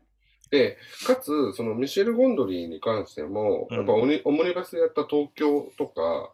[0.54, 6.30] で、かつ、そのミシェル・ゴンドリーに関しても、うんやっぱオニオムニバスでやった東京とか、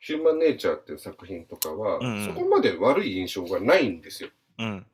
[0.00, 4.30] ヒューマン・ネイチャーっていう作品とかは、うんうんそこまで悪い印象がないんですよ。
[4.58, 4.86] うん。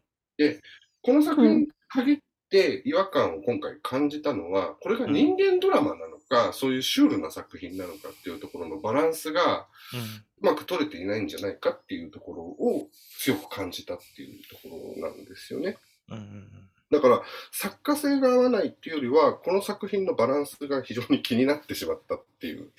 [1.02, 2.18] この作品に限っ
[2.50, 10.00] て違和感を今回感じたのは、これが人間ドラマなのか、そういうシュールな作品なのかっていうところのバランスがうん。
[10.00, 12.88] うまく取れていないんじゃないかっていうところを
[13.18, 15.78] 強く感じたっていうところなんですよね。
[16.10, 22.70] うんうんだから、作家性が合わないっていうよりは、この作品のバランスが非常に気になってしまったっていう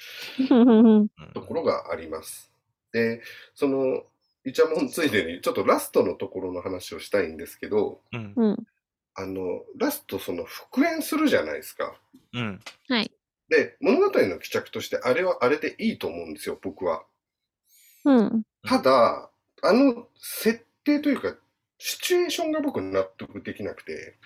[0.49, 0.55] う
[0.99, 2.51] んところがあります。
[2.91, 3.21] で、
[3.55, 4.03] その、
[4.45, 8.57] イチャモンついでに、ちょっとラストのところの話をしたいんですけど、うんうん。
[9.15, 11.99] あの、ラストその復縁するじゃないですか。
[12.33, 13.11] うんはい。
[13.49, 17.03] で、物語の帰着として、あれはあれでいいと思うんですよ、僕は。
[18.03, 18.43] うん。
[18.67, 19.29] ただ、
[19.61, 21.35] あの設定というか、
[21.77, 24.17] シチュエーションが僕納得できなくて。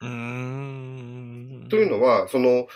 [0.00, 2.66] うーんというのは、その、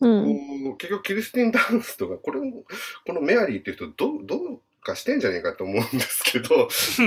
[0.00, 0.24] うん。
[0.64, 2.64] こう結局キリスティン・ダンスとか、これも、
[3.06, 7.02] このメアリーっていう人どう、どうかしてんじゃねえかと思うんですけど、 そ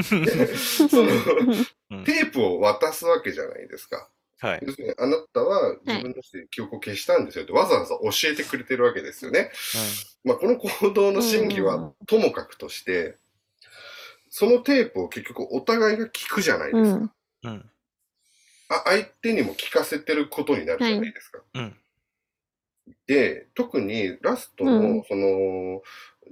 [1.04, 1.04] の、
[1.92, 4.10] うんテープを渡すわけじゃないですか。
[4.42, 4.60] はい。
[4.62, 9.52] 要するに、あなたは自分のして記憶を消したんですよって、わざわざ教えてくれてるわけですよね。
[10.24, 13.18] まあ、この行動の真偽うんはともかくとして、
[14.30, 17.14] そのテープを結局お互いが聞くじゃないですか。
[17.44, 17.52] うん。
[17.52, 17.70] うん。
[18.70, 21.40] あ相手にも聞かせてることになるじゃないですか。
[21.54, 21.76] うん。
[23.08, 25.82] で、特にラストの、うんその、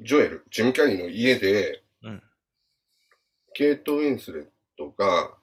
[0.01, 2.23] ジョエル、ジム・キャリーの家で、うん
[3.53, 4.45] ケイト・ウィンスレッ
[4.77, 5.35] トが、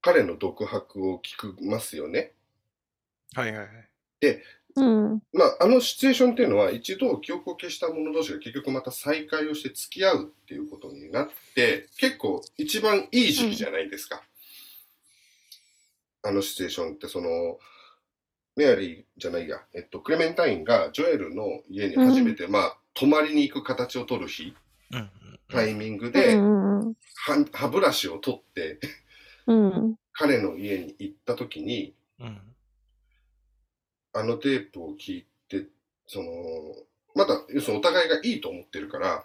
[0.00, 2.32] 彼の独白を聞きますよね。
[3.34, 3.68] はいはいはい。
[4.80, 5.22] うん。
[5.32, 14.22] まあ、あのシチュエーションっていうのは、一度記憶を消した者同士が結局また再会をして付き合うっていうことになって、結構一番いい時期じゃないですか。
[16.22, 17.58] あのシチュエーションって、その、
[18.56, 24.54] メアリーじゃないや、えっと、クレメンタインがジョエルの家に初めて、まあ、泊まりに行く形を取る日、
[24.92, 25.10] うんうん
[25.50, 28.78] タイミングうで、んうん歯歯ブラシを取って、
[29.46, 29.70] うん。
[29.70, 29.94] うん。
[30.12, 32.38] 彼の家に行った時に、うん
[34.18, 35.64] あのテープを聞いて、
[36.06, 36.28] その、
[37.14, 39.24] まだ、要するにお互いがいいと思ってるから、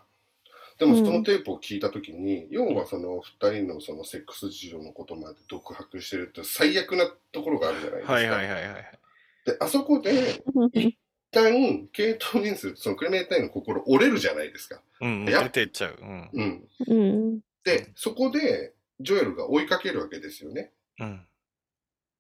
[0.78, 8.14] でもうんそのテープを聞いたときに、要はその二人のそのセックス事情のことまで独白してるって最悪なところがあるじゃないですか。
[8.14, 9.00] はいはいはいはい。
[9.46, 10.44] で、あそこで、
[10.74, 10.98] 一
[11.32, 14.82] 旦、ケイト・ウィンスレット、そのクレメンタインの心折れるじゃないですか。
[15.02, 15.98] うん、や出てっちゃう。
[16.00, 16.30] うん。
[16.34, 16.68] うん。
[16.88, 17.40] うん。
[17.64, 20.72] で、そこで、ジョエルが追いかけるわけですよね。
[21.00, 21.28] うん。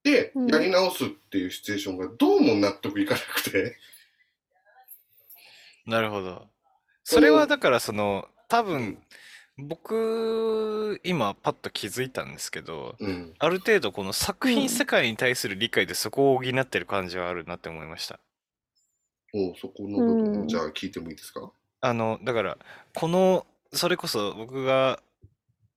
[0.03, 3.77] でうん、やり直すっていうシチュエーションがどうも納得いかなくて。
[5.85, 6.47] なるほど。
[7.03, 9.01] それはだからその、多分、
[9.57, 13.34] 僕、今パッと気づいたんですけど、うん。
[13.38, 18.19] ある程度この作うん品世界に対する理解でそこを補ってる感じはあるなって思いました。
[19.34, 21.51] おそこの部分うじゃあ聞いてもいいですか？
[21.81, 22.57] あの、だから、
[22.93, 25.01] この、それこそ僕が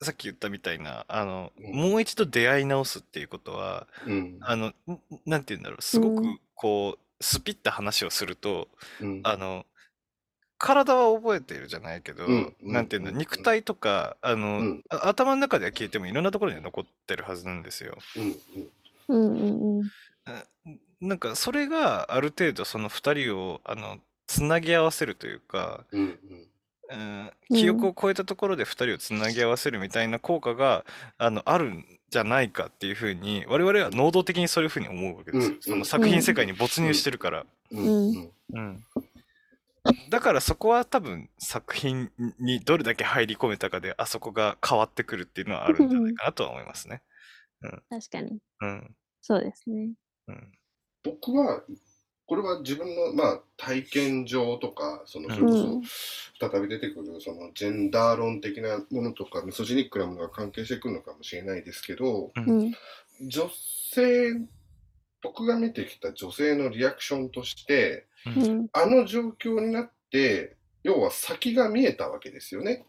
[0.03, 1.91] さっき言ったみたいな、あの、うん。
[1.91, 4.39] もう一度出会い直すっていうことは、うん。
[4.41, 4.75] あの、ん
[5.25, 6.41] なんて言うんだろう、すごくうん。
[6.55, 8.69] こう、スピった話をすると、
[9.01, 9.21] うん。
[9.25, 9.65] あの、
[10.59, 14.85] 体は覚えてるじゃないけど、うんうんなんていうの、うん肉体とか、あの、うん。
[14.91, 17.97] あ頭の中では消えてもいろんなところには残ってるはずなんですよ。
[18.17, 18.23] うん
[19.09, 19.27] うん。
[19.29, 19.91] うんうんうん。
[20.27, 20.45] あ
[21.01, 26.49] なんか、それがある程度その二人を、あの、つなぎ合わせるというか、うんうん
[26.91, 30.85] うんうん記憶を超えたところで2人をつなぎ合わせるみたいな効果が
[31.17, 35.55] あのあるんじゃないかっていうふうに我々は能動的にそういうふうに思うわけですよ。
[35.55, 37.47] うんその作品世界に没入してるから。
[37.71, 38.85] うんうんうん
[40.11, 42.11] だからそこは多分作品
[42.41, 47.03] にどれだけ入り込めたかであそこが変わってくるっていうのはあるんじゃないかなとは思いますね。
[47.89, 48.39] 確かに。
[48.61, 48.97] うん。
[49.23, 49.91] そうですね。
[50.29, 50.53] うん。
[51.05, 51.63] 僕は、
[52.27, 62.33] これは自分の、まあ、体験上とか、その、それこうんそ、再び出てくる、その、ジェンダー論的なものとか、ミソジニックなものが関係してくるのかもしれないですけど、う。
[62.37, 62.73] うんん。
[63.21, 63.49] 女
[63.93, 64.41] 性、
[65.23, 68.69] 僕が見てきた女性のリアクションとして、うんうん。
[68.73, 72.87] あの状況になって、要は先が見えたわけですよね。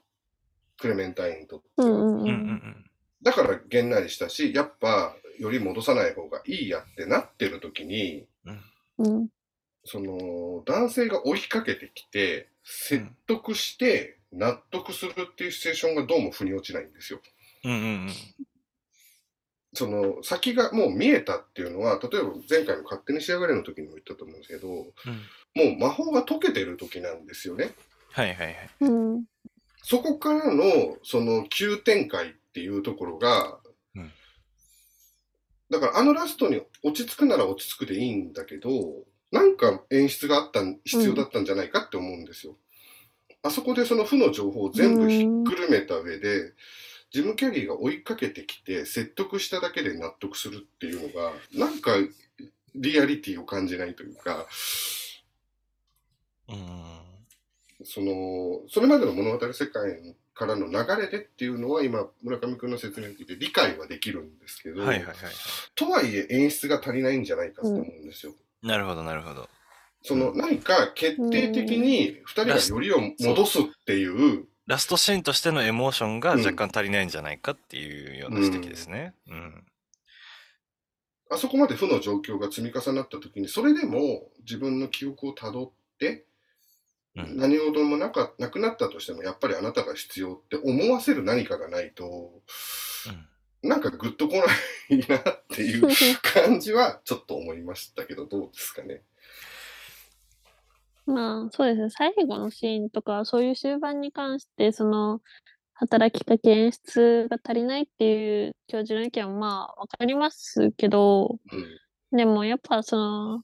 [0.79, 1.87] クレメンタインにとっては。
[1.87, 2.31] うんうんう。
[2.31, 2.85] ん
[3.21, 8.61] だからげんなりしたし、やっぱ、より戻さない方がいいやってなってる時に、うん。
[9.85, 17.21] その、男性が追いかけてきて、説得して、納得するっていうシチュエーションがどうも腑に落ちないんですよ。
[17.63, 18.09] うんうんうん
[19.73, 24.85] その、先がもう見えたっていうのは、例えば前回の勝手に仕上がれの時にも言ったと思うんですけど、も
[25.55, 27.69] うんう魔法が解けてる時なんですよね。
[28.11, 28.69] はいはいはい。
[28.81, 29.25] うん。
[29.83, 33.66] そこからの、その急展開っていうところが、うん
[35.69, 38.69] だからあのラストに落ち着くなら落ち着くでいいんだけど、
[39.31, 42.55] なんか演出があったん、必要だったんじゃないかって思うんですよ。
[43.43, 46.53] あそこでその負の情報を全部ひっくるめた上で、
[47.11, 51.91] ジム・キャリーが追いかけてきて説得しただけで納得するっていうのが、なんか
[52.75, 54.47] リアリティを感じないというか、
[56.49, 56.87] うん
[57.83, 65.15] その、それまでの物語世界からの流れでっていうのは今、村上くんの説明を聞いて理解はできるんですけど、はいはいはいはい。
[65.75, 68.33] とはいえ演出が足りないんじゃないかって思うんですよ。
[68.61, 69.49] なるほどなるほど。
[70.03, 79.15] その何か決定的に二人がよりを戻すっていう、ラストシーンとしてのエモーションがうん若干足りないんじゃないかっていうような指摘ですね。
[79.27, 79.63] うん。
[81.31, 86.26] あそこまで負の状況が積み重なった時に、それでも自分の記憶をたどって、うん
[87.35, 92.41] 何事もなかなくなったとしても、やっぱりあなたが必要って思わせる何かがないと、
[93.63, 95.87] なんかグッとこないなっていう
[96.21, 99.03] 感じはちょっと思いましたけど、 どうですかね。
[101.07, 101.89] まあ、そうですね。
[101.89, 105.21] 最後のシーンとか、そういう終盤に関して、その、
[105.73, 111.39] 働きかけ演出が足りないっていう教授の意見はまあ、わかりますけど、
[112.11, 112.17] うん。
[112.17, 113.43] でもやっぱその、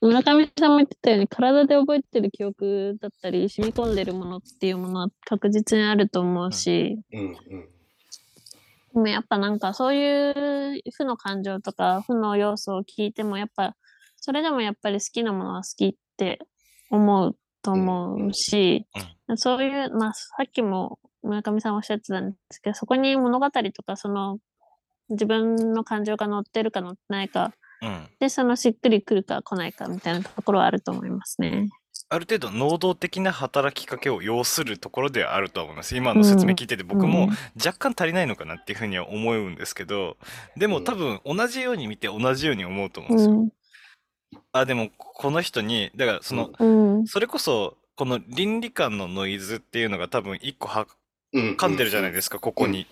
[0.00, 7.68] 村上さんも言ってたように、体で覚えてる記憶だったり、染み込んでるものっていうものは確実にあると思うし、うんうん。
[8.94, 13.76] でもやっぱなんかそういう負の感情とか負の要素を聞いてもやっぱ
[14.16, 16.40] それでもやっぱり好きなものは好きって
[16.90, 18.86] 思うと思うし、
[19.36, 24.38] そういうまあさっきも村上さんおっしゃってたんですけどそこに物語とかその
[25.10, 27.52] 自分の感情が乗ってるか乗ってないか
[27.82, 28.08] うん。
[28.18, 31.68] で、そのしっくりくるか来ないかみたいなところはあると思いますね。
[32.10, 35.94] ある程度能動的な働きかけを要するところではあるとは思います。
[35.94, 40.16] 今の説明聞いてて僕も若干足りないのかなっていうふうには思うんですけど、
[40.56, 43.34] でも多分同じように見て同じように思うと思うんですよ。
[43.36, 43.52] うん。
[44.52, 46.66] あ、でもこの人に、だからその、う
[47.02, 47.06] ん。
[47.06, 50.86] それこそこの倫理観のノイズっていうのが多分一個は
[51.34, 52.86] うん噛んでるじゃないですか、ここに。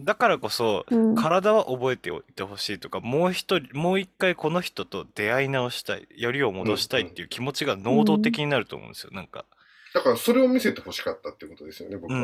[0.00, 9.44] だからこそ、うん体は覚えておいてほしいとか、もう一人、もう一回この人と出会い直したい、よりを戻したいっていう気持ちが能動的になると思うんですよ、なんか。
[9.94, 12.20] だからそれを見せてほしかったってことですよね、僕は。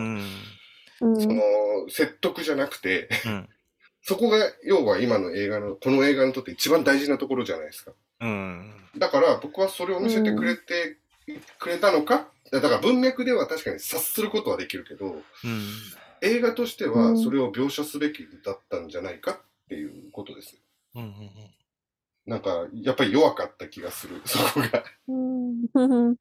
[0.98, 1.42] その
[1.88, 3.48] 説得じゃなくて、うん。
[4.02, 7.92] そこが要は今の映画の、この映画にとって一番大事なところじゃないですか。
[8.20, 8.72] うん。
[8.96, 10.96] だから僕はそれを見せてくれて、
[11.58, 15.68] くれたのかだから文脈では確かに察することはできるけど、うん。
[16.22, 19.36] 映画としてはそれを描写すべきだったんじゃないかっ
[19.68, 20.56] ていうことです。
[20.94, 21.02] うん。
[21.02, 21.30] うん。
[22.26, 24.84] なんか、やっぱり弱かった気がする、 そこが。
[25.08, 25.12] う
[26.10, 26.16] ん。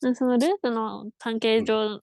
[0.14, 2.00] そのループの関係上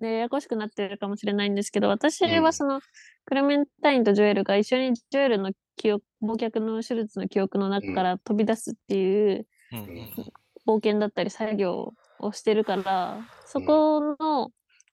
[0.00, 2.80] でややこしくなってるかもしれないんですけど、私うんはその
[3.24, 10.32] クレメンタインとジョエルが一緒にジョエルの記憶、忘却の手術の記憶の中から飛び出すっていううん。
[10.66, 14.50] 冒険だったり作業をしてるから、そこの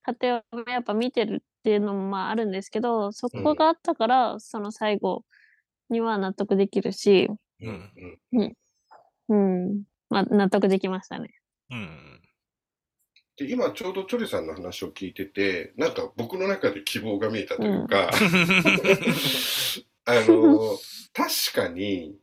[0.08, 5.26] 過程をやっぱ見てるっていうのもまああるんですけど、そこがあったから、その最後
[5.90, 7.28] には納得できるし、
[7.60, 7.92] うん。
[9.30, 11.30] うん、まあ納得できましたね。
[11.72, 12.22] うん。
[13.36, 18.10] で今ちょうどチョリさんの話を聞いてて、なんか僕の中で希望が見えたというか、
[20.06, 20.78] あの、
[21.14, 22.18] 確かに、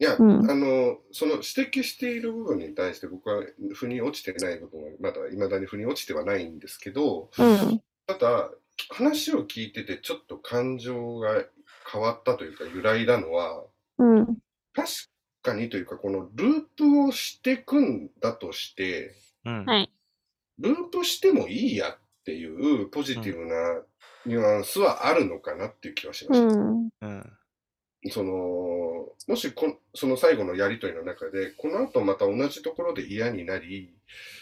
[0.00, 3.44] いや、うんあの、その指摘している部分に対して僕は
[3.74, 7.82] 腑に落ちてない部分は、まだ未だに腑に落ちてはないんですけど、うん。
[8.06, 8.50] ただ、
[8.88, 11.44] 話を聞いててちょっと感情が
[11.92, 13.62] 変わったというか揺らいだのは、
[13.98, 14.38] うん。
[14.72, 14.88] 確
[15.42, 19.14] かにというか、このループをしてくんだとして、
[19.44, 19.64] うん。
[19.66, 19.92] はい。
[20.58, 23.82] ループしてもいいやっていうポジティブな
[24.24, 26.46] ニュアンスはあるのかなっていう気はしました。
[26.46, 26.88] うん。
[27.02, 27.32] うん。
[28.08, 28.32] その、
[29.28, 33.92] もしこその最後のやりとりの中で、この後また同じところで嫌になり、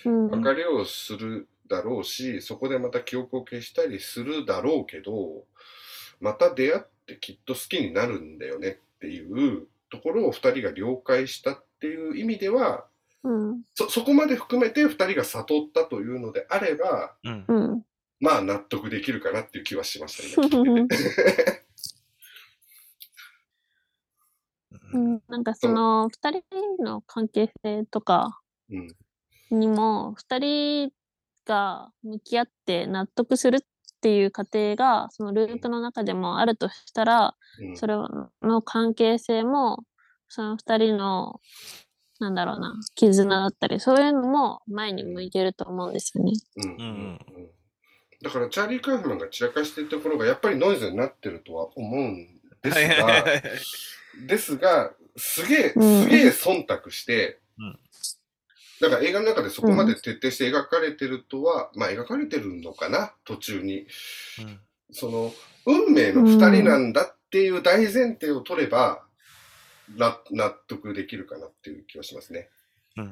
[0.05, 0.31] うん。
[0.31, 5.45] 別れをするだろうし、そこでまた記憶を消したりするだろうけど、
[6.21, 12.87] また出会ってきっと好きになるんだよねっていうところを二人が了解したっていう意味では、
[13.25, 13.63] うん。
[13.75, 17.45] そ、そこまで含めて二人が悟ったというのであれば、うん。
[17.49, 17.85] うん。
[18.21, 21.69] まあ納得できるかなっていう気はしました、今 聞いてて。
[24.93, 26.43] うんなんかその二人
[26.83, 28.41] の関係性とか
[28.71, 28.89] うん。
[29.51, 30.93] にも二人
[31.47, 33.61] が向き合って納得するっ
[34.01, 37.95] ていう過程がそのループの中でもあるとしたらうんそれ
[38.43, 39.85] の関係性も
[40.29, 41.41] その二人の
[42.21, 46.33] なんだろうな絆だったりそういうのも前に向いてると思うんですよね。
[46.57, 46.81] うんうん
[47.37, 47.49] うん
[48.21, 52.27] だからチャーリー・カーフマンが散らかしてるところがやっぱりノイズになってるとは思うん
[52.63, 53.43] ですが、い。
[54.27, 57.79] ですが、すげえ、うんすげえ忖度してうん、
[58.81, 63.87] だから映画の中でそこまで徹底して描かれてるとは、まあ描かれてるのかな、途中に。
[64.39, 64.61] うん
[64.91, 65.35] その、
[65.67, 69.05] 運命の二人なんだっていう大前提を取れば、
[69.97, 72.49] な納得できるかなっていう気はしますね。
[72.97, 73.05] うん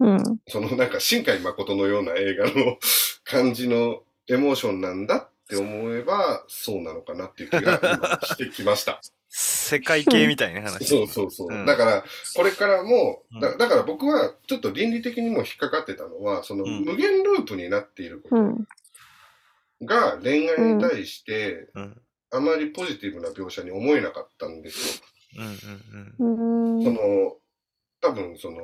[0.00, 0.40] うんうん。
[0.48, 2.78] そのなんか新海誠のような映画の
[3.24, 9.00] 感じのエモーションなんだって思えばそうなのかなっていう気が今してきました。
[9.28, 10.84] 世界系みたいな話。
[10.86, 11.48] そうそうそう。
[11.48, 12.04] うんだから
[12.36, 18.56] これからもうんだ、だから僕はちょっと倫理的にも引っかかってたのは、そのうん無限ループになっているこうん。
[18.56, 18.64] と
[19.86, 22.00] が恋愛に対してうん。
[22.32, 25.04] あまりポジティブな描写に思えなかったんですよ。
[25.38, 26.84] うんうんうん。
[26.84, 27.36] その、
[28.00, 28.58] 多分その、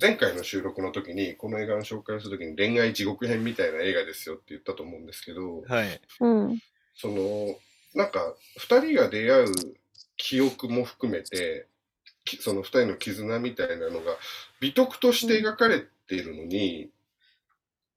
[0.00, 5.68] 前回の収録の時に、この映画の紹介する時に恋愛地獄編みたいな映画ですよって言ったと思うんですけど、うん。
[5.68, 6.00] はい。
[6.20, 6.58] うん。
[6.94, 7.58] その、
[7.94, 9.46] なんか、二人が出会う
[10.16, 11.66] 記憶も含めて、
[12.24, 14.16] きその二人の絆みたいなのが
[14.60, 16.90] 美徳として描かれているのに、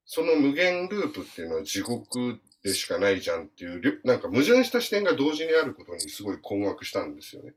[0.05, 7.53] その無限ループっていうのは地獄でしかないじゃんっていうりょ、なんか矛盾した視点が同時にあることにすごい困惑したんですよね。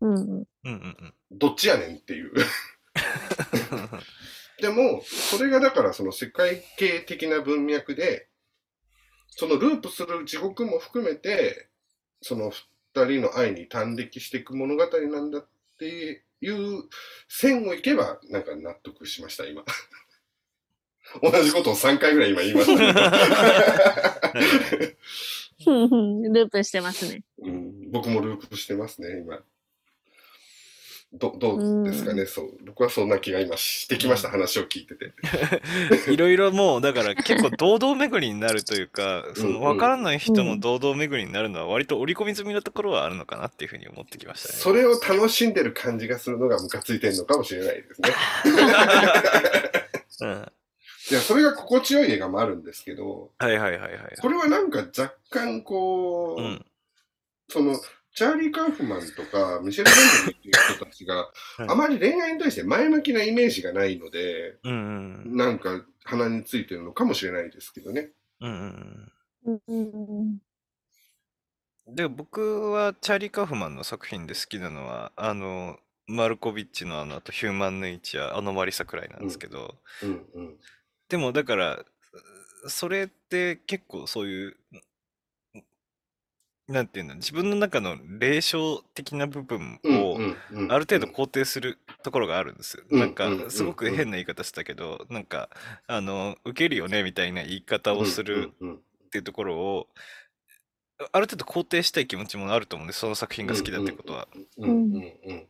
[0.00, 0.14] うん。
[0.14, 1.14] うんうんうん。
[1.30, 2.32] どっちやねんっていう。
[4.60, 8.28] でも、それがだからその世界系的な文脈で、
[9.30, 11.68] そのループする地獄も含めて、
[12.20, 15.48] その二人の愛に端的していく物語なんだっ
[15.78, 16.84] ていう
[17.28, 19.64] 線をいけば、なんか納得しました、今。
[21.22, 22.92] 同じことを3回ぐらい今言いましたけ
[25.64, 25.72] ど
[26.34, 27.22] ループしてますね。
[27.38, 29.42] うん僕もループしてますね、今。
[31.12, 32.58] どどうですかね、そう。
[32.66, 35.14] 僕はそんな気が今してきました、話を聞いてて。
[36.12, 44.54] いろいろもう、だから結構堂々巡りになるというか、その分からない人も堂々巡りになるのは割と織り込み済みのところはあるのかなっていうふうに思ってきましたね。
[44.54, 48.10] それを楽しんでる感じがするのがムカついてるのかもしれないですね。
[50.20, 50.52] うん
[51.10, 54.16] いや、それが心地よい映画もあるんですけど、はいはいはいはい。
[54.20, 56.66] これはなんか若干こう、うん。
[57.48, 57.80] その、
[58.14, 61.30] チャーリー・カーフマンとか、ミシェル・ベンドリーっていう人たちが、
[61.60, 65.36] うんあまり恋愛に対して前向きなイメージがないので、うんうん。
[65.36, 68.10] なんか鼻についてるのかもしれないですけどね。
[68.40, 69.12] うんうん
[69.44, 70.38] うんうん
[71.86, 71.94] うん。
[71.94, 80.56] で、僕はチャーリー・カーフマンの作品で好きなのは、あの、マルコビッチのあの、あとヒューマン・ネイチャー、アノマリサくらいなんですけど、うんうん。
[81.08, 81.84] でもだから、
[82.66, 84.56] それって結構そういう、
[86.68, 92.84] なんていうんだ、自分の中の霊障的な部分を、うんうんある程度肯定するところがあるんですよ。
[92.90, 95.48] うんなんかうんすごく変な言い方したけど、なんか
[95.86, 98.80] あの受けるよねみたいな言い方をするうんうんっ
[99.10, 99.88] ていうところを
[101.12, 104.28] ある程度肯定したい気持ちもあると思うんですその作品が好きだってことは。
[104.58, 104.98] うんうんう
[105.32, 105.48] ん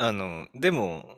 [0.00, 1.16] あのでも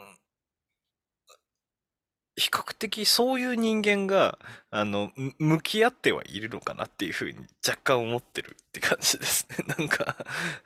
[2.40, 4.38] 比較的そういう人間が
[4.70, 9.64] あのむ向き合ってはいるのかなっていうふうに若干思ってるって感じですね。
[9.78, 10.16] なんか、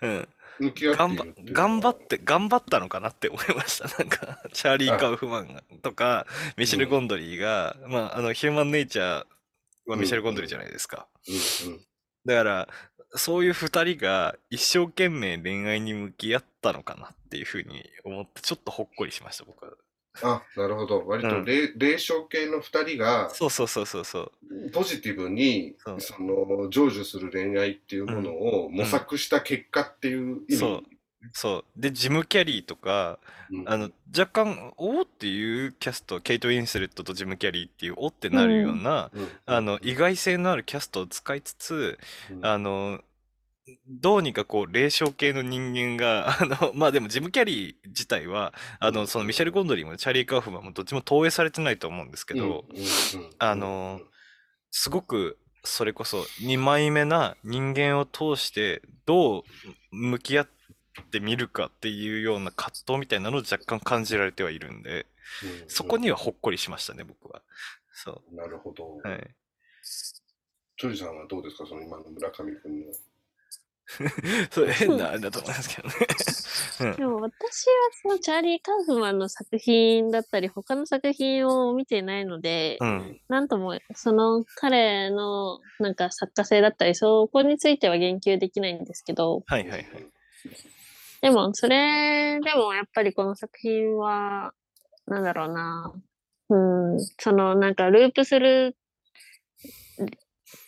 [0.00, 0.28] うん、
[0.60, 3.88] 向き合って頑張頑張って頑張ったのかなって思いました。
[3.98, 6.26] なんかチャーリー・カウフマンとか
[6.56, 9.26] ミシェル・ゴンドリーが、まああのヒューマン・ネイチャー
[9.86, 11.86] はミシェル・ゴンドリーじゃないですか、うんうん。
[12.24, 12.68] だから
[13.16, 19.72] そういう二人が一生懸命恋愛に向き合ったのかなっていうふうに思ってちょっとほっこりしました僕は
[20.22, 21.04] あ、なるほど。
[21.06, 21.44] 割うん。
[21.44, 24.70] と霊霊障系の二人が、そうそうそうそうそう。
[24.72, 26.00] ポジティブにそう。
[26.00, 26.34] その
[26.70, 30.82] 成就する恋愛っていうものを模索した結果っていう意味、そう。
[31.32, 31.80] そう。
[31.80, 33.18] でジム・キャリーとか
[33.50, 33.68] うん。
[33.68, 39.28] あの若干おおっていうキャストケイト・ウィンスレットとジム・キャリーっていうおってなるような、うん。
[39.46, 41.98] あの意外性のあるキャストを使いつつ
[42.30, 42.46] うん。
[42.46, 43.00] あの
[43.88, 52.66] どうにかこう霊障系の人間が あのまあでもジム・キャリー自体はあのそのミシェル・ゴンドリーもチャーリー・カーフマンもどっちも投影されてないと思うんですけど、
[53.38, 54.02] あの
[54.70, 59.44] すごくそれこそ2枚目な人間を通してどう
[59.90, 60.48] 向き合っ
[61.10, 65.06] てみるかっていうような葛藤みたいなのを若干感じられてはいるんで
[65.42, 67.42] うんそこにはほっこりしましたね僕は。
[67.94, 69.00] そなるほど。
[69.02, 69.34] うはい
[70.76, 71.66] ジョリさんはどうですか？
[71.66, 72.92] その今の村上君の。
[74.50, 75.94] それ変なあれだと思いますけどね。
[76.96, 82.88] でも私はそのチャーリー・カーフマンの作品だったり他の作品を見てないので、うん。
[82.88, 83.20] うん。
[83.28, 89.84] なんともその彼のなんか作家性だったりそこについては言及できないんですけどはいはいはい。
[91.20, 94.52] でもそれでもやっぱりこの作品は
[95.06, 95.92] なんだろうな
[96.50, 96.56] う
[96.96, 98.76] んそのなんかループする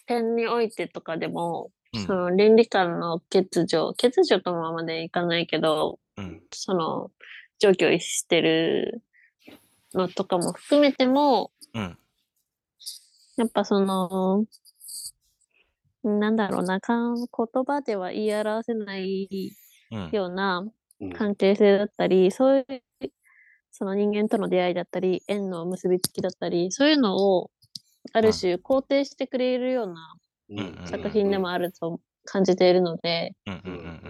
[0.07, 6.43] 点においてとかでも、うんその倫理観の欠如欠如とままでいかないけどうん。
[6.53, 7.11] その
[7.59, 9.03] 状況を逸してる
[9.95, 11.99] のとかも含めてもうん。
[13.37, 14.47] やっぱその、
[16.03, 19.53] なんだろうな、言葉では言い表せない
[19.91, 20.11] うん。
[20.11, 20.67] ような
[21.01, 23.13] うん関係性だったり、そういう、
[23.71, 27.51] その人間との出会いだったり、縁の結びつきだったり、そういうのを、
[28.15, 29.97] ある種肯定してくれるようなうん
[30.85, 33.35] 作品でもあると感じているので。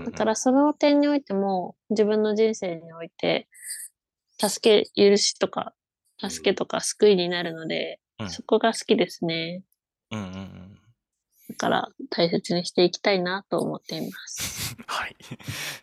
[0.04, 3.48] だからその点においても、自分の人生において、
[4.38, 5.74] 助け、許しとか、
[6.18, 9.62] 助けとか救いになるので、うんそこが好きですね。
[10.10, 10.78] うんうんうん。
[11.50, 14.74] だから大切にしていきたいなと思っています。
[14.86, 15.16] はい。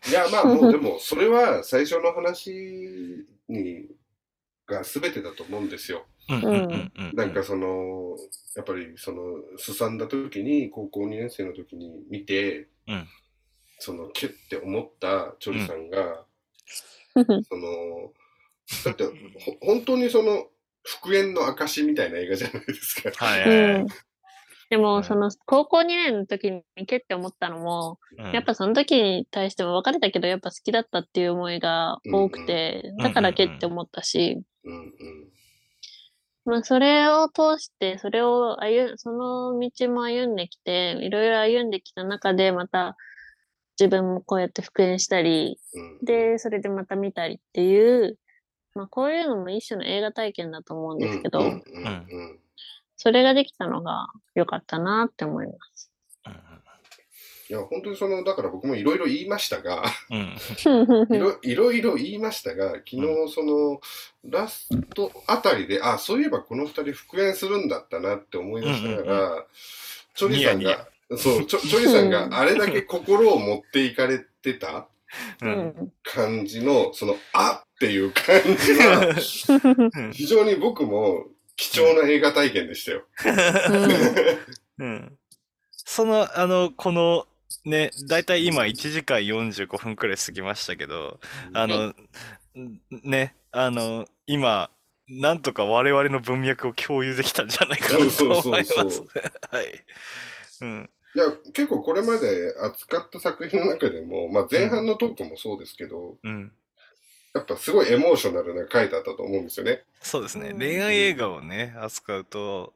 [0.08, 3.86] いや、まあもう でも、それは最初の話に、
[4.66, 6.06] が全てだと思うんですよ。
[6.28, 7.12] うんうんうんうん。
[7.14, 8.16] なんかその、
[8.56, 9.22] やっぱりその、
[9.58, 13.08] すさんだ時に、高校2年生の時に見て、うん
[13.78, 16.24] その、キュッて思ったチョリさんが、
[17.14, 18.12] その、
[18.84, 19.04] だって、
[19.40, 20.48] ほ本当にその、
[20.82, 23.10] 復縁の証みたいな映画じゃないですか。
[23.24, 23.86] はいはいはいうん。
[24.70, 34.92] でも、うんその、高校2年の時にけって思ったのも、うんやっぱその時に対しても別れたけど、やっぱ好きだったっていう思いが多くて、んだからけって思ったし、うんうん。
[36.44, 42.96] まあ、それを通して、それを歩ん、その道も歩んできて、いろいろ歩んできた中で、また
[43.78, 48.18] 自分もこうやって復縁したり、うん、で、それでまた見たりっていう、
[48.74, 51.40] まあ、こういうのも一種の映画体験だと思うんですけど、
[52.96, 55.73] それができたのが良かったなって思います。
[57.48, 60.36] いや、本当にその、だから僕もいろいろ言いましたが、うん。
[61.14, 63.02] いろいろいろ言いましたが、昨日
[63.34, 63.80] その、
[64.24, 69.46] ラストあたりで、あ、そういえばこの二人復縁するんだったなって思い出しながうんら、
[70.14, 70.88] チョリさんが、
[71.18, 74.88] そう、チョチョリさんがあれだけ心を持っていかれてた。
[76.02, 79.14] 感じの、その、あっていう感じは、
[80.12, 81.26] 非常に僕も
[81.56, 83.04] 貴重な映画体験でしたよ。
[84.78, 85.18] うん。
[85.72, 87.26] その、あの、この、
[87.64, 91.18] ね、だいたい今1時間45分くらい過ぎましたけど、
[91.52, 94.70] あの、んね、あの、今、
[95.08, 98.72] なんとか我々の文脈を共有できたんじゃないかなとそうそう思います。
[98.74, 99.06] そうそう
[99.50, 99.84] はい。
[100.62, 100.90] うん。
[101.14, 106.52] いや、結構これまで扱った作品の中でも、まあ前半のトークもそうですけど、うん。
[107.34, 109.84] やっぱすごいエモーショナルな回だったと思うんですよね。
[110.00, 110.50] そうですね。
[110.50, 112.74] うん恋愛映画をね、扱うと、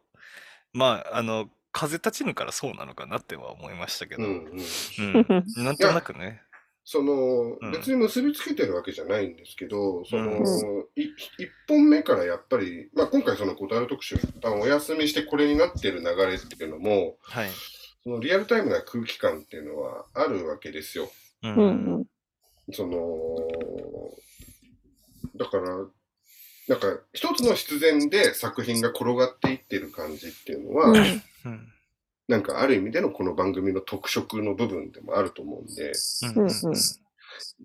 [0.73, 1.49] まあ、あの、
[1.79, 5.45] 風立ちぬからそうなのかなっては思いましたけど、うんうん。
[5.57, 5.65] うん。
[5.65, 6.43] なんとなくね。
[6.85, 17.51] その、うん別に結びつけてるわけじゃないんですけど、その、うい一本目からやっぱり、まあ今回その答える特集、一旦お休みしてこれになってる流れっていうのも、はい。
[18.03, 21.09] そのリアルタイムな空気感っていうのはあるわけですよ。
[21.45, 21.49] う。
[21.49, 22.07] うんん。
[22.73, 23.37] その、
[25.37, 25.87] だから、
[26.69, 30.93] なんか一つの必然で作品が転がっていってる感じっていうのは、
[32.29, 35.93] なんかある意味でのこの番組の特色の部分でもあると思うんで、
[36.37, 36.75] うんうん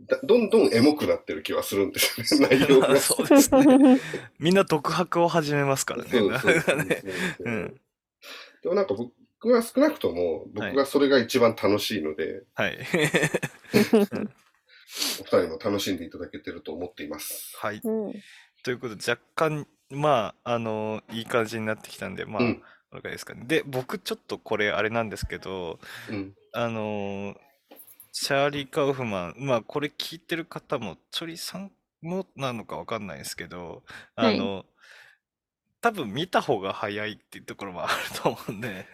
[0.08, 2.96] だどんどんエモくなってる気はするんですよね、 内容が。
[2.98, 4.00] そうですね。
[4.38, 6.10] みんな独白を始めますからね。
[6.12, 9.12] そうそうそうなんでもなんか僕
[9.50, 12.78] は少なくとも、僕がそれが一番楽しいので、はい。
[15.20, 17.58] お二人も楽しんでいただけてると思っています。
[17.58, 17.82] はい。
[17.84, 18.14] うん。
[18.64, 22.64] ということで、若干、まあ、あの、いい感じになってきたんで、まあ、うん
[22.94, 23.44] わかりですかね。
[23.46, 25.80] で、僕ちょっとこれあれなんですけど、
[26.10, 26.34] うん。
[26.54, 27.38] あのー
[28.16, 31.72] チャーリー・カウフマン、まあこれ聞いてる方も、チョリさん
[32.04, 33.82] もなのかわかんないですけど、
[34.16, 34.66] あはいの、
[35.82, 38.86] 多分見た方が早いっていうところもあると思うんで。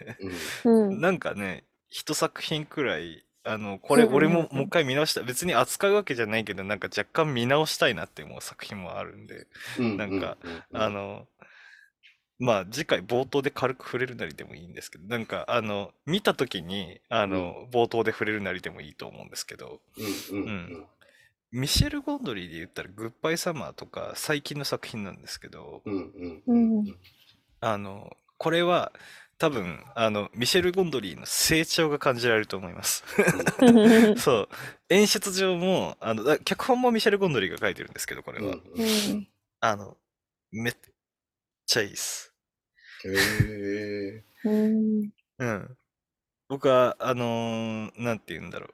[0.63, 9.47] なんかね、一作品くらい、あの、これ俺ももう一回見直した、別に扱うわけじゃないけど、なんか若干見直したいなって思う作品もあるんで、
[9.79, 9.97] うん。
[9.97, 10.37] なんか
[10.71, 11.27] うん、あの、
[12.39, 19.81] まあ次回冒頭で軽く触れるなりでもいいんですけど、なんかあの、見た時に、あの、冒頭で触れるなりでもいいと思うんですけど、
[20.31, 20.39] うん。
[20.39, 20.47] うん。
[20.47, 20.85] うん。
[21.51, 25.93] ミシェル・ゴンドリーで言ったら、グッバイ・サマーとか最近の作品なんですけど、うん。
[25.93, 26.01] うん。
[26.01, 26.79] ううん。
[26.83, 26.95] ん。
[27.59, 28.93] あの、これは
[29.39, 33.03] 多分、あの、ミシェル・ゴンドリーの成長が感じられると思います。
[34.19, 34.49] そう。
[34.89, 38.55] 演出上も、あの、だ脚本もミシェル・ゴンドリーが書いてるんですけど、これは。
[38.55, 39.27] うん。
[39.61, 39.97] あの、
[40.51, 40.75] めっ
[41.65, 42.28] ちゃいいっす。
[43.05, 44.23] へえ。
[44.43, 45.09] うん。
[45.39, 45.77] うん。
[46.47, 48.67] 僕は、あのーなんて言うんだろ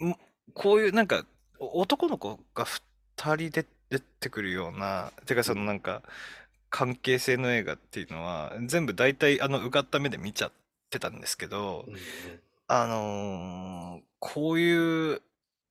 [0.00, 0.08] う。
[0.08, 0.16] ん
[0.54, 1.24] こういう、なんか、
[1.58, 2.82] お男の子が二
[3.36, 6.02] 人で出てくるような、てかそのなんか、
[6.70, 10.52] 関係性の映画っていうのは、全部大体、あの、うがった目で見ちゃっ
[10.90, 11.86] てたんですけど、
[12.68, 15.22] あのーこういう、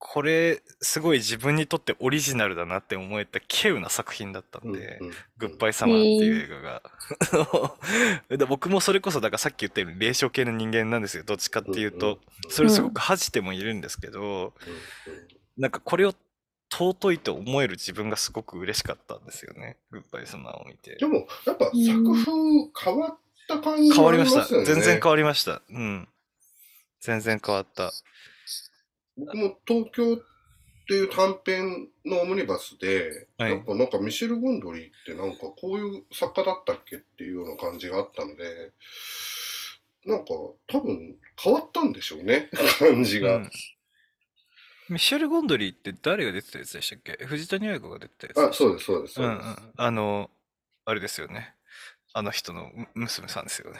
[0.02, 5.00] これ、すごい自分にとってオリジナルだなって思えた稀有な作品だったんで、
[5.38, 6.82] グッバイサマーっていう映画が。
[8.38, 11.24] で僕もそれこそ、だからさっき言ったように霊障系の人間なんですよ。
[11.24, 12.20] どっちかっていうと。
[12.48, 14.54] それすごく恥じてもいるんですけど、
[15.58, 16.16] なんかこれを
[16.72, 19.78] 尊いと思える自分がすごく嬉しかったんですよね。
[19.92, 21.06] グッバイサマーを見てで。
[21.08, 22.32] も、やっぱ作風
[22.86, 23.18] 変わっ
[23.50, 24.46] た感じ変わりました。
[24.46, 25.62] 全然変わりました。
[25.70, 26.08] うん。
[27.02, 27.92] 全然変わった。
[29.20, 30.18] 僕も東京っ
[30.88, 38.72] ていう短編のオムニバスで、はいやっぱなんかミシェル・ゴンドリーってなんかこういう作家だったっけっていうような感じがあったので、
[40.06, 40.34] なんか
[40.68, 43.36] 多分変わったんでしょうね、 感じが。
[43.36, 43.50] うん
[44.90, 47.24] ミシェル・ゴンドリーって誰が出てたやつでしたっけ？
[47.24, 49.22] 藤谷綾子が出てたやつでしたあ、そうです、そうです。
[49.22, 49.72] うんうそうですん。
[49.78, 50.32] あの、
[50.86, 51.54] あれですよね。
[52.14, 53.80] あの人のむ娘さんですよね。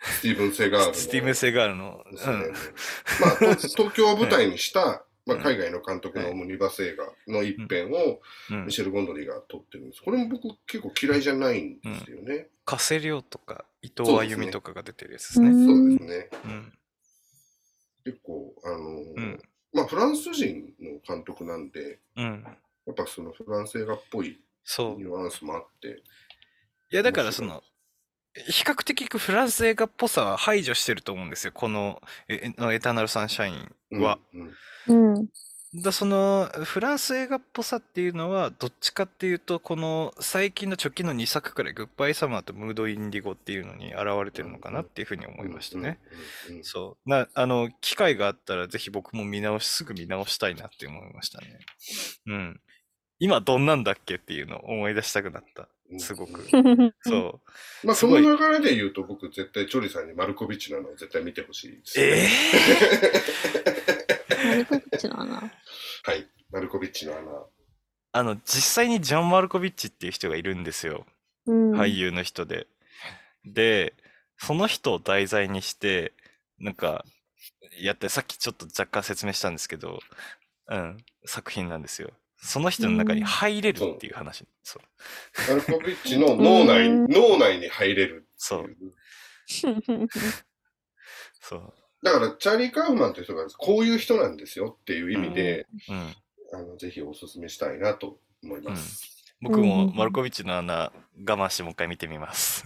[0.00, 0.94] スティーブン・セガールの。
[0.94, 2.04] スティーブン・セガールの。
[2.10, 2.52] ですねうん。
[3.20, 8.20] まあ、と 東京を舞台にした、まあ、うん海外の監督のオムニバス映画の一編を
[8.50, 10.02] うんミシェル・ゴンドリーが撮ってるんです。
[10.02, 12.48] これも僕結構嫌いじゃないんですよね。
[12.64, 15.48] 加瀬亮とか伊藤あそうですねゆみとかが出てるやつですね。
[15.50, 16.30] うんそうですね。
[16.44, 16.78] うん。
[18.04, 19.42] 結構、あのーうん
[19.72, 22.44] まあ、フランス人の監督なんで、うん。
[22.86, 24.40] やっぱそのフランス映画っぽい。
[24.98, 26.02] ニュアンスもあって、
[26.90, 27.62] いや、だからその、
[28.48, 31.52] 比較的フランス映画っぽさは排除してると思うんですよ。
[31.54, 34.18] このエエエターナルサンシャインは。
[34.34, 35.28] うんうんうん。
[35.74, 45.98] だそのフランス映画っぽさっていうのはどっちかっていうとこの最近の直近の2作くらい「グッバイサマー」と「ムード・インディゴ」っていうのに現れてるのかなっていうふうに思いましたね。
[46.62, 51.58] そうなあの機会があったらぜひ僕も見直しすぐ見直したいなって思いましたね。
[52.26, 52.60] うん。
[53.18, 55.68] 今どんなんだっけっていうのを思い出したくなった。
[55.90, 56.40] うんすごく。
[56.40, 56.44] う。
[57.02, 57.40] そ
[57.82, 57.86] う。
[57.86, 62.00] まあ、その流れで言うと、僕、絶対、チョリさんにマルコビッチなのを絶対見てほしいです。
[62.00, 62.28] え
[64.46, 65.40] マルコビッチの穴。
[66.02, 66.28] はい。
[66.50, 67.46] マルコビッチの穴。
[68.12, 71.06] あの実際にジョン・マルコビッチっていう人がいるんですよ。
[71.46, 71.72] うん。
[71.78, 72.66] 俳優の人で。
[73.44, 73.94] で、
[74.38, 76.14] その人を題材にして、
[76.58, 77.04] なんか、
[77.78, 80.00] やって、さっきちょっと若干説明したんですけど、
[80.68, 80.96] うん、
[81.26, 82.10] 作品なんですよ。
[82.38, 84.46] その人の中に入れるっていう話。
[84.62, 84.82] そう。
[85.48, 88.94] マルコビッチの脳内、うん脳内に入れるってそういう。
[91.40, 91.74] そう。
[92.02, 96.14] だから、チャーリー・カーフマンという人が、こういう人なんですよっていう意味で、うん。
[96.52, 99.34] あのぜひお勧めしたいなと思います。
[99.40, 100.92] 僕うんうんうんもマルコビッチの穴、
[101.26, 102.64] 我慢してもう一回見てみます。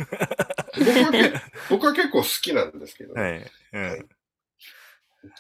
[0.79, 1.33] 僕はけ
[1.71, 3.39] 僕は結構好きなんですけど、はい。
[3.73, 4.09] うはいん。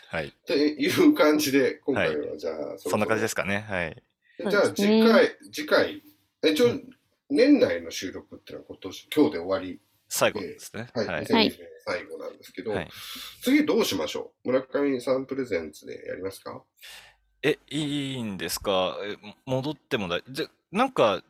[0.09, 0.27] はい。
[0.28, 3.65] っていう感じで、今回はじゃあ、そんな感じですかね。
[3.69, 4.02] はい。
[4.49, 5.03] じゃあそうですね。
[5.03, 6.03] 次回、次回、
[6.43, 6.91] え一応、うん。
[7.33, 10.89] 年内の収録っていうのは今年、今日で終わり、最後ですね。
[10.95, 11.25] はい、はい。
[11.25, 12.89] 2020年最後なんですけど、はい。
[13.43, 14.49] 次どうしましょう？
[14.49, 16.65] 村上さんプレゼンツでやりますか？
[17.43, 18.97] え、いいんですか？
[19.05, 21.23] え戻ってもだい、じゃ、なんか、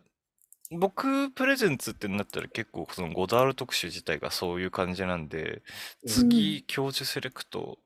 [0.70, 5.62] 僕プレゼンツってなったら結構そのゴダール特集自体がそういう感じなんで、
[6.07, 7.78] 次、教授セレクト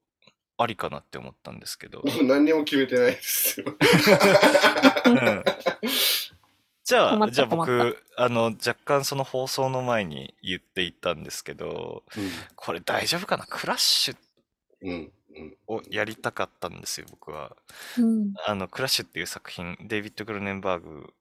[0.57, 2.03] ありかなって思ったんですけど。
[2.05, 3.67] 僕 何にも決めてないですよ。
[5.07, 5.45] うん
[6.87, 12.05] じゃあ、じゃあ僕、あの、若干その放送の前に言っていたんですけど、
[12.57, 13.47] これ大丈夫かな？
[13.49, 14.17] クラッシュ
[14.83, 15.57] うん、うん、うん。
[15.67, 17.57] をやりたかったんですよ、僕は。
[17.97, 18.35] うん。
[18.47, 21.15] あの、クラッシュっていう作品、デイビッド・グルネンバーグ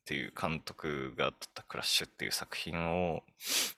[0.00, 3.22] っていう監督が撮ったクラッシュっていう作品を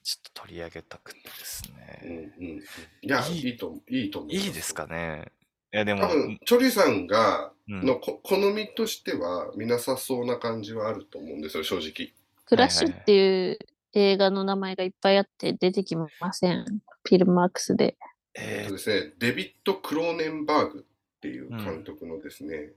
[0.03, 2.32] ちょっと取り上げたくてですうんね。
[2.39, 2.62] うん、い
[3.03, 4.47] や、いいいいと、いいと思います。
[4.47, 5.32] いいですかね
[5.74, 12.12] いや、でも、多分、チョリさんが、うんのこ好みとしては見なさそうな感じはあると思うんですよ、正直。
[12.44, 13.59] クラッシュっていう
[13.94, 16.65] 映画の名前がいっぱいあって出てきません？
[17.05, 17.97] フィルマークスで。
[18.35, 22.73] えー、とですね、デビッド・クローネンバーグっていう監督のですね、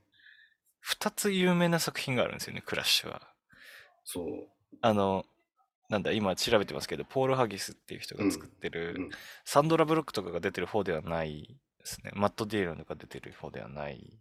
[0.85, 3.27] 2つ有名な作品があるんですよね、クラッシュは。
[4.05, 4.47] そう、
[4.81, 5.25] あの、
[5.89, 9.09] なんだ、今調べてますけど、ポール・ハギスっていう人が作ってる、うんうん
[9.43, 12.11] サンドラ・ブロックとかが出てる方ではないですね。
[12.15, 14.13] マット・ディーロンとか出てる方ではない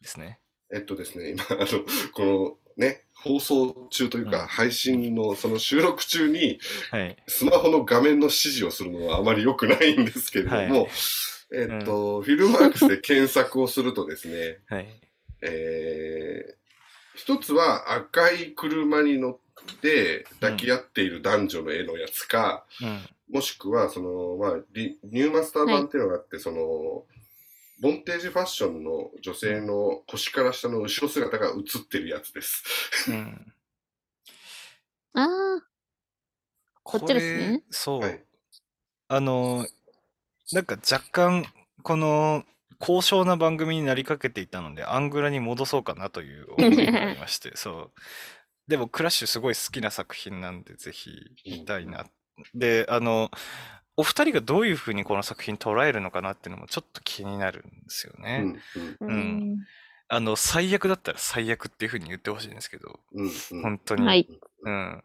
[0.00, 0.38] ですね。
[0.72, 1.66] えっとですね、今、あの、
[2.12, 6.60] このね、放送中といううんか、配信のその収録中に、
[6.90, 7.16] はい。
[7.26, 10.88] スマホの画面の指示をするのはあまり良くないんですけれども、はい
[11.52, 14.86] えっと、フィルマークスで検索をするとですね、はい。
[15.42, 16.59] えー、
[17.22, 19.38] 一つは赤い車に乗っ
[19.80, 23.34] て抱き合っている男女の絵のやつか、うん。
[23.34, 27.04] もしくは、その、まあ、リニューマスター版っていうのがあって、その、
[27.80, 32.64] ボンテージファッションの女性の腰から下の後ろ姿が映ってるやつです。
[33.08, 33.52] うん。
[35.14, 35.62] ああ、
[36.82, 38.00] こっちですねそう。
[38.00, 38.24] はい
[39.12, 39.66] あの、
[40.52, 41.44] なんか若干、
[41.82, 42.44] この、
[42.80, 48.00] 高尚な番組になりかけていたので、アングラに戻そうかなという思いがありまして、 そう。
[48.68, 51.10] でも、クラッシュすごい好きな作品なんで、ぜひ
[51.44, 52.06] 見たいな。
[52.54, 53.30] で、あの、
[53.96, 58.38] お二人がどういうふうにこの作品捉えるのかなっていうのもちょっと気になるんですようね。
[58.38, 58.60] ん、
[59.00, 59.66] うん、ん
[60.08, 63.62] あの、最悪だったら最悪っていうふうに言ってほしいんですけど、うん、うん。
[63.62, 64.06] 本当に。
[64.06, 64.26] はい。
[64.62, 65.04] うん。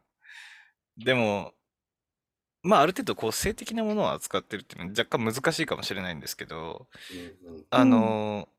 [0.97, 1.53] でも、
[2.65, 6.87] まあ、ある程度、こう、性的なものを扱ってるっていうのは若干難しいかもしれないんですけど、
[7.43, 8.55] うんうんあのー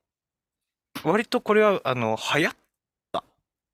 [1.04, 2.56] 割とこれは、あの、流行っ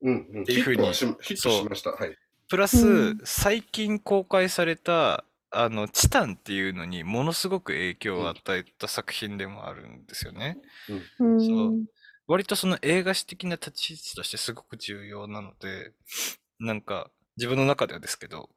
[0.03, 1.91] うんうん、ヒっていうふうにットはしヒットしました。
[1.91, 2.17] はい。
[2.49, 10.57] プラス、うん最近公開された、あの、チタンっていうのにものすごく影響を与えた作品でもあるんですよね。
[11.19, 11.39] うん。
[11.39, 11.85] そう
[12.27, 15.91] 割とその映画史的な立ち位置としてすごく重要なので、
[16.59, 18.49] なんか自分の中ではですけど、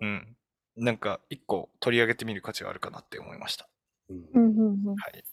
[0.00, 0.36] うん。
[0.78, 3.68] なんか一個取り上げてみる価値があるかなって思いました。
[4.10, 5.24] うんうんうんうんはい。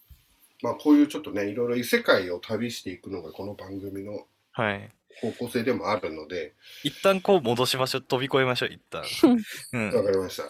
[0.62, 4.92] まあ、こういうちょっとね、いろいろ異世界を旅していくのがこの番組のはい。
[5.22, 6.54] 方向性でもあるので、
[6.84, 8.02] 一旦こう戻しましょう。
[8.02, 9.04] 飛び越えましょう、一旦。
[9.74, 9.92] うん。
[9.94, 10.44] わかりました。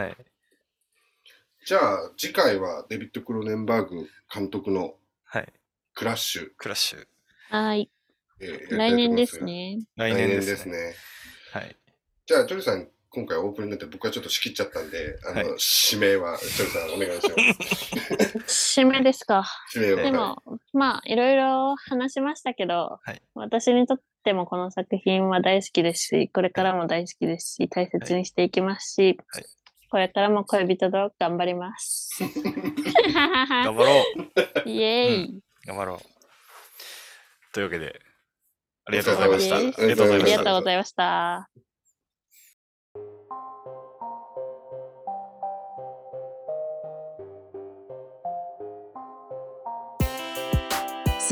[0.00, 0.16] はい。
[1.64, 5.52] じゃあ、次回はデビッド・クロネンバーグ監督のはい。
[5.94, 6.50] クラッシュ。
[6.56, 7.06] クラッシュ。
[7.48, 7.90] はい。
[8.40, 9.78] えー来年ですね。
[9.96, 10.46] 来来年年でね。
[10.46, 10.94] ですすね。
[11.52, 11.76] はい。
[12.26, 15.46] じゃあ、ジョリさん、今回オープニングで僕はちょっと仕切っちゃったんで、あの、はい
[15.92, 18.80] 指名は、ちょいさんお願いします。
[18.82, 19.44] 締めですか？
[19.74, 19.96] 指名を。
[19.96, 29.44] でも、まあ、いろいろ話しましたけど、はい私にとってもこの作品は大好きですし、これからも大好きですし、大切にしていきますし、はい
[29.90, 32.16] これからも恋人と頑張ります。
[33.12, 34.04] 頑張ろ
[34.64, 38.00] う イエーイ、頑張ろうというわけで
[38.86, 41.71] ありがとうございましたおありりがとうございましたがとうございました。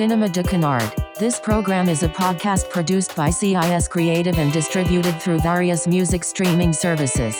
[0.00, 0.94] Cinema de Canard.
[1.18, 6.72] This program is a podcast produced by CIS Creative and distributed through various music streaming
[6.72, 7.36] services.